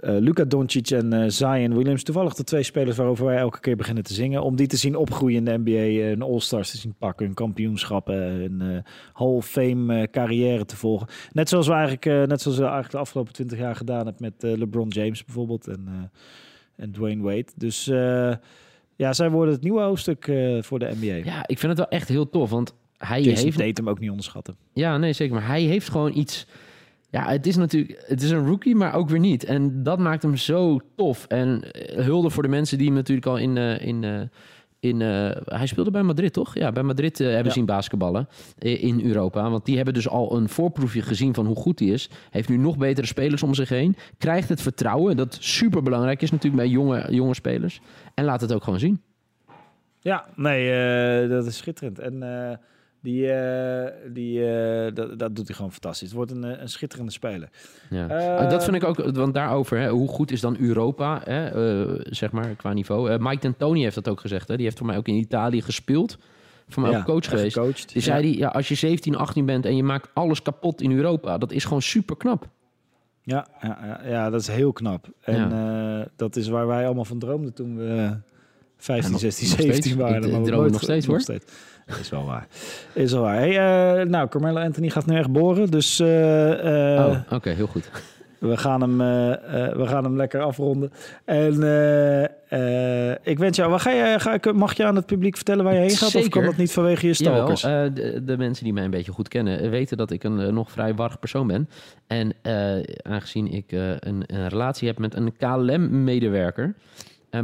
Luca 0.00 0.44
Doncic 0.44 0.90
en 0.90 1.12
eh, 1.12 1.24
Zion 1.28 1.76
Williams, 1.76 2.02
toevallig 2.02 2.34
de 2.34 2.44
twee 2.44 2.62
spelers 2.62 2.96
waarover 2.96 3.24
wij 3.24 3.36
elke 3.36 3.60
keer 3.60 3.76
beginnen 3.76 4.04
te 4.04 4.14
zingen, 4.14 4.42
om 4.42 4.56
die 4.56 4.66
te 4.66 4.76
zien 4.76 4.96
opgroeien 4.96 5.36
in 5.38 5.44
de 5.44 5.58
NBA, 5.70 5.70
eh, 5.76 6.10
een 6.10 6.22
All-Stars 6.22 6.70
te 6.70 6.76
zien 6.76 6.94
pakken, 6.98 7.26
hun 7.26 7.34
kampioenschappen, 7.34 8.16
een 8.16 8.60
eh, 8.60 8.92
Hall 9.12 9.28
of 9.28 9.46
Fame 9.46 10.00
eh, 10.00 10.10
carrière 10.10 10.64
te 10.64 10.76
volgen. 10.76 11.06
Net 11.32 11.48
zoals 11.48 11.66
we 11.66 11.72
eigenlijk, 11.72 12.06
eh, 12.06 12.22
net 12.22 12.40
zoals 12.40 12.56
we 12.56 12.62
eigenlijk 12.62 12.92
de 12.92 12.98
afgelopen 13.00 13.32
20 13.32 13.58
jaar 13.58 13.76
gedaan 13.76 14.06
hebben 14.06 14.16
met 14.18 14.44
eh, 14.44 14.58
LeBron 14.58 14.88
James 14.88 15.24
bijvoorbeeld 15.24 15.66
en, 15.66 15.84
eh, 15.86 16.84
en 16.84 16.92
Dwayne 16.92 17.22
Wade. 17.22 17.46
Dus 17.56 17.88
eh, 17.88 18.32
ja, 18.96 19.12
zij 19.12 19.30
worden 19.30 19.54
het 19.54 19.62
nieuwe 19.62 19.80
hoofdstuk 19.80 20.26
eh, 20.28 20.62
voor 20.62 20.78
de 20.78 20.92
NBA. 21.00 21.30
Ja, 21.30 21.46
ik 21.46 21.58
vind 21.58 21.72
het 21.72 21.78
wel 21.78 21.88
echt 21.98 22.08
heel 22.08 22.30
tof, 22.30 22.50
want 22.50 22.74
hij 22.98 23.22
Jason 23.22 23.44
heeft... 23.44 23.58
Tatum 23.58 23.88
ook 23.88 23.98
niet 23.98 24.10
onderschatten. 24.10 24.56
Ja, 24.72 24.98
nee, 24.98 25.12
zeker. 25.12 25.34
Maar 25.34 25.46
hij 25.46 25.62
heeft 25.62 25.88
gewoon 25.88 26.16
iets... 26.16 26.46
Ja, 27.10 27.28
het 27.28 27.46
is 27.46 27.56
natuurlijk... 27.56 28.04
Het 28.06 28.22
is 28.22 28.30
een 28.30 28.46
rookie, 28.46 28.74
maar 28.74 28.94
ook 28.94 29.08
weer 29.08 29.18
niet. 29.18 29.44
En 29.44 29.82
dat 29.82 29.98
maakt 29.98 30.22
hem 30.22 30.36
zo 30.36 30.78
tof. 30.96 31.24
En 31.26 31.72
eh, 31.72 32.04
hulde 32.04 32.30
voor 32.30 32.42
de 32.42 32.48
mensen 32.48 32.78
die 32.78 32.86
hem 32.86 32.96
natuurlijk 32.96 33.26
al 33.26 33.36
in... 33.36 33.56
eh, 33.56 33.86
in 33.86 34.04
eh, 34.04 34.20
in, 34.80 35.00
hij 35.44 35.66
speelde 35.66 35.90
bij 35.90 36.02
Madrid, 36.02 36.32
toch? 36.32 36.54
Ja, 36.54 36.72
bij 36.72 36.82
Madrid 36.82 37.18
hebben 37.18 37.44
Ja. 37.44 37.50
zien 37.50 37.64
basketballen 37.66 38.28
in 38.58 39.04
Europa. 39.04 39.50
Want 39.50 39.64
die 39.64 39.76
hebben 39.76 39.94
dus 39.94 40.08
al 40.08 40.36
een 40.36 40.48
voorproefje 40.48 41.02
gezien 41.02 41.34
van 41.34 41.46
hoe 41.46 41.56
goed 41.56 41.78
hij 41.78 41.88
is. 41.88 42.10
Heeft 42.30 42.48
nu 42.48 42.56
nog 42.56 42.76
betere 42.78 43.06
spelers 43.06 43.42
om 43.42 43.54
zich 43.54 43.68
heen. 43.68 43.96
Krijgt 44.18 44.48
het 44.48 44.62
vertrouwen, 44.62 45.16
dat 45.16 45.36
super 45.40 45.82
belangrijk 45.82 46.22
is 46.22 46.30
natuurlijk 46.30 46.62
bij 46.62 46.72
jonge, 46.72 47.06
jonge 47.10 47.34
spelers. 47.34 47.80
En 48.14 48.24
laat 48.24 48.40
het 48.40 48.52
ook 48.52 48.64
gewoon 48.64 48.78
zien. 48.78 49.02
Ja, 50.00 50.26
nee, 50.34 51.28
dat 51.28 51.46
is 51.46 51.56
schitterend. 51.56 51.98
En 51.98 52.22
Die, 53.06 53.32
eh, 53.32 53.92
die, 54.12 54.46
eh, 54.46 54.94
dat, 54.94 55.18
dat 55.18 55.36
doet 55.36 55.46
hij 55.46 55.56
gewoon 55.56 55.72
fantastisch. 55.72 56.08
Het 56.08 56.16
wordt 56.16 56.30
een, 56.30 56.44
eh, 56.44 56.60
een 56.60 56.68
schitterende 56.68 57.12
speler. 57.12 57.48
Ja. 57.90 58.36
Ah, 58.36 58.50
dat 58.50 58.64
vind 58.64 58.76
ik 58.76 58.84
ook, 58.84 58.96
want 58.96 59.34
daarover, 59.34 59.78
hè, 59.78 59.88
hoe 59.88 60.08
goed 60.08 60.30
is 60.30 60.40
dan 60.40 60.56
Europa, 60.58 61.20
hè, 61.24 61.50
zeg 62.04 62.32
maar, 62.32 62.54
qua 62.54 62.72
niveau. 62.72 63.18
Mike 63.18 63.40
D'Antoni 63.40 63.82
heeft 63.82 63.94
dat 63.94 64.08
ook 64.08 64.20
gezegd. 64.20 64.48
Hè. 64.48 64.54
Die 64.56 64.64
heeft 64.64 64.78
voor 64.78 64.86
mij 64.86 64.96
ook 64.96 65.08
in 65.08 65.14
Italië 65.14 65.62
gespeeld. 65.62 66.18
Voor 66.68 66.82
mij 66.82 66.90
Ja, 66.90 66.98
ook 66.98 67.04
coach 67.04 67.28
geweest. 67.28 67.56
gecoacht. 67.56 67.92
Ja. 67.92 68.00
zei 68.00 68.22
die, 68.22 68.38
ja, 68.38 68.48
als 68.48 68.68
je 68.68 68.74
17, 68.74 69.16
18 69.16 69.46
bent 69.46 69.66
en 69.66 69.76
je 69.76 69.82
maakt 69.82 70.08
alles 70.14 70.42
kapot 70.42 70.80
in 70.80 70.92
Europa, 70.92 71.38
dat 71.38 71.52
is 71.52 71.64
gewoon 71.64 71.82
super 71.82 72.16
knap. 72.16 72.48
Ja, 73.22 73.46
ja, 73.62 74.00
ja, 74.04 74.30
dat 74.30 74.40
is 74.40 74.46
heel 74.48 74.72
knap. 74.72 75.08
En 75.20 76.10
dat 76.16 76.36
is 76.36 76.48
waar 76.48 76.66
wij 76.66 76.84
allemaal 76.86 77.04
van 77.04 77.18
droomden 77.18 77.52
toen 77.52 77.76
we 77.76 78.16
15, 78.76 79.10
nog- 79.12 79.20
16, 79.20 79.48
nog 79.48 79.56
17 79.56 79.82
steeds. 79.82 79.96
waren. 79.96 80.24
Ik 80.24 80.32
Maar 80.32 80.62
we 80.62 80.70
nog 80.70 80.82
steeds, 80.82 81.06
hoor. 81.06 81.22
Dat 81.86 81.98
is 82.00 82.08
wel 82.08 82.24
waar. 82.24 82.46
Is 82.92 83.12
wel 83.12 83.22
waar. 83.22 83.36
Hey, 83.36 83.50
eh, 84.00 84.06
nou, 84.06 84.28
Carmelo 84.28 84.60
Anthony 84.60 84.90
gaat 84.90 85.06
nu 85.06 85.16
echt 85.16 85.32
boren. 85.32 85.70
Dus 85.70 86.00
eh, 86.00 86.96
eh, 86.98 87.06
oh, 87.06 87.16
oké, 87.30 87.50
heel 87.50 87.66
goed. 87.66 87.90
we, 88.38 88.56
gaan 88.56 88.80
hem, 88.80 88.98
we 89.78 89.86
gaan 89.86 90.04
hem 90.04 90.16
lekker 90.16 90.40
afronden. 90.40 90.92
En 91.24 91.52
ik 93.22 93.38
wens 93.38 93.56
jou... 93.56 93.70
Waar 93.70 93.80
ga 93.80 93.90
je, 93.90 94.20
ga 94.20 94.34
ik, 94.34 94.52
mag 94.52 94.76
je 94.76 94.84
aan 94.84 94.96
het 94.96 95.06
publiek 95.06 95.36
vertellen 95.36 95.64
waar 95.64 95.74
je 95.74 95.80
heen 95.80 95.90
gaat? 95.90 96.06
Of 96.06 96.10
Zeker. 96.10 96.30
kan 96.30 96.44
dat 96.44 96.56
niet 96.56 96.72
vanwege 96.72 97.06
je 97.06 97.14
stalkers? 97.14 97.60
de, 97.60 98.22
de 98.24 98.36
mensen 98.36 98.64
die 98.64 98.72
mij 98.72 98.84
een 98.84 98.90
beetje 98.90 99.12
goed 99.12 99.28
kennen 99.28 99.70
weten 99.70 99.96
dat 99.96 100.10
ik 100.10 100.24
een 100.24 100.54
nog 100.54 100.70
vrij 100.70 100.94
warrig 100.94 101.18
persoon 101.18 101.46
ben. 101.46 101.68
En 102.06 102.34
aangezien 103.02 103.52
ik 103.52 103.72
een, 103.72 104.22
een 104.26 104.48
relatie 104.48 104.88
heb 104.88 104.98
met 104.98 105.14
een 105.14 105.36
KLM-medewerker, 105.36 106.74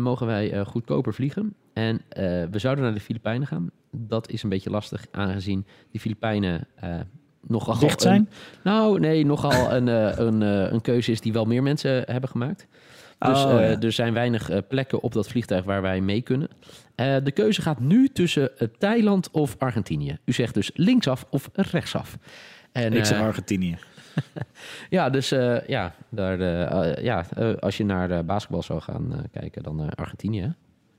mogen 0.00 0.26
wij 0.26 0.52
eh, 0.52 0.66
goedkoper 0.66 1.14
vliegen. 1.14 1.54
En 1.72 2.00
eh, 2.08 2.24
we 2.50 2.58
zouden 2.58 2.84
naar 2.84 2.94
de 2.94 3.00
Filipijnen 3.00 3.46
gaan. 3.46 3.70
Dat 3.90 4.30
is 4.30 4.42
een 4.42 4.48
beetje 4.48 4.70
lastig, 4.70 5.06
aangezien 5.10 5.66
die 5.90 6.00
Filipijnen 6.00 6.66
eh, 6.74 6.94
nogal... 7.46 7.78
Dicht 7.78 8.00
zijn? 8.00 8.20
Een, 8.20 8.28
nou, 8.64 9.00
nee, 9.00 9.26
nogal 9.26 9.72
een, 9.76 9.88
eh, 9.88 10.12
een, 10.16 10.42
eh, 10.42 10.72
een 10.72 10.80
keuze 10.80 11.10
is 11.12 11.20
die 11.20 11.32
wel 11.32 11.44
meer 11.44 11.62
mensen 11.62 12.02
hebben 12.06 12.30
gemaakt. 12.30 12.66
Dus 13.18 13.44
Oh, 13.44 13.52
eh, 13.52 13.82
er 13.82 13.92
zijn 13.92 14.12
weinig 14.12 14.50
eh, 14.50 14.58
plekken 14.68 15.00
op 15.02 15.12
dat 15.12 15.28
vliegtuig 15.28 15.64
waar 15.64 15.82
wij 15.82 16.00
mee 16.00 16.22
kunnen. 16.22 16.48
Eh, 16.94 17.16
de 17.22 17.30
keuze 17.30 17.62
gaat 17.62 17.80
nu 17.80 18.08
tussen 18.08 18.58
eh, 18.58 18.68
Thailand 18.78 19.30
of 19.30 19.56
Argentinië. 19.58 20.18
U 20.24 20.32
zegt 20.32 20.54
dus 20.54 20.70
linksaf 20.74 21.26
of 21.30 21.50
rechtsaf. 21.52 22.18
En, 22.72 22.92
ik 22.92 23.04
zeg 23.04 23.18
eh, 23.18 23.24
Argentinië. 23.24 23.78
ja, 24.90 25.10
dus 25.10 25.32
eh, 25.32 25.66
ja, 25.66 25.94
daar, 26.08 26.40
eh, 26.40 26.90
eh, 26.90 27.04
ja 27.04 27.24
als 27.60 27.76
je 27.76 27.84
naar 27.84 28.24
basketbal 28.24 28.62
zou 28.62 28.80
gaan 28.80 29.24
kijken, 29.30 29.62
dan 29.62 29.94
Argentinië. 29.94 30.54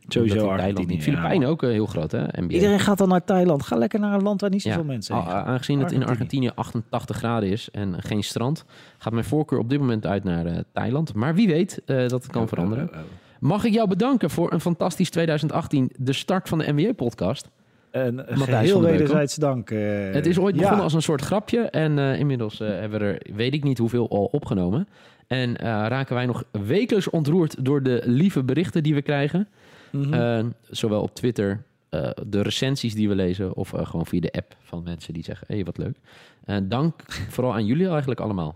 Sowieso 0.07 0.47
Argentinië. 0.47 0.85
niet. 0.85 1.03
Filipijnen 1.03 1.49
ook 1.49 1.61
heel 1.61 1.85
groot, 1.85 2.11
hè? 2.11 2.21
NBA. 2.21 2.53
Iedereen 2.53 2.79
gaat 2.79 2.97
dan 2.97 3.09
naar 3.09 3.23
Thailand. 3.23 3.63
Ga 3.63 3.75
lekker 3.75 3.99
naar 3.99 4.13
een 4.13 4.23
land 4.23 4.41
waar 4.41 4.49
niet 4.49 4.61
zoveel 4.61 4.79
Ja, 4.79 4.85
mensen 4.85 5.15
gaan. 5.15 5.45
aangezien 5.45 5.79
het 5.79 5.91
in 5.91 6.05
Argentinië. 6.05 6.47
Argentinië 6.47 6.79
88 6.79 7.17
graden 7.17 7.49
is 7.49 7.69
en 7.71 8.01
geen 8.01 8.23
strand, 8.23 8.65
gaat 8.97 9.13
mijn 9.13 9.25
voorkeur 9.25 9.59
op 9.59 9.69
dit 9.69 9.79
moment 9.79 10.05
uit 10.05 10.23
naar 10.23 10.63
Thailand. 10.71 11.13
Maar 11.13 11.35
wie 11.35 11.47
weet 11.47 11.81
dat 11.85 12.11
het 12.11 12.27
kan 12.27 12.47
veranderen. 12.47 12.89
Oh, 12.89 12.93
oh, 12.93 12.99
oh. 12.99 13.05
Mag 13.39 13.63
ik 13.63 13.73
jou 13.73 13.87
bedanken 13.87 14.29
voor 14.29 14.53
een 14.53 14.61
fantastisch 14.61 15.09
2018, 15.09 15.91
de 15.97 16.13
start 16.13 16.49
van 16.49 16.57
de 16.57 16.73
NBA-podcast. 16.73 17.49
Van 17.93 18.15
der 18.15 18.61
Beukel. 18.61 18.81
wederzijds 18.81 19.35
dank. 19.35 19.69
eh, 19.71 20.11
Het 20.11 20.25
is 20.25 20.39
ooit 20.39 20.53
ja. 20.55 20.59
begonnen 20.61 20.83
als 20.83 20.93
een 20.93 21.01
soort 21.01 21.21
grapje 21.21 21.59
en 21.59 21.99
eh, 21.99 22.19
inmiddels 22.19 22.59
eh, 22.59 22.67
hebben 22.67 22.99
we 22.99 23.05
er 23.05 23.35
weet 23.35 23.53
ik 23.53 23.63
niet 23.63 23.77
hoeveel 23.77 24.09
al 24.09 24.25
opgenomen. 24.25 24.87
En 25.27 25.57
eh, 25.57 25.65
raken 25.65 26.15
wij 26.15 26.25
nog 26.25 26.43
wekelijks 26.51 27.09
ontroerd 27.09 27.65
door 27.65 27.83
de 27.83 28.01
lieve 28.05 28.43
berichten 28.43 28.83
die 28.83 28.93
we 28.93 29.01
krijgen. 29.01 29.47
Mhm. 29.91 30.13
Eh, 30.13 30.43
zowel 30.69 31.01
op 31.01 31.13
Twitter, 31.15 31.63
eh, 31.89 32.09
de 32.27 32.41
recensies 32.41 32.95
die 32.95 33.09
we 33.09 33.15
lezen 33.15 33.55
of 33.55 33.73
eh, 33.73 33.85
gewoon 33.85 34.05
via 34.05 34.19
de 34.19 34.31
app 34.31 34.55
van 34.59 34.83
mensen 34.83 35.13
die 35.13 35.23
zeggen, 35.23 35.47
hé 35.49 35.55
hey, 35.55 35.63
wat 35.63 35.77
leuk. 35.77 35.97
Eh, 36.45 36.57
dank 36.63 36.93
vooral 37.29 37.53
aan 37.53 37.65
jullie 37.65 37.87
eigenlijk 37.89 38.19
allemaal. 38.19 38.55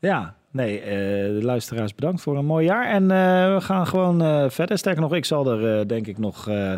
Ja, 0.00 0.34
nee, 0.50 0.80
eh, 0.80 0.88
de 1.34 1.40
luisteraars 1.42 1.94
bedankt 1.94 2.20
voor 2.20 2.36
een 2.38 2.44
mooi 2.46 2.66
jaar. 2.66 2.86
En 2.90 3.02
eh, 3.02 3.54
we 3.54 3.60
gaan 3.60 3.86
gewoon 3.86 4.22
eh, 4.22 4.48
verder. 4.50 4.78
Sterker 4.78 5.02
nog, 5.02 5.14
ik 5.14 5.24
zal 5.24 5.50
er 5.52 5.78
eh, 5.80 5.86
denk 5.86 6.06
ik 6.06 6.18
nog 6.18 6.48
eh, 6.48 6.74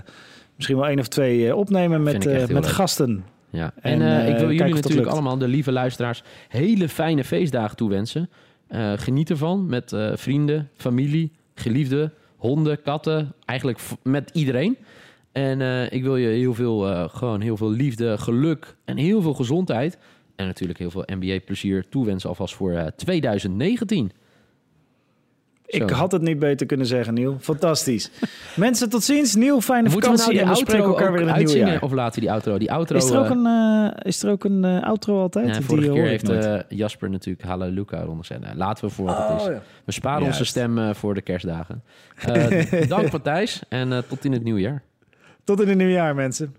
misschien 0.61 0.79
wel 0.79 0.89
één 0.89 0.99
of 0.99 1.09
twee 1.09 1.49
eh, 1.49 1.57
opnemen 1.57 2.03
met, 2.03 2.27
eh, 2.27 2.39
met 2.39 2.51
leuk. 2.51 2.67
gasten. 2.67 3.25
Ja. 3.51 3.73
En, 3.81 4.03
En, 4.03 4.23
eh, 4.23 4.29
ik 4.29 4.39
wil 4.39 4.53
jullie 4.53 4.75
natuurlijk 4.75 5.09
allemaal, 5.09 5.39
de 5.39 5.49
lieve 5.49 5.73
luisteraars, 5.73 6.23
hele 6.49 6.89
fijne 6.89 7.25
feestdagen 7.25 7.77
toewensen. 7.77 8.31
Geniet 8.97 9.31
ervan 9.31 9.67
met 9.67 9.97
vrienden, 10.15 10.69
familie, 10.77 11.33
geliefden, 11.55 12.13
honden, 12.37 12.83
katten, 12.83 13.35
eigenlijk 13.45 13.81
met 14.03 14.31
iedereen. 14.33 14.77
En 15.33 15.61
ik 15.93 16.03
wil 16.03 16.17
je 16.17 16.29
heel 16.29 16.55
veel, 16.55 17.09
gewoon 17.09 17.41
heel 17.41 17.57
veel 17.57 17.71
liefde, 17.71 18.19
geluk 18.19 18.77
en 18.85 18.97
heel 18.97 19.23
veel 19.23 19.35
gezondheid. 19.35 19.99
En 20.41 20.47
natuurlijk 20.47 20.79
heel 20.79 20.91
veel 20.91 21.05
NBA-plezier 21.07 21.89
toewensen 21.89 22.29
alvast 22.29 22.55
voor 22.55 22.73
eh, 22.73 22.87
2019. 22.87 24.13
Ik 25.71 25.89
Zo. 25.89 25.95
had 25.95 26.13
het 26.13 26.23
niet 26.23 26.39
beter 26.39 26.67
kunnen 26.67 26.87
zeggen, 26.87 27.15
Niel. 27.15 27.37
Fantastisch. 27.41 28.11
Mensen, 28.57 28.89
tot 28.89 29.03
ziens. 29.03 29.35
Niel, 29.35 29.61
fijne 29.61 29.89
Moeten 29.89 30.11
we 30.11 30.17
nou 30.17 30.19
vakantie. 30.19 30.33
die 30.33 30.41
en 30.41 30.47
we 30.47 30.55
outro 30.55 30.67
spreken 30.73 30.89
elkaar 30.89 31.13
weer 31.13 31.21
in 31.21 31.29
het 31.29 31.37
nieuwe 31.37 31.71
jaar. 31.71 31.83
Of 31.83 31.93
laten 31.93 32.15
we 32.15 32.21
die 32.21 32.31
outro? 32.31 32.59
Die 32.59 32.73
outro 32.73 32.97
Is 32.97 33.11
er 33.11 33.19
ook 33.19 33.25
eh, 33.25 33.31
een, 33.31 33.47
eh, 33.47 34.07
is 34.07 34.23
er 34.23 34.31
ook 34.31 34.45
een 34.45 34.65
eh, 34.65 34.83
outro 34.83 35.21
altijd? 35.21 35.47
ja, 35.47 35.53
Die 35.53 35.63
vorige 35.63 35.87
hoor 35.89 35.97
keer 35.97 36.07
heeft 36.07 36.65
Jasper 36.69 37.11
natuurlijk 37.11 37.49
Halleluja 37.49 38.01
eronder. 38.03 38.27
Nou, 38.41 38.57
laten 38.57 38.85
we 38.85 38.91
voor 38.91 39.07
wat 39.07 39.29
het 39.29 39.41
is. 39.41 39.47
Oh, 39.47 39.53
ja. 39.53 39.63
We 39.85 39.93
sparen 39.93 40.27
onze 40.27 40.45
stem 40.45 40.95
voor 40.95 41.15
de 41.15 41.23
kerstdagen. 41.23 41.83
Dank 42.89 43.13
Matthijs 43.13 43.63
en 43.69 43.93
eh, 43.93 43.99
tot 44.09 44.25
in 44.25 44.33
het 44.33 44.43
nieuwe 44.43 44.61
jaar. 44.61 44.83
Tot 45.45 45.61
in 45.61 45.69
het 45.69 45.77
nieuwe 45.77 45.93
jaar, 45.93 46.15
mensen. 46.15 46.55